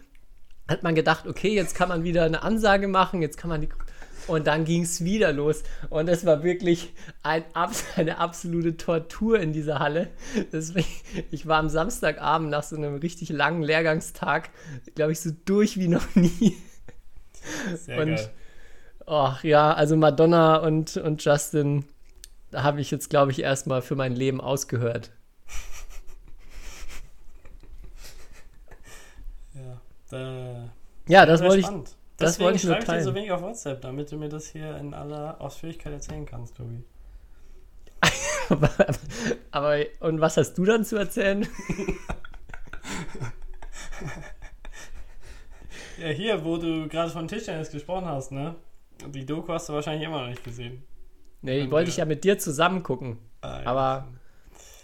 Hat 0.71 0.83
man 0.83 0.95
gedacht, 0.95 1.27
okay, 1.27 1.53
jetzt 1.53 1.75
kann 1.75 1.89
man 1.89 2.03
wieder 2.03 2.23
eine 2.23 2.43
Ansage 2.43 2.87
machen, 2.87 3.21
jetzt 3.21 3.37
kann 3.37 3.49
man 3.49 3.61
die. 3.61 3.69
Und 4.27 4.47
dann 4.47 4.65
ging 4.65 4.83
es 4.83 5.03
wieder 5.03 5.33
los. 5.33 5.63
Und 5.89 6.07
es 6.07 6.25
war 6.25 6.43
wirklich 6.43 6.93
ein, 7.23 7.43
eine 7.95 8.19
absolute 8.19 8.77
Tortur 8.77 9.39
in 9.39 9.51
dieser 9.51 9.79
Halle. 9.79 10.07
Deswegen, 10.53 10.87
ich 11.31 11.45
war 11.47 11.57
am 11.59 11.69
Samstagabend 11.69 12.49
nach 12.49 12.63
so 12.63 12.75
einem 12.75 12.95
richtig 12.95 13.29
langen 13.29 13.63
Lehrgangstag, 13.63 14.49
glaube 14.95 15.11
ich, 15.11 15.19
so 15.19 15.31
durch 15.45 15.77
wie 15.77 15.87
noch 15.87 16.15
nie. 16.15 16.55
Sehr 17.75 17.99
Und- 17.99 18.15
geil. 18.15 18.29
Ach 19.07 19.43
ja, 19.43 19.73
also 19.73 19.97
Madonna 19.97 20.57
und, 20.57 20.95
und 20.95 21.25
Justin, 21.25 21.83
da 22.51 22.63
habe 22.63 22.79
ich 22.79 22.91
jetzt, 22.91 23.09
glaube 23.09 23.31
ich, 23.31 23.41
erstmal 23.41 23.81
für 23.81 23.95
mein 23.95 24.15
Leben 24.15 24.39
ausgehört. 24.39 25.11
Ja, 29.53 29.81
da, 30.11 30.69
Ja, 31.07 31.25
das 31.25 31.41
wollte 31.41 31.59
ich. 31.59 31.65
spannend. 31.65 31.95
das 32.17 32.37
Deswegen 32.37 32.45
wollte 32.45 32.57
ich 32.57 32.63
nur 32.65 32.73
schreibe 32.75 32.83
ich 32.85 32.89
dir 32.91 33.03
so 33.03 33.09
teilen. 33.11 33.15
wenig 33.15 33.31
auf 33.31 33.41
WhatsApp, 33.41 33.81
damit 33.81 34.11
du 34.11 34.17
mir 34.17 34.29
das 34.29 34.47
hier 34.47 34.77
in 34.77 34.93
aller 34.93 35.39
Ausführlichkeit 35.41 35.93
erzählen 35.93 36.25
kannst, 36.25 36.57
Tobi. 36.57 36.83
Aber, 38.49 38.69
aber, 39.51 39.77
und 40.01 40.19
was 40.19 40.37
hast 40.37 40.55
du 40.57 40.65
dann 40.65 40.83
zu 40.83 40.97
erzählen? 40.97 41.47
Ja, 45.97 46.07
hier, 46.07 46.43
wo 46.43 46.57
du 46.57 46.87
gerade 46.87 47.11
von 47.11 47.27
Tischtennis 47.27 47.69
gesprochen 47.71 48.05
hast, 48.05 48.31
ne? 48.31 48.55
Die 49.07 49.25
Doku 49.25 49.51
hast 49.53 49.69
du 49.69 49.73
wahrscheinlich 49.73 50.07
immer 50.07 50.21
noch 50.21 50.29
nicht 50.29 50.43
gesehen. 50.43 50.83
Nee, 51.41 51.63
die 51.63 51.71
wollte 51.71 51.89
ich 51.89 51.97
ja 51.97 52.05
mit 52.05 52.23
dir 52.23 52.37
zusammen 52.37 52.83
gucken. 52.83 53.17
Ah, 53.41 53.61
ja. 53.61 53.67
Aber 53.67 54.07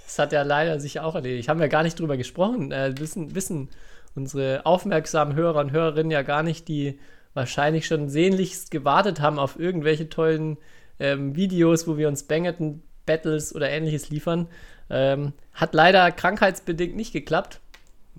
es 0.07 0.17
hat 0.17 0.31
ja 0.31 0.41
leider 0.43 0.79
sich 0.79 0.99
auch 0.99 1.15
erledigt. 1.15 1.49
Haben 1.49 1.59
wir 1.59 1.67
gar 1.69 1.83
nicht 1.83 1.99
drüber 1.99 2.17
gesprochen. 2.17 2.71
Äh, 2.71 2.93
wissen, 2.97 3.35
wissen 3.35 3.69
unsere 4.17 4.65
aufmerksamen 4.65 5.35
Hörer 5.35 5.59
und 5.59 5.71
Hörerinnen 5.71 6.11
ja 6.11 6.23
gar 6.23 6.43
nicht, 6.43 6.67
die 6.67 6.99
wahrscheinlich 7.33 7.85
schon 7.85 8.09
sehnlichst 8.09 8.71
gewartet 8.71 9.21
haben 9.21 9.39
auf 9.39 9.59
irgendwelche 9.59 10.09
tollen 10.09 10.57
ähm, 10.99 11.35
Videos, 11.35 11.87
wo 11.87 11.97
wir 11.97 12.07
uns 12.07 12.23
Bengetton 12.23 12.81
Battles 13.05 13.55
oder 13.55 13.69
ähnliches 13.69 14.09
liefern. 14.09 14.47
Ähm, 14.89 15.33
hat 15.53 15.73
leider 15.73 16.11
krankheitsbedingt 16.11 16.95
nicht 16.95 17.13
geklappt, 17.13 17.61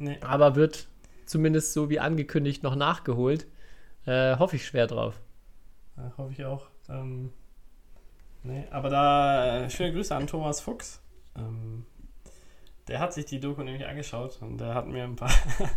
Nee, 0.00 0.18
aber 0.20 0.54
wird 0.54 0.86
zumindest 1.26 1.72
so 1.72 1.90
wie 1.90 1.98
angekündigt 1.98 2.62
noch 2.62 2.76
nachgeholt. 2.76 3.46
Äh, 4.06 4.36
hoffe 4.36 4.56
ich 4.56 4.64
schwer 4.64 4.86
drauf. 4.86 5.20
ja, 5.96 6.12
hoffe 6.16 6.32
ich 6.32 6.44
auch. 6.44 6.68
Ähm, 6.88 7.32
nee, 8.44 8.64
aber 8.70 8.88
da 8.88 9.64
äh, 9.64 9.70
schöne 9.70 9.92
Grüße 9.92 10.14
an 10.14 10.28
Thomas 10.28 10.60
Fuchs. 10.60 11.00
Ähm, 11.36 11.84
der 12.88 13.00
hat 13.00 13.12
sich 13.12 13.26
die 13.26 13.38
Doku 13.38 13.62
nämlich 13.62 13.86
angeschaut 13.86 14.38
und 14.40 14.58
der 14.58 14.74
hat 14.74 14.86
mir 14.88 15.04
ein 15.04 15.16
paar. 15.16 15.30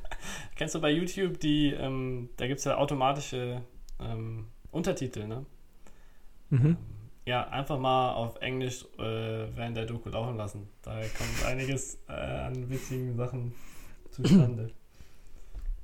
Kennst 0.55 0.75
du 0.75 0.81
bei 0.81 0.89
YouTube 0.91 1.39
die, 1.39 1.71
ähm, 1.73 2.29
da 2.37 2.47
gibt 2.47 2.59
es 2.59 2.65
ja 2.65 2.77
automatische 2.77 3.61
ähm, 3.99 4.47
Untertitel, 4.71 5.27
ne? 5.27 5.45
Mhm. 6.49 6.77
Ja, 7.25 7.47
einfach 7.49 7.77
mal 7.77 8.13
auf 8.13 8.41
Englisch 8.41 8.85
äh, 8.97 9.01
während 9.55 9.77
der 9.77 9.85
Doku 9.85 10.09
laufen 10.09 10.37
lassen. 10.37 10.69
Da 10.81 10.91
kommt 10.91 11.45
einiges 11.45 11.99
äh, 12.07 12.13
an 12.13 12.69
witzigen 12.69 13.15
Sachen 13.15 13.53
zustande. 14.11 14.71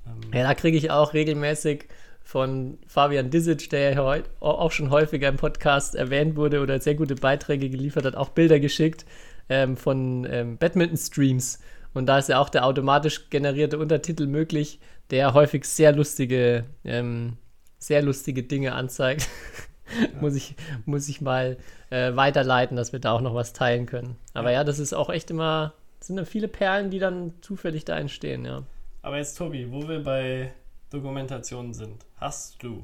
ähm, 0.08 0.34
Ja, 0.34 0.44
da 0.44 0.54
kriege 0.56 0.78
ich 0.78 0.90
auch 0.92 1.14
regelmäßig 1.14 1.88
von 2.24 2.78
Fabian 2.88 3.30
Disic, 3.30 3.70
der 3.70 3.92
ja 3.92 4.04
heut, 4.04 4.30
auch 4.40 4.72
schon 4.72 4.90
häufiger 4.90 5.30
im 5.30 5.38
Podcast 5.38 5.96
erwähnt 5.96 6.36
wurde 6.36 6.62
oder 6.62 6.80
sehr 6.82 6.96
gute 6.96 7.16
Beiträge 7.16 7.70
geliefert 7.70 8.04
hat, 8.06 8.16
auch 8.16 8.30
Bilder 8.30 8.60
geschickt 8.60 9.06
ähm, 9.50 9.78
von 9.78 10.28
ähm, 10.30 10.58
Badminton-Streams. 10.58 11.60
Und 11.94 12.06
da 12.06 12.18
ist 12.18 12.30
ja 12.30 12.40
auch 12.40 12.50
der 12.50 12.66
automatisch 12.66 13.30
generierte 13.30 13.80
Untertitel 13.80 14.28
möglich, 14.28 14.80
der 15.10 15.34
häufig 15.34 15.66
sehr 15.66 15.94
lustige, 15.94 16.66
ähm, 16.84 17.38
sehr 17.80 18.02
lustige 18.02 18.44
Dinge 18.44 18.74
anzeigt. 18.74 19.28
muss, 20.22 20.36
ich, 20.36 20.56
muss 20.86 21.08
ich 21.10 21.22
mal 21.22 21.58
äh, 21.90 22.16
weiterleiten, 22.16 22.76
dass 22.76 22.92
wir 22.94 23.00
da 23.00 23.14
auch 23.14 23.22
noch 23.22 23.34
was 23.34 23.54
teilen 23.54 23.86
können. 23.86 24.18
Aber 24.34 24.52
ja, 24.52 24.64
das 24.64 24.80
ist 24.80 24.94
auch 24.94 25.10
echt 25.10 25.32
immer, 25.32 25.74
sind 26.00 26.18
dann 26.18 26.26
viele 26.26 26.48
Perlen, 26.48 26.90
die 26.90 27.00
dann 27.00 27.34
zufällig 27.42 27.86
da 27.86 27.98
entstehen, 27.98 28.46
ja. 28.46 28.64
Aber 29.02 29.18
jetzt, 29.18 29.38
Tobi, 29.38 29.72
wo 29.72 29.88
wir 29.88 30.04
bei 30.04 30.52
Dokumentationen 30.90 31.74
sind, 31.74 32.06
hast 32.18 32.62
du. 32.62 32.84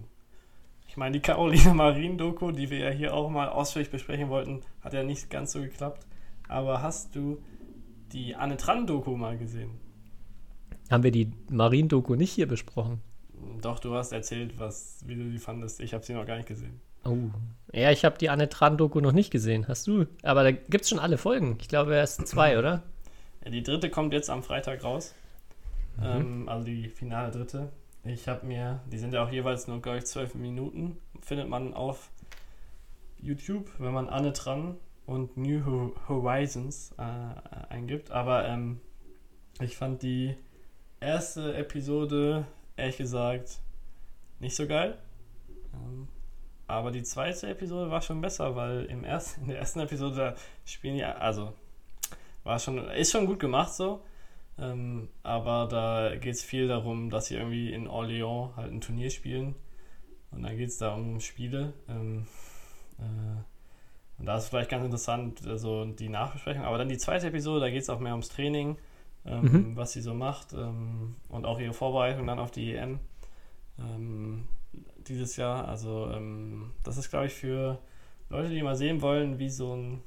Ich 0.88 0.96
meine, 0.96 1.14
die 1.14 1.22
Caroline 1.22 1.74
Marin-Doku, 1.74 2.52
die 2.52 2.70
wir 2.70 2.80
ja 2.80 2.90
hier 2.90 3.14
auch 3.14 3.30
mal 3.30 3.50
ausführlich 3.50 3.92
besprechen 3.92 4.30
wollten, 4.30 4.62
hat 4.82 4.94
ja 4.94 5.04
nicht 5.04 5.30
ganz 5.30 5.52
so 5.52 5.62
geklappt. 5.62 6.06
Aber 6.48 6.82
hast 6.82 7.16
du 7.16 7.42
die 8.12 8.36
Anne 8.36 8.58
Tran-Doku 8.58 9.16
mal 9.16 9.38
gesehen? 9.38 9.72
Haben 10.92 11.04
wir 11.04 11.12
die 11.12 11.32
Marien-Doku 11.50 12.16
nicht 12.16 12.32
hier 12.32 12.48
besprochen? 12.48 13.02
Doch, 13.62 13.80
du 13.80 13.96
hast 13.96 14.12
erzählt, 14.12 14.60
was, 14.60 15.04
wie 15.06 15.16
du 15.16 15.30
die 15.30 15.40
fandest. 15.40 15.80
Ich 15.80 15.94
habe 15.94 16.04
sie 16.04 16.14
noch 16.14 16.26
gar 16.26 16.38
nicht 16.38 16.48
gesehen. 16.48 16.80
Oh. 17.06 17.18
Ja, 17.72 17.92
ich 17.92 18.06
habe 18.06 18.18
die 18.18 18.30
Anne 18.30 18.50
Tran-Doku 18.50 19.00
noch 19.00 19.12
nicht 19.12 19.32
gesehen. 19.32 19.68
Hast 19.68 19.88
du? 19.88 20.06
Aber 20.22 20.44
da 20.44 20.52
gibt 20.52 20.84
es 20.84 20.90
schon 20.90 21.00
alle 21.00 21.18
Folgen. 21.18 21.58
Ich 21.60 21.68
glaube, 21.68 21.96
erst 21.96 22.28
zwei, 22.28 22.58
oder? 22.60 22.84
Ja, 23.44 23.52
die 23.52 23.64
dritte 23.64 23.90
kommt 23.90 24.14
jetzt 24.14 24.30
am 24.30 24.44
Freitag 24.44 24.84
raus. 24.84 25.14
Mhm. 25.98 26.04
Ähm, 26.04 26.50
also 26.50 26.66
die 26.66 26.90
finale 26.90 27.32
dritte. 27.32 27.72
Ich 28.06 28.28
habe 28.28 28.46
mir, 28.46 28.82
die 28.92 28.98
sind 28.98 29.14
ja 29.14 29.24
auch 29.26 29.32
jeweils 29.32 29.68
nur, 29.68 29.82
glaube 29.82 30.00
ich, 30.00 30.06
zwölf 30.06 30.36
Minuten. 30.36 30.98
Findet 31.22 31.48
man 31.48 31.74
auf 31.74 32.10
YouTube, 33.18 33.70
wenn 33.80 33.94
man 33.94 34.10
Anne 34.10 34.34
Tran 34.34 34.76
und 35.06 35.38
New 35.38 35.92
Horizons 36.08 36.94
äh, 36.98 37.74
eingibt. 37.74 38.12
Aber 38.12 38.48
ähm, 38.48 38.80
ich 39.60 39.78
fand 39.78 40.02
die 40.02 40.36
erste 41.00 41.56
Episode, 41.56 42.46
ehrlich 42.78 42.98
gesagt, 42.98 43.60
nicht 44.40 44.56
so 44.56 44.68
geil. 44.68 44.98
Ähm, 45.74 46.08
aber 46.68 46.92
die 46.92 47.04
zweite 47.04 47.48
Episode 47.50 47.92
war 47.92 48.02
schon 48.02 48.22
besser, 48.22 48.56
weil 48.56 48.86
im 48.86 49.04
ersten, 49.04 49.42
in 49.44 49.48
der 49.50 49.60
ersten 49.60 49.80
Episode 49.80 50.36
spielen 50.66 50.96
ja, 50.96 51.14
also 51.16 51.54
war 52.44 52.60
schon, 52.60 52.78
ist 52.90 53.12
schon 53.12 53.26
gut 53.26 53.40
gemacht 53.40 53.74
so. 53.74 54.02
Ähm, 54.58 55.10
aber 55.24 55.68
da 55.68 56.16
geht 56.16 56.36
es 56.36 56.44
viel 56.44 56.68
darum, 56.68 57.10
dass 57.10 57.28
sie 57.28 57.36
irgendwie 57.36 57.74
in 57.74 57.88
Orléans 57.88 58.56
halt 58.56 58.72
ein 58.72 58.82
Turnier 58.82 59.10
spielen. 59.10 59.56
Und 60.32 60.44
dann 60.44 60.58
geht 60.58 60.70
es 60.70 60.78
da 60.78 60.94
um 60.94 61.20
Spiele. 61.20 61.74
Ähm, 61.88 62.28
äh, 63.00 63.53
und 64.24 64.28
da 64.28 64.38
ist 64.38 64.48
vielleicht 64.48 64.70
ganz 64.70 64.86
interessant, 64.86 65.46
also 65.46 65.84
die 65.84 66.08
Nachbesprechung. 66.08 66.64
Aber 66.64 66.78
dann 66.78 66.88
die 66.88 66.98
zweite 66.98 67.28
Episode, 67.28 67.60
da 67.60 67.70
geht 67.70 67.82
es 67.82 67.90
auch 67.90 68.00
mehr 68.00 68.14
ums 68.14 68.30
Training, 68.30 68.78
ähm, 69.26 69.42
mhm. 69.42 69.76
was 69.76 69.92
sie 69.92 70.00
so 70.00 70.14
macht 70.14 70.54
ähm, 70.54 71.18
und 71.28 71.46
auch 71.46 71.60
ihre 71.60 71.74
Vorbereitung 71.74 72.26
dann 72.26 72.40
auf 72.40 72.50
die 72.50 72.74
EM 72.74 73.02
ähm, 73.78 74.48
dieses 75.10 75.36
Jahr. 75.36 75.68
Also 75.68 76.10
ähm, 76.10 76.72
das 76.84 76.96
ist, 76.96 77.10
glaube 77.10 77.26
ich, 77.26 77.34
für 77.34 77.80
Leute, 78.30 78.48
die 78.48 78.64
mal 78.64 78.78
sehen 78.78 79.02
wollen, 79.02 79.40
wie 79.40 79.50
so 79.50 79.76
ein 79.76 80.04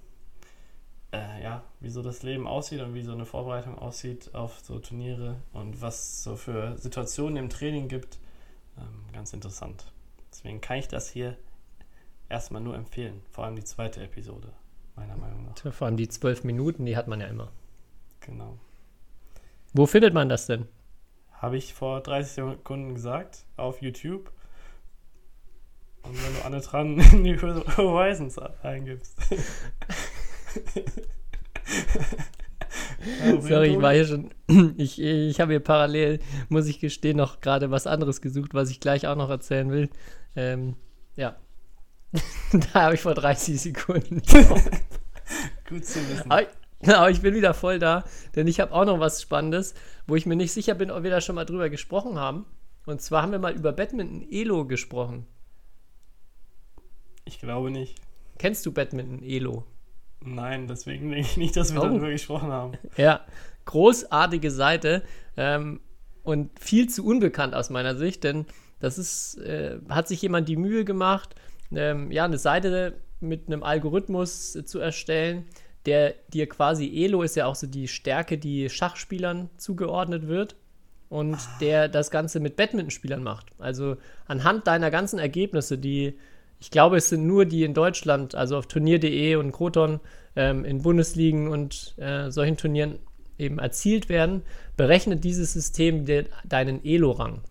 äh, 1.12 1.42
ja, 1.42 1.62
wie 1.80 1.90
so 1.90 2.00
das 2.00 2.22
Leben 2.22 2.48
aussieht 2.48 2.80
und 2.80 2.94
wie 2.94 3.02
so 3.02 3.12
eine 3.12 3.26
Vorbereitung 3.26 3.76
aussieht 3.76 4.34
auf 4.34 4.60
so 4.60 4.78
Turniere 4.78 5.36
und 5.52 5.82
was 5.82 6.22
so 6.22 6.36
für 6.36 6.78
Situationen 6.78 7.36
im 7.36 7.50
Training 7.50 7.88
gibt, 7.88 8.18
ähm, 8.78 9.12
ganz 9.12 9.34
interessant. 9.34 9.92
Deswegen 10.30 10.62
kann 10.62 10.78
ich 10.78 10.88
das 10.88 11.10
hier 11.10 11.36
erstmal 12.28 12.62
nur 12.62 12.74
empfehlen. 12.74 13.22
Vor 13.30 13.44
allem 13.44 13.56
die 13.56 13.64
zweite 13.64 14.02
Episode, 14.02 14.52
meiner 14.94 15.16
Meinung 15.16 15.44
nach. 15.44 15.72
Vor 15.72 15.86
allem 15.86 15.96
die 15.96 16.08
zwölf 16.08 16.44
Minuten, 16.44 16.86
die 16.86 16.96
hat 16.96 17.08
man 17.08 17.20
ja 17.20 17.26
immer. 17.26 17.50
Genau. 18.20 18.58
Wo 19.72 19.86
findet 19.86 20.14
man 20.14 20.28
das 20.28 20.46
denn? 20.46 20.66
Habe 21.32 21.56
ich 21.56 21.74
vor 21.74 22.00
30 22.00 22.32
Sekunden 22.32 22.94
gesagt, 22.94 23.44
auf 23.56 23.82
YouTube. 23.82 24.32
Und 26.02 26.14
wenn 26.24 26.34
du 26.34 26.44
alle 26.44 26.60
dran 26.60 26.98
in 27.12 27.24
die 27.24 27.36
Horizons 27.40 28.38
eingibst. 28.62 29.16
Sorry, 33.40 33.74
ich 33.74 33.80
war 33.80 33.92
hier 33.92 34.06
schon. 34.06 34.30
Ich, 34.78 35.00
ich 35.00 35.40
habe 35.40 35.52
hier 35.52 35.60
parallel, 35.60 36.20
muss 36.48 36.66
ich 36.66 36.80
gestehen, 36.80 37.16
noch 37.16 37.40
gerade 37.40 37.70
was 37.70 37.86
anderes 37.86 38.20
gesucht, 38.20 38.54
was 38.54 38.70
ich 38.70 38.80
gleich 38.80 39.06
auch 39.06 39.16
noch 39.16 39.28
erzählen 39.28 39.70
will. 39.70 39.90
Ähm, 40.34 40.76
ja. 41.16 41.36
da 42.52 42.82
habe 42.82 42.94
ich 42.94 43.00
vor 43.00 43.14
30 43.14 43.60
Sekunden. 43.60 44.22
Gut 45.68 45.84
zu 45.84 46.08
wissen. 46.08 46.30
Aber, 46.30 46.46
aber, 46.82 47.10
ich 47.10 47.20
bin 47.22 47.34
wieder 47.34 47.54
voll 47.54 47.78
da, 47.78 48.04
denn 48.34 48.46
ich 48.46 48.60
habe 48.60 48.72
auch 48.72 48.84
noch 48.84 49.00
was 49.00 49.20
Spannendes, 49.20 49.74
wo 50.06 50.16
ich 50.16 50.26
mir 50.26 50.36
nicht 50.36 50.52
sicher 50.52 50.74
bin, 50.74 50.90
ob 50.90 51.02
wir 51.02 51.10
da 51.10 51.20
schon 51.20 51.34
mal 51.34 51.44
drüber 51.44 51.68
gesprochen 51.68 52.18
haben. 52.18 52.46
Und 52.84 53.02
zwar 53.02 53.22
haben 53.22 53.32
wir 53.32 53.40
mal 53.40 53.54
über 53.54 53.72
Badminton 53.72 54.26
Elo 54.30 54.64
gesprochen. 54.64 55.26
Ich 57.24 57.40
glaube 57.40 57.72
nicht. 57.72 57.96
Kennst 58.38 58.64
du 58.64 58.72
Badminton 58.72 59.22
Elo? 59.22 59.64
Nein, 60.24 60.68
deswegen 60.68 61.10
denke 61.10 61.28
ich 61.28 61.36
nicht, 61.36 61.56
dass 61.56 61.74
wir 61.74 61.80
oh. 61.80 61.86
darüber 61.86 62.10
gesprochen 62.10 62.50
haben. 62.50 62.72
Ja, 62.96 63.26
großartige 63.64 64.50
Seite 64.50 65.02
ähm, 65.36 65.80
und 66.22 66.58
viel 66.58 66.88
zu 66.88 67.04
unbekannt 67.04 67.54
aus 67.54 67.70
meiner 67.70 67.96
Sicht, 67.96 68.24
denn 68.24 68.46
das 68.78 68.98
ist, 68.98 69.38
äh, 69.38 69.78
hat 69.88 70.08
sich 70.08 70.22
jemand 70.22 70.48
die 70.48 70.56
Mühe 70.56 70.84
gemacht, 70.84 71.34
ähm, 71.72 72.10
ja, 72.10 72.24
eine 72.24 72.38
Seite 72.38 72.94
mit 73.20 73.46
einem 73.46 73.62
Algorithmus 73.62 74.56
äh, 74.56 74.64
zu 74.64 74.78
erstellen, 74.78 75.46
der 75.86 76.14
dir 76.28 76.48
quasi 76.48 77.04
Elo 77.04 77.22
ist 77.22 77.36
ja 77.36 77.46
auch 77.46 77.54
so 77.54 77.66
die 77.66 77.88
Stärke, 77.88 78.38
die 78.38 78.68
Schachspielern 78.68 79.50
zugeordnet 79.56 80.26
wird 80.26 80.56
und 81.08 81.34
ah. 81.34 81.58
der 81.60 81.88
das 81.88 82.10
Ganze 82.10 82.40
mit 82.40 82.56
Badmintonspielern 82.56 83.22
macht. 83.22 83.46
Also 83.58 83.96
anhand 84.26 84.66
deiner 84.66 84.90
ganzen 84.90 85.18
Ergebnisse, 85.18 85.78
die 85.78 86.18
ich 86.58 86.70
glaube, 86.70 86.96
es 86.96 87.10
sind 87.10 87.26
nur 87.26 87.44
die 87.44 87.64
in 87.64 87.74
Deutschland, 87.74 88.34
also 88.34 88.56
auf 88.56 88.66
turnier.de 88.66 89.36
und 89.36 89.52
Kroton 89.52 90.00
ähm, 90.36 90.64
in 90.64 90.82
Bundesligen 90.82 91.48
und 91.48 91.94
äh, 91.98 92.30
solchen 92.30 92.56
Turnieren 92.56 92.98
eben 93.38 93.58
erzielt 93.58 94.08
werden, 94.08 94.42
berechnet 94.76 95.24
dieses 95.24 95.52
System 95.52 96.06
de, 96.06 96.26
deinen 96.44 96.84
Elo-Rang. 96.84 97.42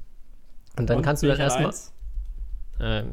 Und 0.77 0.89
dann 0.89 0.97
und 0.97 1.03
kannst 1.03 1.21
du 1.21 1.27
dann 1.27 1.39
erstmal. 1.39 1.73
Ähm, 2.79 3.11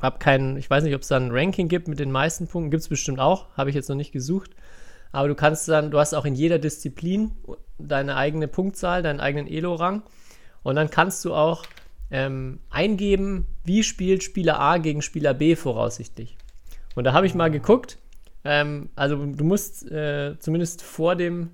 habe 0.00 0.18
keinen, 0.18 0.56
ich 0.56 0.68
weiß 0.68 0.84
nicht, 0.84 0.94
ob 0.94 1.02
es 1.02 1.08
da 1.08 1.16
ein 1.16 1.30
Ranking 1.30 1.68
gibt 1.68 1.88
mit 1.88 1.98
den 1.98 2.10
meisten 2.10 2.46
Punkten. 2.46 2.70
Gibt 2.70 2.82
es 2.82 2.88
bestimmt 2.88 3.20
auch, 3.20 3.48
habe 3.56 3.70
ich 3.70 3.76
jetzt 3.76 3.88
noch 3.88 3.96
nicht 3.96 4.12
gesucht. 4.12 4.50
Aber 5.12 5.28
du 5.28 5.34
kannst 5.34 5.68
dann, 5.68 5.90
du 5.90 5.98
hast 5.98 6.12
auch 6.14 6.24
in 6.24 6.34
jeder 6.34 6.58
Disziplin 6.58 7.32
deine 7.78 8.16
eigene 8.16 8.48
Punktzahl, 8.48 9.02
deinen 9.02 9.20
eigenen 9.20 9.46
Elo-Rang. 9.46 10.02
Und 10.62 10.76
dann 10.76 10.90
kannst 10.90 11.24
du 11.24 11.34
auch 11.34 11.64
ähm, 12.10 12.60
eingeben, 12.70 13.46
wie 13.64 13.82
spielt 13.82 14.22
Spieler 14.22 14.58
A 14.58 14.78
gegen 14.78 15.02
Spieler 15.02 15.34
B 15.34 15.56
voraussichtlich. 15.56 16.36
Und 16.94 17.04
da 17.04 17.12
habe 17.12 17.26
ich 17.26 17.34
mal 17.34 17.50
geguckt. 17.50 17.98
Ähm, 18.44 18.90
also 18.96 19.24
du 19.24 19.44
musst 19.44 19.90
äh, 19.90 20.36
zumindest 20.38 20.82
vor 20.82 21.16
dem, 21.16 21.50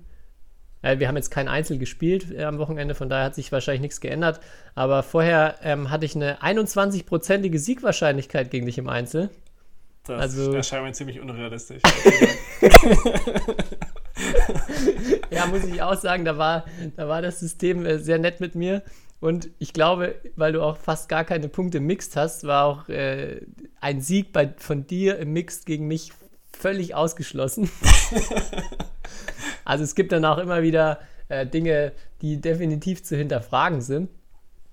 wir 0.81 1.07
haben 1.07 1.15
jetzt 1.15 1.29
kein 1.31 1.47
Einzel 1.47 1.77
gespielt 1.77 2.31
äh, 2.31 2.43
am 2.43 2.57
Wochenende, 2.57 2.95
von 2.95 3.09
daher 3.09 3.25
hat 3.25 3.35
sich 3.35 3.51
wahrscheinlich 3.51 3.81
nichts 3.81 4.01
geändert. 4.01 4.39
Aber 4.75 5.03
vorher 5.03 5.55
ähm, 5.63 5.91
hatte 5.91 6.05
ich 6.05 6.15
eine 6.15 6.41
21-prozentige 6.41 7.59
Siegwahrscheinlichkeit 7.59 8.49
gegen 8.51 8.65
dich 8.65 8.77
im 8.77 8.89
Einzel. 8.89 9.29
Das 10.05 10.19
also, 10.21 10.53
erscheint 10.53 10.83
mir 10.83 10.93
ziemlich 10.93 11.19
unrealistisch. 11.19 11.83
ja, 15.29 15.45
muss 15.45 15.63
ich 15.65 15.81
auch 15.83 15.95
sagen, 15.95 16.25
da 16.25 16.37
war, 16.37 16.65
da 16.95 17.07
war 17.07 17.21
das 17.21 17.39
System 17.39 17.85
äh, 17.85 17.99
sehr 17.99 18.17
nett 18.17 18.39
mit 18.39 18.55
mir. 18.55 18.81
Und 19.19 19.51
ich 19.59 19.73
glaube, 19.73 20.15
weil 20.35 20.53
du 20.53 20.63
auch 20.63 20.77
fast 20.77 21.07
gar 21.07 21.23
keine 21.23 21.47
Punkte 21.47 21.77
im 21.77 21.85
Mixed 21.85 22.15
hast, 22.15 22.45
war 22.45 22.65
auch 22.65 22.89
äh, 22.89 23.41
ein 23.79 24.01
Sieg 24.01 24.33
bei, 24.33 24.51
von 24.57 24.87
dir 24.87 25.19
im 25.19 25.33
Mixed 25.33 25.67
gegen 25.67 25.87
mich 25.87 26.11
völlig 26.61 26.95
ausgeschlossen. 26.95 27.69
also 29.65 29.83
es 29.83 29.95
gibt 29.95 30.11
dann 30.11 30.25
auch 30.25 30.37
immer 30.37 30.61
wieder 30.61 30.99
äh, 31.27 31.45
Dinge, 31.45 31.91
die 32.21 32.39
definitiv 32.39 33.03
zu 33.03 33.17
hinterfragen 33.17 33.81
sind. 33.81 34.09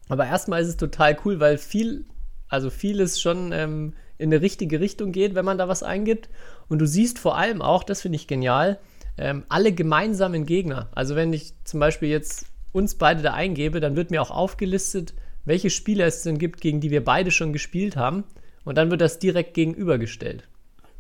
Aber 0.09 0.27
erstmal 0.27 0.63
ist 0.63 0.69
es 0.69 0.77
total 0.77 1.19
cool, 1.25 1.41
weil 1.41 1.59
viel, 1.59 2.05
also 2.49 2.71
vieles 2.71 3.21
schon 3.21 3.53
ähm, 3.53 3.95
in 4.19 4.33
eine 4.33 4.43
richtige 4.43 4.81
Richtung 4.81 5.13
geht, 5.13 5.35
wenn 5.35 5.45
man 5.45 5.59
da 5.59 5.69
was 5.69 5.83
eingibt. 5.83 6.29
Und 6.69 6.79
du 6.81 6.87
siehst 6.87 7.19
vor 7.19 7.37
allem 7.37 7.63
auch, 7.63 7.85
das 7.85 8.03
finde 8.03 8.17
ich 8.17 8.27
genial, 8.27 8.79
ähm, 9.17 9.45
alle 9.49 9.73
gemeinsamen 9.73 10.47
Gegner. 10.47 10.89
Also 10.95 11.17
wenn 11.17 11.33
ich 11.33 11.55
zum 11.65 11.81
Beispiel 11.81 12.09
jetzt 12.09 12.47
uns 12.73 12.97
beide 12.97 13.23
da 13.23 13.35
eingebe, 13.35 13.81
dann 13.81 13.97
wird 13.97 14.11
mir 14.11 14.23
auch 14.23 14.31
aufgelistet, 14.31 15.15
welche 15.45 15.71
Spieler 15.71 16.07
es 16.07 16.23
denn 16.23 16.39
gibt, 16.39 16.61
gegen 16.61 16.81
die 16.81 16.91
wir 16.91 17.05
beide 17.05 17.31
schon 17.31 17.53
gespielt 17.53 17.97
haben. 17.97 18.25
Und 18.65 18.77
dann 18.77 18.91
wird 18.91 19.01
das 19.01 19.19
direkt 19.19 19.55
gegenübergestellt. 19.55 20.47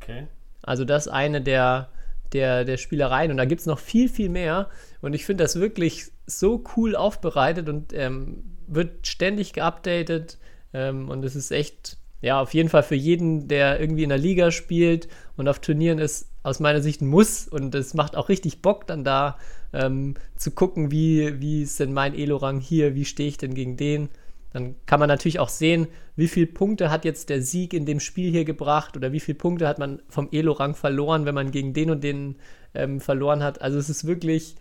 Okay. 0.00 0.26
Also 0.68 0.84
das 0.84 1.06
ist 1.06 1.12
eine 1.12 1.40
der, 1.40 1.88
der, 2.34 2.64
der 2.64 2.76
Spielereien. 2.76 3.30
Und 3.30 3.38
da 3.38 3.46
gibt 3.46 3.62
es 3.62 3.66
noch 3.66 3.78
viel, 3.78 4.08
viel 4.08 4.28
mehr. 4.28 4.68
Und 5.00 5.14
ich 5.14 5.24
finde 5.24 5.44
das 5.44 5.58
wirklich 5.58 6.12
so 6.26 6.62
cool 6.76 6.94
aufbereitet 6.94 7.70
und 7.70 7.94
ähm, 7.94 8.44
wird 8.66 9.06
ständig 9.06 9.54
geupdatet. 9.54 10.38
Ähm, 10.74 11.08
und 11.08 11.24
es 11.24 11.34
ist 11.34 11.52
echt, 11.52 11.96
ja, 12.20 12.38
auf 12.38 12.52
jeden 12.52 12.68
Fall 12.68 12.82
für 12.82 12.94
jeden, 12.94 13.48
der 13.48 13.80
irgendwie 13.80 14.02
in 14.02 14.10
der 14.10 14.18
Liga 14.18 14.50
spielt 14.50 15.08
und 15.38 15.48
auf 15.48 15.58
Turnieren 15.60 15.98
ist, 15.98 16.28
aus 16.42 16.60
meiner 16.60 16.82
Sicht 16.82 17.00
ein 17.00 17.08
Muss. 17.08 17.48
Und 17.48 17.74
es 17.74 17.94
macht 17.94 18.14
auch 18.14 18.28
richtig 18.28 18.60
Bock, 18.60 18.86
dann 18.86 19.04
da 19.04 19.38
ähm, 19.72 20.16
zu 20.36 20.50
gucken, 20.50 20.90
wie, 20.90 21.40
wie 21.40 21.62
ist 21.62 21.80
denn 21.80 21.94
mein 21.94 22.14
Elo-Rang 22.14 22.60
hier, 22.60 22.94
wie 22.94 23.06
stehe 23.06 23.30
ich 23.30 23.38
denn 23.38 23.54
gegen 23.54 23.78
den. 23.78 24.10
Dann 24.52 24.76
kann 24.86 24.98
man 25.00 25.08
natürlich 25.08 25.38
auch 25.38 25.48
sehen, 25.48 25.88
wie 26.16 26.28
viele 26.28 26.46
Punkte 26.46 26.90
hat 26.90 27.04
jetzt 27.04 27.28
der 27.28 27.42
Sieg 27.42 27.74
in 27.74 27.86
dem 27.86 28.00
Spiel 28.00 28.30
hier 28.30 28.44
gebracht 28.44 28.96
oder 28.96 29.12
wie 29.12 29.20
viele 29.20 29.36
Punkte 29.38 29.68
hat 29.68 29.78
man 29.78 30.02
vom 30.08 30.28
Elo-Rang 30.32 30.74
verloren, 30.74 31.26
wenn 31.26 31.34
man 31.34 31.50
gegen 31.50 31.74
den 31.74 31.90
und 31.90 32.02
den 32.02 32.36
ähm, 32.74 33.00
verloren 33.00 33.42
hat. 33.42 33.60
Also 33.60 33.78
es 33.78 33.90
ist 33.90 34.06
wirklich 34.06 34.56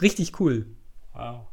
richtig 0.00 0.40
cool. 0.40 0.66
Wow. 1.14 1.46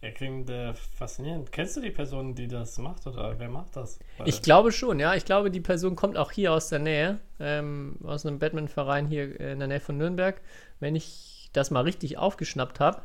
Ja, 0.00 0.12
klingt 0.12 0.48
äh, 0.48 0.74
faszinierend. 0.74 1.50
Kennst 1.50 1.76
du 1.76 1.80
die 1.80 1.90
Person, 1.90 2.34
die 2.34 2.46
das 2.46 2.78
macht 2.78 3.06
oder 3.08 3.36
wer 3.38 3.48
macht 3.48 3.74
das? 3.74 3.98
Weil 4.16 4.28
ich 4.28 4.42
glaube 4.42 4.70
schon, 4.70 5.00
ja. 5.00 5.14
Ich 5.16 5.24
glaube, 5.24 5.50
die 5.50 5.60
Person 5.60 5.96
kommt 5.96 6.16
auch 6.16 6.30
hier 6.30 6.52
aus 6.52 6.68
der 6.68 6.78
Nähe, 6.78 7.18
ähm, 7.40 7.96
aus 8.04 8.24
einem 8.24 8.38
Batman-Verein 8.38 9.06
hier 9.06 9.40
in 9.40 9.58
der 9.58 9.66
Nähe 9.66 9.80
von 9.80 9.96
Nürnberg. 9.96 10.40
Wenn 10.78 10.94
ich 10.94 11.50
das 11.52 11.72
mal 11.72 11.80
richtig 11.80 12.16
aufgeschnappt 12.16 12.78
habe. 12.78 13.02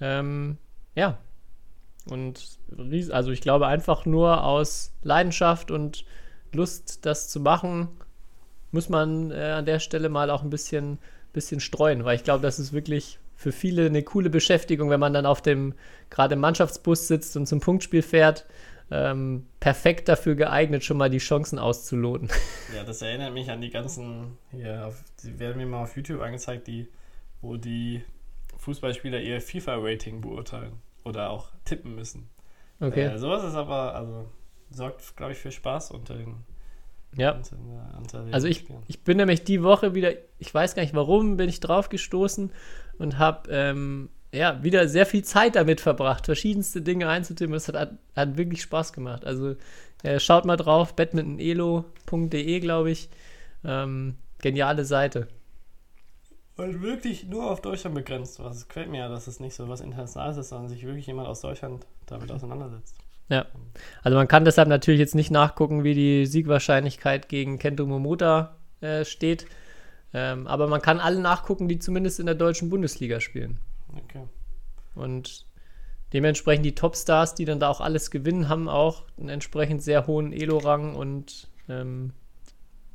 Ähm, 0.00 0.56
ja, 0.94 1.18
Und 2.08 2.58
also 3.10 3.30
ich 3.30 3.40
glaube 3.40 3.66
einfach 3.66 4.06
nur 4.06 4.44
aus 4.44 4.92
Leidenschaft 5.02 5.70
und 5.70 6.04
Lust, 6.52 7.06
das 7.06 7.28
zu 7.28 7.40
machen, 7.40 7.88
muss 8.72 8.88
man 8.88 9.30
äh, 9.30 9.34
an 9.34 9.66
der 9.66 9.80
Stelle 9.80 10.08
mal 10.08 10.30
auch 10.30 10.42
ein 10.42 10.50
bisschen, 10.50 10.98
bisschen 11.32 11.60
streuen, 11.60 12.04
weil 12.04 12.16
ich 12.16 12.24
glaube, 12.24 12.42
das 12.42 12.58
ist 12.58 12.72
wirklich 12.72 13.18
für 13.36 13.52
viele 13.52 13.86
eine 13.86 14.02
coole 14.02 14.30
Beschäftigung, 14.30 14.90
wenn 14.90 15.00
man 15.00 15.14
dann 15.14 15.26
auf 15.26 15.42
dem 15.42 15.74
gerade 16.10 16.34
im 16.34 16.40
Mannschaftsbus 16.40 17.08
sitzt 17.08 17.36
und 17.36 17.46
zum 17.46 17.60
Punktspiel 17.60 18.02
fährt. 18.02 18.46
Ähm, 18.92 19.46
perfekt 19.60 20.08
dafür 20.08 20.34
geeignet, 20.34 20.82
schon 20.82 20.96
mal 20.96 21.10
die 21.10 21.18
Chancen 21.18 21.58
auszuloten. 21.58 22.28
Ja, 22.74 22.84
das 22.84 23.02
erinnert 23.02 23.32
mich 23.34 23.50
an 23.50 23.60
die 23.60 23.70
ganzen, 23.70 24.36
hier, 24.52 24.86
auf, 24.86 25.02
die 25.22 25.38
werden 25.38 25.58
mir 25.58 25.66
mal 25.66 25.82
auf 25.82 25.96
YouTube 25.96 26.20
angezeigt, 26.20 26.66
die, 26.66 26.88
wo 27.40 27.56
die 27.56 28.02
Fußballspieler 28.58 29.20
ihr 29.20 29.40
FIFA-Rating 29.40 30.20
beurteilen 30.20 30.72
oder 31.04 31.30
auch 31.30 31.50
tippen 31.64 31.94
müssen. 31.94 32.28
Okay. 32.80 33.04
Äh, 33.04 33.18
sowas 33.18 33.44
ist 33.44 33.54
aber, 33.54 33.94
also, 33.94 34.30
sorgt, 34.70 35.16
glaube 35.16 35.32
ich, 35.32 35.38
für 35.38 35.52
Spaß 35.52 35.90
unter 35.90 36.14
den, 36.14 36.36
ja. 37.16 37.32
unter, 37.32 37.56
unter 37.98 38.24
den 38.24 38.34
Also 38.34 38.46
ich, 38.46 38.66
ich 38.86 39.02
bin 39.04 39.16
nämlich 39.16 39.44
die 39.44 39.62
Woche 39.62 39.94
wieder, 39.94 40.12
ich 40.38 40.52
weiß 40.52 40.74
gar 40.74 40.82
nicht 40.82 40.94
warum, 40.94 41.36
bin 41.36 41.48
ich 41.48 41.60
drauf 41.60 41.88
gestoßen 41.88 42.52
und 42.98 43.18
habe 43.18 43.50
ähm, 43.50 44.08
ja, 44.32 44.62
wieder 44.62 44.88
sehr 44.88 45.06
viel 45.06 45.24
Zeit 45.24 45.56
damit 45.56 45.80
verbracht, 45.80 46.26
verschiedenste 46.26 46.82
Dinge 46.82 47.08
einzutippen. 47.08 47.54
Es 47.54 47.68
hat, 47.68 47.74
hat, 47.74 47.92
hat 48.14 48.36
wirklich 48.36 48.62
Spaß 48.62 48.92
gemacht. 48.92 49.24
Also 49.24 49.56
äh, 50.02 50.20
schaut 50.20 50.44
mal 50.44 50.56
drauf, 50.56 50.94
badmintonelo.de, 50.94 52.60
glaube 52.60 52.90
ich. 52.90 53.08
Ähm, 53.64 54.16
geniale 54.40 54.84
Seite. 54.84 55.28
Weil 56.60 56.82
wirklich 56.82 57.24
nur 57.24 57.50
auf 57.50 57.62
Deutschland 57.62 57.94
begrenzt 57.94 58.38
war. 58.38 58.50
Es 58.50 58.68
gefällt 58.68 58.90
mir 58.90 58.98
ja, 58.98 59.08
dass 59.08 59.26
es 59.26 59.40
nicht 59.40 59.54
so 59.54 59.66
was 59.70 59.80
Internationales 59.80 60.36
ist, 60.36 60.50
sondern 60.50 60.68
sich 60.68 60.84
wirklich 60.84 61.06
jemand 61.06 61.26
aus 61.26 61.40
Deutschland 61.40 61.86
damit 62.04 62.30
auseinandersetzt. 62.30 62.96
Ja. 63.30 63.46
Also 64.02 64.18
man 64.18 64.28
kann 64.28 64.44
deshalb 64.44 64.68
natürlich 64.68 65.00
jetzt 65.00 65.14
nicht 65.14 65.30
nachgucken, 65.30 65.84
wie 65.84 65.94
die 65.94 66.26
Siegwahrscheinlichkeit 66.26 67.30
gegen 67.30 67.58
Kento 67.58 67.86
Momota 67.86 68.56
äh, 68.82 69.06
steht. 69.06 69.46
Ähm, 70.12 70.46
aber 70.46 70.66
man 70.66 70.82
kann 70.82 71.00
alle 71.00 71.20
nachgucken, 71.20 71.66
die 71.66 71.78
zumindest 71.78 72.20
in 72.20 72.26
der 72.26 72.34
deutschen 72.34 72.68
Bundesliga 72.68 73.20
spielen. 73.20 73.58
Okay. 73.96 74.24
Und 74.94 75.46
dementsprechend 76.12 76.66
die 76.66 76.74
Topstars, 76.74 77.34
die 77.34 77.46
dann 77.46 77.60
da 77.60 77.70
auch 77.70 77.80
alles 77.80 78.10
gewinnen, 78.10 78.50
haben 78.50 78.68
auch 78.68 79.04
einen 79.16 79.30
entsprechend 79.30 79.82
sehr 79.82 80.06
hohen 80.06 80.34
Elo-Rang 80.34 80.94
und 80.94 81.48
ähm, 81.70 82.12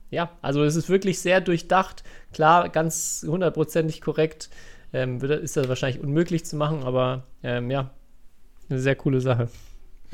ja, 0.10 0.32
also 0.42 0.64
es 0.64 0.76
ist 0.76 0.90
wirklich 0.90 1.20
sehr 1.20 1.42
durchdacht. 1.42 2.04
Klar, 2.34 2.70
ganz 2.70 3.26
hundertprozentig 3.28 4.02
korrekt 4.02 4.50
ähm, 4.94 5.20
ist 5.22 5.58
das 5.58 5.68
wahrscheinlich 5.68 6.02
unmöglich 6.02 6.46
zu 6.46 6.56
machen, 6.56 6.84
aber 6.84 7.24
ähm, 7.44 7.70
ja, 7.72 7.92
eine 8.70 8.80
sehr 8.80 8.96
coole 8.96 9.22
Sache. 9.22 9.50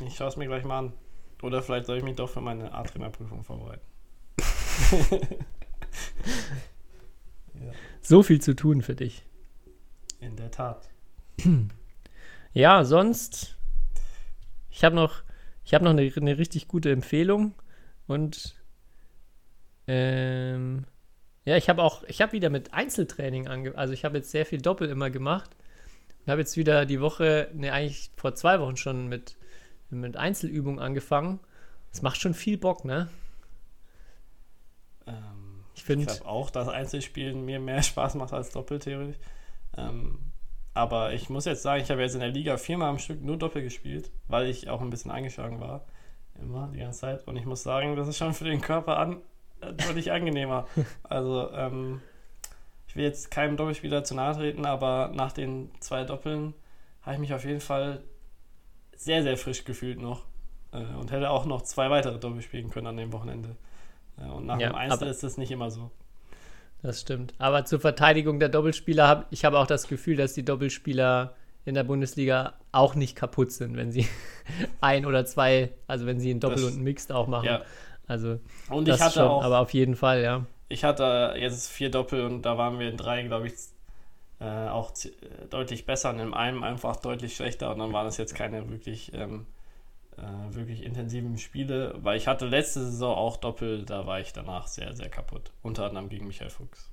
Ich 0.05 0.15
schaue 0.15 0.29
es 0.29 0.37
mir 0.37 0.47
gleich 0.47 0.63
mal 0.63 0.79
an. 0.79 0.93
Oder 1.41 1.61
vielleicht 1.61 1.87
soll 1.87 1.97
ich 1.97 2.03
mich 2.03 2.15
doch 2.15 2.29
für 2.29 2.41
meine 2.41 2.71
A-Trainer-Prüfung 2.73 3.43
vorbereiten. 3.43 3.81
So 8.01 8.23
viel 8.23 8.41
zu 8.41 8.55
tun 8.55 8.81
für 8.81 8.95
dich. 8.95 9.23
In 10.19 10.35
der 10.35 10.51
Tat. 10.51 10.89
Ja, 12.53 12.83
sonst, 12.83 13.57
ich 14.69 14.83
habe 14.83 14.95
noch, 14.95 15.23
ich 15.63 15.73
habe 15.73 15.85
noch 15.85 15.91
eine, 15.91 16.11
eine 16.13 16.37
richtig 16.37 16.67
gute 16.67 16.91
Empfehlung 16.91 17.55
und 18.07 18.60
ähm, 19.91 20.85
ja, 21.43 21.57
ich 21.57 21.67
habe 21.69 21.83
auch, 21.83 22.03
ich 22.03 22.21
habe 22.21 22.31
wieder 22.31 22.49
mit 22.49 22.73
Einzeltraining 22.73 23.47
ange, 23.49 23.75
also 23.77 23.93
ich 23.93 24.05
habe 24.05 24.17
jetzt 24.17 24.31
sehr 24.31 24.45
viel 24.45 24.61
Doppel 24.61 24.87
immer 24.89 25.09
gemacht 25.09 25.49
und 26.25 26.31
habe 26.31 26.39
jetzt 26.41 26.55
wieder 26.55 26.85
die 26.85 27.01
Woche, 27.01 27.49
ne, 27.53 27.73
eigentlich 27.73 28.11
vor 28.15 28.33
zwei 28.35 28.59
Wochen 28.61 28.77
schon 28.77 29.09
mit, 29.09 29.35
mit 29.89 30.15
Einzelübungen 30.15 30.79
angefangen. 30.79 31.39
Das 31.91 32.01
macht 32.03 32.21
schon 32.21 32.33
viel 32.33 32.57
Bock, 32.57 32.85
ne? 32.85 33.09
Ähm, 35.07 35.65
Ich 35.73 35.81
ich 35.81 35.83
finde, 35.83 36.05
glaube 36.05 36.25
auch, 36.25 36.49
dass 36.51 36.67
Einzelspielen 36.69 37.43
mir 37.43 37.59
mehr 37.59 37.83
Spaß 37.83 38.15
macht 38.15 38.33
als 38.33 38.51
Doppel, 38.51 38.79
theoretisch. 38.79 39.17
Ähm, 39.77 40.19
aber 40.73 41.13
ich 41.13 41.29
muss 41.29 41.45
jetzt 41.45 41.63
sagen, 41.63 41.81
ich 41.83 41.91
habe 41.91 42.01
jetzt 42.01 42.13
in 42.13 42.21
der 42.21 42.29
Liga 42.29 42.57
viermal 42.57 42.89
am 42.89 42.99
Stück 42.99 43.21
nur 43.21 43.37
Doppel 43.37 43.61
gespielt, 43.61 44.11
weil 44.27 44.47
ich 44.47 44.69
auch 44.69 44.81
ein 44.81 44.89
bisschen 44.89 45.11
eingeschlagen 45.11 45.59
war. 45.59 45.85
Immer, 46.39 46.69
die 46.73 46.79
ganze 46.79 47.01
Zeit. 47.01 47.27
Und 47.27 47.35
ich 47.35 47.45
muss 47.45 47.63
sagen, 47.63 47.95
das 47.97 48.07
ist 48.07 48.17
schon 48.17 48.33
für 48.33 48.45
den 48.45 48.61
Körper 48.61 48.97
an, 48.97 49.21
deutlich 49.61 50.11
angenehmer. 50.11 50.67
Also, 51.03 51.51
ähm, 51.53 52.01
ich 52.87 52.95
will 52.95 53.03
jetzt 53.03 53.31
keinem 53.31 53.57
Doppelspieler 53.57 54.03
zu 54.03 54.15
nahe 54.15 54.35
treten, 54.35 54.65
aber 54.65 55.11
nach 55.13 55.31
den 55.31 55.71
zwei 55.79 56.03
Doppeln 56.03 56.53
habe 57.03 57.15
ich 57.15 57.19
mich 57.21 57.33
auf 57.33 57.45
jeden 57.45 57.61
Fall 57.61 58.01
sehr, 58.95 59.23
sehr 59.23 59.37
frisch 59.37 59.63
gefühlt 59.63 59.99
noch. 59.99 60.25
Äh, 60.73 60.83
und 60.99 61.11
hätte 61.11 61.29
auch 61.29 61.45
noch 61.45 61.61
zwei 61.63 61.89
weitere 61.89 62.19
Doppel 62.19 62.41
spielen 62.41 62.69
können 62.69 62.87
an 62.87 62.97
dem 62.97 63.11
Wochenende. 63.13 63.55
Äh, 64.17 64.29
und 64.29 64.45
nach 64.45 64.59
Ja, 64.59 64.69
dem 64.69 64.75
Einzel 64.75 65.07
ist 65.07 65.23
das 65.23 65.37
nicht 65.37 65.51
immer 65.51 65.71
so. 65.71 65.91
Das 66.81 67.01
stimmt. 67.01 67.33
Aber 67.37 67.65
zur 67.65 67.79
Verteidigung 67.79 68.39
der 68.39 68.49
Doppelspieler 68.49 69.07
habe 69.07 69.25
ich 69.29 69.45
habe 69.45 69.59
auch 69.59 69.67
das 69.67 69.87
Gefühl, 69.87 70.15
dass 70.15 70.33
die 70.33 70.43
Doppelspieler 70.43 71.35
in 71.63 71.75
der 71.75 71.83
Bundesliga 71.83 72.53
auch 72.71 72.95
nicht 72.95 73.15
kaputt 73.15 73.51
sind, 73.51 73.77
wenn 73.77 73.91
sie 73.91 74.07
ein 74.81 75.05
oder 75.05 75.25
zwei, 75.25 75.71
also 75.87 76.05
wenn 76.07 76.19
sie 76.19 76.31
ein 76.33 76.39
Doppel 76.39 76.57
Das- 76.63 76.65
und 76.73 76.79
ein 76.79 76.83
Mixed 76.83 77.11
auch 77.11 77.27
machen. 77.27 77.45
Ja. 77.45 77.61
Also 78.11 78.39
Und 78.69 78.89
das 78.89 78.97
ich 78.97 79.01
hatte 79.01 79.13
schon, 79.19 79.27
auch, 79.27 79.41
aber 79.41 79.59
auf 79.59 79.73
jeden 79.73 79.95
Fall, 79.95 80.21
ja. 80.21 80.45
ich 80.67 80.83
hatte 80.83 81.33
jetzt 81.37 81.71
vier 81.71 81.89
Doppel 81.89 82.25
und 82.25 82.41
da 82.41 82.57
waren 82.57 82.77
wir 82.77 82.89
in 82.89 82.97
drei, 82.97 83.23
glaube 83.23 83.47
ich, 83.47 83.53
äh, 84.41 84.67
auch 84.67 84.91
äh, 85.05 85.47
deutlich 85.49 85.85
besser 85.85 86.09
und 86.09 86.19
in 86.19 86.33
einem 86.33 86.61
einfach 86.63 86.97
deutlich 86.97 87.37
schlechter 87.37 87.71
und 87.71 87.79
dann 87.79 87.93
waren 87.93 88.07
es 88.07 88.17
jetzt 88.17 88.35
keine 88.35 88.69
wirklich, 88.69 89.13
ähm, 89.13 89.45
äh, 90.17 90.53
wirklich 90.53 90.83
intensiven 90.83 91.37
Spiele, 91.37 91.95
weil 92.01 92.17
ich 92.17 92.27
hatte 92.27 92.47
letzte 92.47 92.83
Saison 92.83 93.15
auch 93.15 93.37
Doppel, 93.37 93.85
da 93.85 94.05
war 94.05 94.19
ich 94.19 94.33
danach 94.33 94.67
sehr, 94.67 94.93
sehr 94.93 95.07
kaputt. 95.07 95.53
Unter 95.61 95.85
anderem 95.85 96.09
gegen 96.09 96.27
Michael 96.27 96.49
Fuchs. 96.49 96.91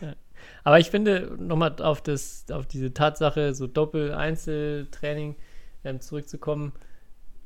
Aber 0.62 0.78
ich 0.78 0.90
finde, 0.90 1.36
nochmal 1.36 1.82
auf, 1.82 2.00
das, 2.00 2.44
auf 2.52 2.66
diese 2.66 2.94
Tatsache, 2.94 3.54
so 3.54 3.66
Doppel-Einzeltraining 3.66 5.34
ähm, 5.82 6.00
zurückzukommen. 6.00 6.74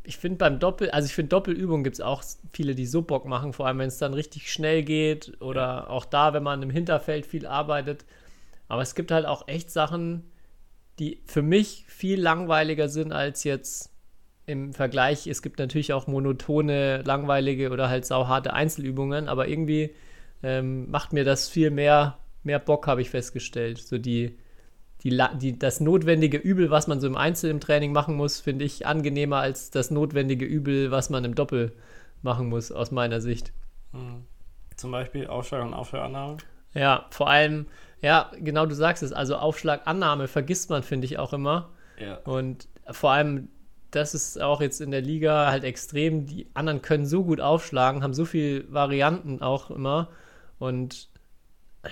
Ich 0.07 0.19
finde 0.19 0.37
beim 0.39 0.59
Doppel, 0.59 0.91
also 0.91 1.07
ich 1.07 1.15
finde 1.15 1.31
Doppelübungen 1.31 1.83
gibt 1.83 1.95
es 1.95 2.01
auch 2.01 2.23
viele, 2.53 2.75
die 2.75 2.87
so 2.87 3.03
Bock 3.03 3.25
machen, 3.25 3.53
vor 3.53 3.67
allem 3.67 3.79
wenn 3.79 3.89
es 3.89 3.99
dann 3.99 4.13
richtig 4.15 4.53
schnell 4.53 4.83
geht 4.83 5.41
oder 5.41 5.91
auch 5.91 6.05
da, 6.05 6.35
wenn 6.35 6.43
man 6.43 6.63
im 6.63 6.71
Hinterfeld 6.71 7.27
viel 7.27 7.47
arbeitet. 7.47 8.05
Aber 8.69 8.83
es 8.83 8.95
gibt 8.95 9.11
halt 9.11 9.25
auch 9.25 9.49
echt 9.49 9.71
Sachen, 9.71 10.25
die 10.99 11.21
für 11.25 11.43
mich 11.43 11.85
viel 11.89 12.21
langweiliger 12.21 12.89
sind 12.89 13.13
als 13.13 13.45
jetzt 13.45 13.91
im 14.47 14.73
Vergleich. 14.73 15.27
Es 15.27 15.43
gibt 15.43 15.59
natürlich 15.59 15.93
auch 15.93 16.07
monotone, 16.07 17.03
langweilige 17.03 17.71
oder 17.71 17.89
halt 17.89 18.05
sauharte 18.05 18.53
Einzelübungen, 18.53 19.29
aber 19.29 19.49
irgendwie 19.49 19.95
ähm, 20.43 20.91
macht 20.91 21.13
mir 21.13 21.25
das 21.25 21.49
viel 21.49 21.71
mehr, 21.71 22.19
mehr 22.43 22.59
Bock, 22.59 22.87
habe 22.87 23.01
ich 23.01 23.11
festgestellt. 23.11 23.79
So 23.79 23.99
die, 23.99 24.37
die, 25.05 25.23
die, 25.39 25.59
das 25.59 25.81
notwendige 25.81 26.39
Übel, 26.39 26.71
was 26.71 26.87
man 26.87 27.01
so 27.01 27.07
im 27.07 27.17
Einzel 27.17 27.51
im 27.51 27.61
Training 27.61 27.93
machen 27.93 28.17
muss, 28.17 28.41
finde 28.41 28.65
ich 28.65 28.87
angenehmer 28.87 29.37
als 29.37 29.71
das 29.71 29.91
notwendige 29.91 30.47
Übel, 30.47 30.91
was 30.91 31.11
man 31.11 31.25
im 31.25 31.35
Doppel 31.35 31.73
machen 32.23 32.49
muss, 32.49 32.73
aus 32.73 32.91
meiner 32.91 33.21
Sicht. 33.21 33.53
Mhm. 33.93 34.25
Zum 34.77 34.91
Beispiel 34.91 35.27
Aufschlag 35.27 35.63
und 35.65 35.75
Aufschlagannahme. 35.75 36.39
Ja, 36.73 37.07
vor 37.11 37.29
allem, 37.29 37.67
ja, 38.01 38.33
genau 38.41 38.67
du 38.67 38.75
sagst 38.75 39.03
es, 39.03 39.13
also 39.13 39.37
Aufschlagannahme 39.37 40.27
vergisst 40.27 40.71
man, 40.71 40.83
finde 40.83 41.05
ich 41.05 41.19
auch 41.19 41.33
immer. 41.33 41.71
Ja. 41.99 42.17
Und 42.25 42.67
vor 42.91 43.13
allem, 43.13 43.49
das 43.91 44.15
ist 44.15 44.41
auch 44.41 44.61
jetzt 44.61 44.81
in 44.81 44.91
der 44.91 45.03
Liga 45.03 45.51
halt 45.51 45.63
extrem. 45.65 46.27
Die 46.27 46.49
anderen 46.55 46.83
können 46.83 47.07
so 47.07 47.23
gut 47.25 47.41
aufschlagen, 47.41 48.03
haben 48.03 48.15
so 48.15 48.25
viele 48.25 48.73
Varianten 48.73 49.43
auch 49.43 49.71
immer. 49.71 50.09
Und 50.59 51.09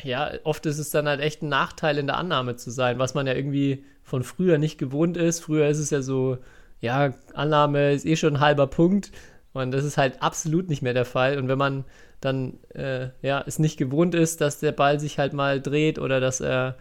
ja, 0.02 0.32
oft 0.44 0.66
ist 0.66 0.78
es 0.78 0.90
dann 0.90 1.06
halt 1.08 1.20
echt 1.20 1.42
ein 1.42 1.48
Nachteil 1.48 1.98
in 1.98 2.06
der 2.06 2.18
Annahme 2.18 2.56
zu 2.56 2.70
sein, 2.70 2.98
was 2.98 3.14
man 3.14 3.26
ja 3.26 3.34
irgendwie 3.34 3.84
von 4.02 4.22
früher 4.24 4.58
nicht 4.58 4.78
gewohnt 4.78 5.16
ist. 5.16 5.40
Früher 5.40 5.68
ist 5.68 5.78
es 5.78 5.90
ja 5.90 6.02
so, 6.02 6.38
ja, 6.80 7.14
Annahme 7.34 7.92
ist 7.92 8.06
eh 8.06 8.16
schon 8.16 8.36
ein 8.36 8.40
halber 8.40 8.66
Punkt. 8.66 9.12
Und 9.52 9.72
das 9.72 9.84
ist 9.84 9.98
halt 9.98 10.22
absolut 10.22 10.68
nicht 10.68 10.82
mehr 10.82 10.94
der 10.94 11.04
Fall. 11.04 11.38
Und 11.38 11.48
wenn 11.48 11.58
man 11.58 11.84
dann 12.20 12.58
äh, 12.74 13.08
ja, 13.22 13.42
es 13.46 13.58
nicht 13.58 13.76
gewohnt 13.76 14.14
ist, 14.14 14.40
dass 14.40 14.60
der 14.60 14.72
Ball 14.72 15.00
sich 15.00 15.18
halt 15.18 15.32
mal 15.32 15.60
dreht 15.60 15.98
oder 15.98 16.20
dass 16.20 16.40
er 16.40 16.76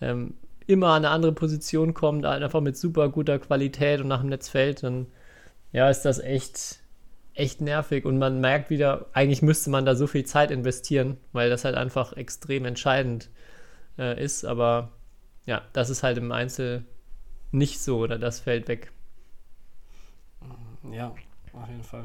ähm, 0.00 0.34
immer 0.66 0.88
an 0.88 1.04
eine 1.04 1.10
andere 1.10 1.32
Position 1.32 1.94
kommt, 1.94 2.24
einfach 2.24 2.60
mit 2.60 2.76
super 2.76 3.08
guter 3.08 3.38
Qualität 3.38 4.00
und 4.00 4.08
nach 4.08 4.20
dem 4.20 4.28
Netz 4.28 4.48
fällt, 4.48 4.82
dann 4.82 5.06
ja, 5.72 5.88
ist 5.90 6.02
das 6.02 6.18
echt, 6.18 6.80
echt 7.34 7.60
nervig 7.60 8.04
und 8.04 8.18
man 8.18 8.40
merkt 8.40 8.70
wieder, 8.70 9.06
eigentlich 9.12 9.42
müsste 9.42 9.70
man 9.70 9.84
da 9.84 9.94
so 9.94 10.06
viel 10.06 10.24
Zeit 10.24 10.50
investieren, 10.50 11.16
weil 11.32 11.50
das 11.50 11.64
halt 11.64 11.76
einfach 11.76 12.16
extrem 12.16 12.64
entscheidend 12.64 13.30
äh, 13.98 14.22
ist, 14.22 14.44
aber 14.44 14.90
ja, 15.46 15.62
das 15.72 15.90
ist 15.90 16.02
halt 16.02 16.18
im 16.18 16.30
Einzel 16.32 16.84
nicht 17.50 17.80
so 17.80 17.98
oder 17.98 18.18
das 18.18 18.40
fällt 18.40 18.68
weg. 18.68 18.92
Ja, 20.90 21.14
auf 21.52 21.68
jeden 21.68 21.84
Fall. 21.84 22.04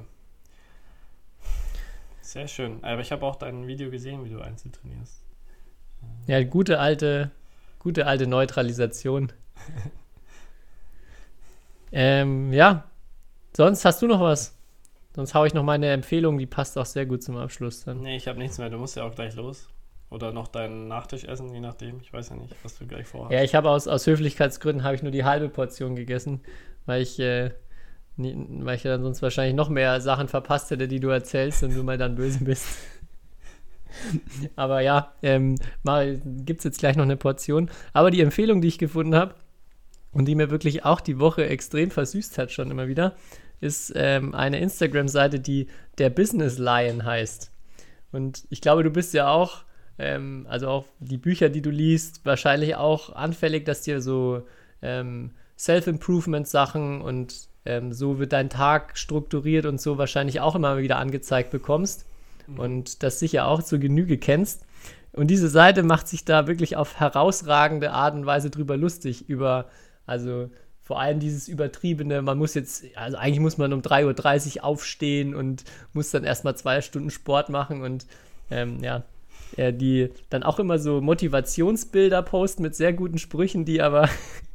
Sehr 2.21 2.47
schön. 2.47 2.84
Aber 2.84 3.01
ich 3.01 3.11
habe 3.11 3.25
auch 3.25 3.36
dein 3.38 3.67
Video 3.67 3.89
gesehen, 3.89 4.23
wie 4.25 4.30
du 4.30 4.41
Einzel 4.41 4.71
trainierst. 4.71 5.21
Ja, 6.28 6.43
gute 6.43 6.80
alte, 6.80 7.32
gute 7.80 8.05
alte 8.05 8.28
Neutralisation. 8.28 9.32
Ähm, 11.91 12.51
ja. 12.51 12.84
Sonst 13.55 13.86
hast 13.86 14.01
du 14.01 14.07
noch 14.07 14.19
was? 14.19 14.57
Sonst 15.18 15.34
haue 15.34 15.47
ich 15.47 15.55
noch 15.55 15.63
meine 15.63 15.89
Empfehlung, 15.89 16.38
die 16.38 16.45
passt 16.45 16.78
auch 16.78 16.86
sehr 16.86 17.07
gut 17.07 17.24
zum 17.24 17.38
Abschluss 17.38 17.84
dann. 17.84 18.01
Nee, 18.01 18.18
ich 18.18 18.28
habe 18.28 18.38
nichts 18.38 18.59
mehr. 18.59 18.70
Du 18.70 18.78
musst 18.78 18.97
ja 18.97 19.03
auch 19.03 19.15
gleich 19.15 19.36
los. 19.36 19.68
Oder 20.11 20.32
noch 20.32 20.47
deinen 20.47 20.88
Nachtisch 20.88 21.24
essen, 21.24 21.51
je 21.51 21.59
nachdem. 21.59 21.99
Ich 22.01 22.13
weiß 22.13 22.30
ja 22.30 22.36
nicht, 22.36 22.53
was 22.61 22.78
du 22.78 22.86
gleich 22.86 23.07
vorhast. 23.07 23.34
Ja, 23.34 23.41
ich 23.41 23.55
habe 23.55 23.72
aus, 23.72 23.88
aus 23.88 24.05
Höflichkeitsgründen 24.05 24.84
habe 24.84 24.93
ich 24.93 25.01
nur 25.01 25.11
die 25.11 25.24
halbe 25.24 25.49
Portion 25.49 25.95
gegessen, 25.95 26.41
weil 26.86 27.01
ich, 27.01 27.20
äh, 27.20 27.49
nie, 28.15 28.38
weil 28.59 28.76
ich 28.76 28.84
ja 28.84 28.91
dann 28.91 29.01
sonst 29.01 29.24
wahrscheinlich 29.24 29.55
noch 29.55 29.70
mehr 29.70 30.01
Sachen 30.01 30.28
verpasst 30.28 30.70
hätte, 30.70 30.88
die 30.88 30.99
du 30.99 31.07
erzählst 31.07 31.63
und 31.63 31.76
du 31.76 31.82
mal 31.82 31.97
dann 31.97 32.13
böse 32.13 32.43
bist. 32.43 32.78
Aber 34.55 34.82
ja, 34.82 35.15
ähm, 35.24 35.55
gibt 36.45 36.59
es 36.59 36.63
jetzt 36.63 36.78
gleich 36.78 36.95
noch 36.95 37.05
eine 37.05 37.18
Portion. 37.18 37.72
Aber 37.91 38.11
die 38.11 38.22
Empfehlung, 38.22 38.61
die 38.61 38.68
ich 38.68 38.78
gefunden 38.78 39.15
habe 39.15 39.34
und 40.11 40.26
die 40.26 40.36
mir 40.36 40.51
wirklich 40.51 40.86
auch 40.86 41.01
die 41.01 41.20
Woche 41.20 41.47
extrem 41.47 41.89
versüßt 41.89 42.38
hat, 42.38 42.51
schon 42.51 42.70
immer 42.70 42.88
wieder, 42.88 43.15
ist 43.60 43.91
ähm, 43.95 44.34
eine 44.36 44.60
Instagram-Seite, 44.60 45.39
die 45.39 45.68
der 45.97 46.10
Business 46.10 46.58
Lion 46.58 47.05
heißt. 47.05 47.51
Und 48.12 48.45
ich 48.49 48.62
glaube, 48.62 48.84
du 48.84 48.89
bist 48.89 49.14
ja 49.14 49.30
auch, 49.30 49.64
ähm, 49.97 50.45
also 50.49 50.68
auch 50.68 50.86
die 50.99 51.18
Bücher, 51.18 51.49
die 51.49 51.62
du 51.62 51.70
liest, 51.70 52.26
wahrscheinlich 52.26 52.76
auch 52.76 53.14
anfällig, 53.14 53.66
dass 53.66 53.82
dir 53.82 54.01
so 54.01 54.43
ähm, 54.82 55.32
Self-Improvement-Sachen 55.58 57.01
und 57.01 57.47
ähm, 57.66 57.91
so 57.91 58.20
wird 58.20 58.34
dein 58.34 58.49
Tag 58.49 58.97
strukturiert 58.97 59.66
und 59.66 59.82
so 59.82 59.97
wahrscheinlich 59.97 60.39
auch 60.39 60.55
immer 60.55 60.78
wieder 60.78 60.97
angezeigt 60.97 61.51
bekommst 61.51 62.05
mhm. 62.47 62.60
und 62.60 63.03
das 63.03 63.20
sicher 63.20 63.47
auch 63.47 63.64
zur 63.64 63.80
Genüge 63.80 64.18
kennst. 64.18 64.66
Und 65.14 65.28
diese 65.28 65.49
Seite 65.49 65.82
macht 65.82 66.08
sich 66.08 66.26
da 66.26 66.47
wirklich 66.47 66.76
auf 66.76 66.99
herausragende 66.99 67.91
Art 67.91 68.14
und 68.14 68.26
Weise 68.26 68.51
drüber 68.51 68.78
lustig, 68.78 69.28
über, 69.28 69.66
also 70.05 70.49
vor 70.88 71.01
allem 71.01 71.19
dieses 71.19 71.49
übertriebene, 71.49 72.21
man 72.21 72.38
muss 72.38 72.53
jetzt, 72.53 72.85
also 72.95 73.17
eigentlich 73.17 73.41
muss 73.41 73.57
man 73.57 73.73
um 73.73 73.81
3.30 73.81 74.59
Uhr 74.59 74.63
aufstehen 74.63 75.35
und 75.35 75.65
muss 75.91 76.11
dann 76.11 76.23
erstmal 76.23 76.55
zwei 76.55 76.79
Stunden 76.79 77.09
Sport 77.09 77.49
machen 77.49 77.81
und 77.81 78.07
ähm, 78.49 78.81
ja, 78.81 79.03
äh, 79.57 79.73
die 79.73 80.11
dann 80.29 80.43
auch 80.43 80.59
immer 80.59 80.79
so 80.79 81.01
Motivationsbilder 81.01 82.21
posten 82.21 82.61
mit 82.63 82.73
sehr 82.73 82.93
guten 82.93 83.17
Sprüchen, 83.17 83.65
die 83.65 83.81
aber 83.81 84.07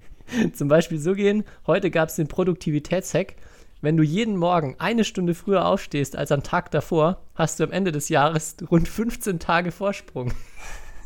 zum 0.54 0.68
Beispiel 0.68 0.98
so 0.98 1.12
gehen. 1.12 1.44
Heute 1.66 1.90
gab 1.90 2.08
es 2.08 2.16
den 2.16 2.28
Produktivitätshack. 2.28 3.34
Wenn 3.82 3.98
du 3.98 4.02
jeden 4.02 4.38
Morgen 4.38 4.76
eine 4.78 5.04
Stunde 5.04 5.34
früher 5.34 5.66
aufstehst 5.66 6.16
als 6.16 6.32
am 6.32 6.42
Tag 6.42 6.70
davor, 6.70 7.20
hast 7.34 7.60
du 7.60 7.64
am 7.64 7.72
Ende 7.72 7.92
des 7.92 8.08
Jahres 8.08 8.56
rund 8.70 8.88
15 8.88 9.38
Tage 9.38 9.70
Vorsprung. 9.70 10.32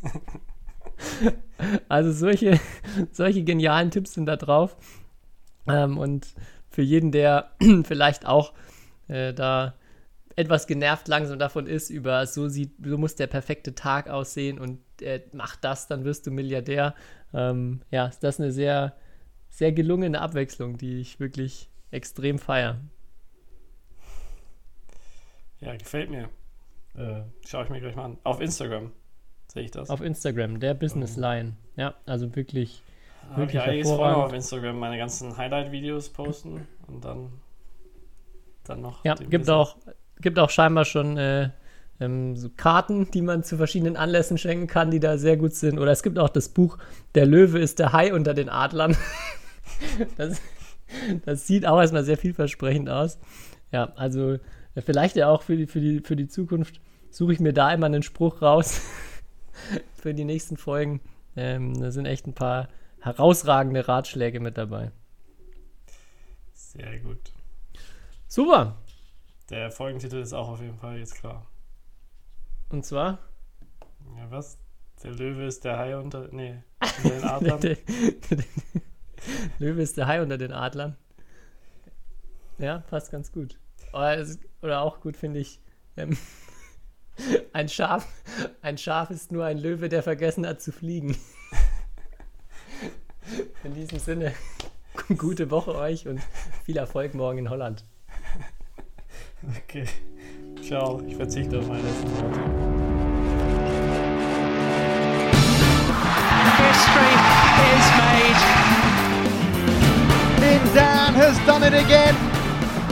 also 1.89 2.13
solche, 2.13 2.61
solche 3.11 3.43
genialen 3.43 3.91
Tipps 3.91 4.13
sind 4.13 4.27
da 4.27 4.37
drauf. 4.37 4.77
Ähm, 5.69 5.99
und 5.99 6.35
für 6.71 6.83
jeden, 6.83 7.13
der 7.13 7.53
vielleicht 7.85 8.27
auch 8.27 8.53
äh, 9.09 9.33
da 9.33 9.75
etwas 10.37 10.67
genervt 10.67 11.09
langsam 11.09 11.39
davon 11.39 11.67
ist, 11.67 11.89
über 11.89 12.27
so 12.27 12.49
sieht, 12.49 12.73
so 12.85 12.99
muss 12.99 13.15
der 13.17 13.27
perfekte 13.27 13.75
Tag 13.75 14.09
aussehen 14.09 14.59
und 14.59 14.81
äh, 15.01 15.23
mach 15.33 15.57
das, 15.57 15.89
dann 15.89 16.05
wirst 16.05 16.27
du 16.27 16.31
Milliardär. 16.31 16.95
Ähm, 17.33 17.81
ja, 17.91 18.07
ist 18.07 18.23
das 18.23 18.39
eine 18.39 18.53
sehr, 18.53 18.95
sehr 19.49 19.73
gelungene 19.73 20.21
Abwechslung, 20.21 20.77
die 20.77 21.01
ich 21.01 21.19
wirklich 21.19 21.71
extrem 21.91 22.39
feiere. 22.39 22.79
Ja, 25.61 25.75
gefällt 25.75 26.11
mir. 26.11 26.29
Äh, 26.95 27.23
Schaue 27.47 27.65
ich 27.65 27.71
mir 27.71 27.81
gleich 27.81 27.97
mal 27.97 28.05
an. 28.05 28.19
Auf 28.23 28.41
Instagram 28.41 28.93
sehe 29.49 29.63
ich 29.63 29.71
das. 29.71 29.89
Auf 29.89 30.03
Instagram, 30.03 30.61
der 30.61 30.75
Business 30.75 31.17
Line. 31.17 31.57
Ja, 31.77 31.95
also 32.05 32.37
wirklich 32.37 32.83
habe 33.31 33.45
ich 33.51 33.61
einiges 33.61 33.89
vor, 33.89 34.17
auf 34.17 34.33
Instagram 34.33 34.79
meine 34.79 34.99
ganzen 34.99 35.37
Highlight-Videos 35.37 36.11
posten 36.11 36.67
und 36.87 37.05
dann, 37.05 37.33
dann 38.65 38.83
noch. 38.83 39.05
Ja, 39.05 39.15
gibt 39.15 39.49
auch, 39.51 39.77
gibt 40.21 40.39
auch 40.39 40.51
scheinbar 40.51 40.85
schon 40.85 41.17
äh, 41.17 41.51
ähm, 42.01 42.37
so 42.37 42.51
Karten, 42.51 43.11
die 43.11 43.23
man 43.23 43.43
zu 43.43 43.57
verschiedenen 43.57 43.97
Anlässen 43.97 44.39
schenken 44.39 44.67
kann, 44.67 44.91
die 44.91 45.01
da 45.01 45.19
sehr 45.19 45.37
gut 45.37 45.55
sind. 45.55 45.79
Oder 45.79 45.93
es 45.93 46.03
gibt 46.03 46.19
auch 46.19 46.29
das 46.29 46.49
Buch 46.49 46.79
Der 47.15 47.27
Löwe 47.27 47.59
ist 47.59 47.79
der 47.79 47.93
Hai 47.93 48.13
unter 48.13 48.35
den 48.35 48.49
Adlern. 48.49 48.97
das, 50.17 50.41
das 51.25 51.47
sieht 51.47 51.67
auch 51.67 51.81
erstmal 51.81 52.05
sehr 52.05 52.19
vielversprechend 52.19 52.91
aus. 52.91 53.19
Ja, 53.73 53.93
also 53.97 54.39
äh, 54.75 54.81
vielleicht 54.81 55.17
ja 55.17 55.29
auch 55.29 55.43
für 55.43 55.57
die, 55.57 55.67
für 55.67 55.81
die, 55.81 56.01
für 56.01 56.17
die 56.17 56.29
Zukunft 56.29 56.81
suche 57.11 57.33
ich 57.33 57.41
mir 57.41 57.53
da 57.53 57.73
immer 57.73 57.87
einen 57.87 58.03
Spruch 58.03 58.43
raus 58.43 58.81
für 59.95 60.15
die 60.15 60.25
nächsten 60.25 60.57
Folgen. 60.57 61.01
Ähm, 61.35 61.81
da 61.81 61.91
sind 61.91 62.07
echt 62.07 62.27
ein 62.27 62.35
paar 62.35 62.69
herausragende 63.07 63.87
Ratschläge 63.87 64.41
mit 64.41 64.59
dabei. 64.59 64.91
Sehr 66.53 66.99
gut. 66.99 67.33
Super. 68.27 68.77
Der 69.49 69.71
Folgentitel 69.71 70.17
ist 70.17 70.33
auch 70.33 70.49
auf 70.49 70.61
jeden 70.61 70.77
Fall 70.77 70.99
jetzt 70.99 71.15
klar. 71.15 71.47
Und 72.69 72.85
zwar? 72.85 73.21
Ja, 74.17 74.29
was? 74.31 74.59
Der 75.05 75.13
Löwe 75.13 75.45
ist 75.45 75.65
der 75.65 75.79
Hai 75.79 75.97
unter. 75.97 76.29
Nee, 76.33 76.65
unter 77.05 77.11
den 77.11 77.25
Adlern. 77.25 77.61
der, 77.61 77.77
Löwe 79.61 79.83
ist 79.83 79.97
der 79.97 80.09
Hai 80.09 80.21
unter 80.21 80.37
den 80.37 80.53
Adlern. 80.53 80.97
Ja, 82.59 82.79
passt 82.79 83.13
ganz 83.13 83.31
gut. 83.31 83.57
Oder, 83.93 84.27
oder 84.63 84.81
auch 84.81 85.01
gut 85.01 85.17
finde 85.17 85.39
ich. 85.39 85.61
Ähm, 85.97 86.19
ein 87.53 87.69
Schaf, 87.69 88.09
ein 88.63 88.79
Schaf 88.79 89.11
ist 89.11 89.31
nur 89.31 89.45
ein 89.45 89.59
Löwe, 89.59 89.89
der 89.89 90.03
vergessen 90.03 90.45
hat 90.45 90.61
zu 90.61 90.73
fliegen. 90.73 91.17
In 93.65 93.75
diesem 93.75 93.99
Sinne, 93.99 94.33
gute 95.19 95.51
Woche 95.51 95.75
euch 95.75 96.07
und 96.07 96.21
viel 96.65 96.77
Erfolg 96.77 97.15
morgen 97.15 97.39
in 97.39 97.51
Holland. 97.51 97.85
Okay. 99.65 99.87
Ciao. 100.67 101.01
Ich 101.07 101.17
verzichte 101.17 101.59
auf 101.59 101.69
meine 101.69 101.83
letzten 101.83 102.11
Worte. 102.17 102.41
History 106.57 107.15
is 107.75 107.87
made. 108.01 108.41
Lindan 110.41 111.15
has 111.15 111.39
done 111.47 111.63
it 111.63 111.75
again. 111.75 112.15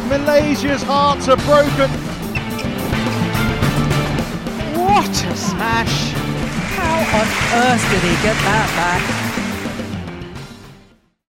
Malaysia's 0.08 0.82
hearts 0.82 1.28
are 1.28 1.36
broken. 1.38 1.90
What 4.76 5.08
a 5.08 5.36
smash! 5.36 6.12
How 6.76 6.98
on 7.18 7.26
earth 7.64 7.90
did 7.90 8.02
he 8.02 8.22
get 8.22 8.36
that 8.44 8.68
back? 8.76 9.23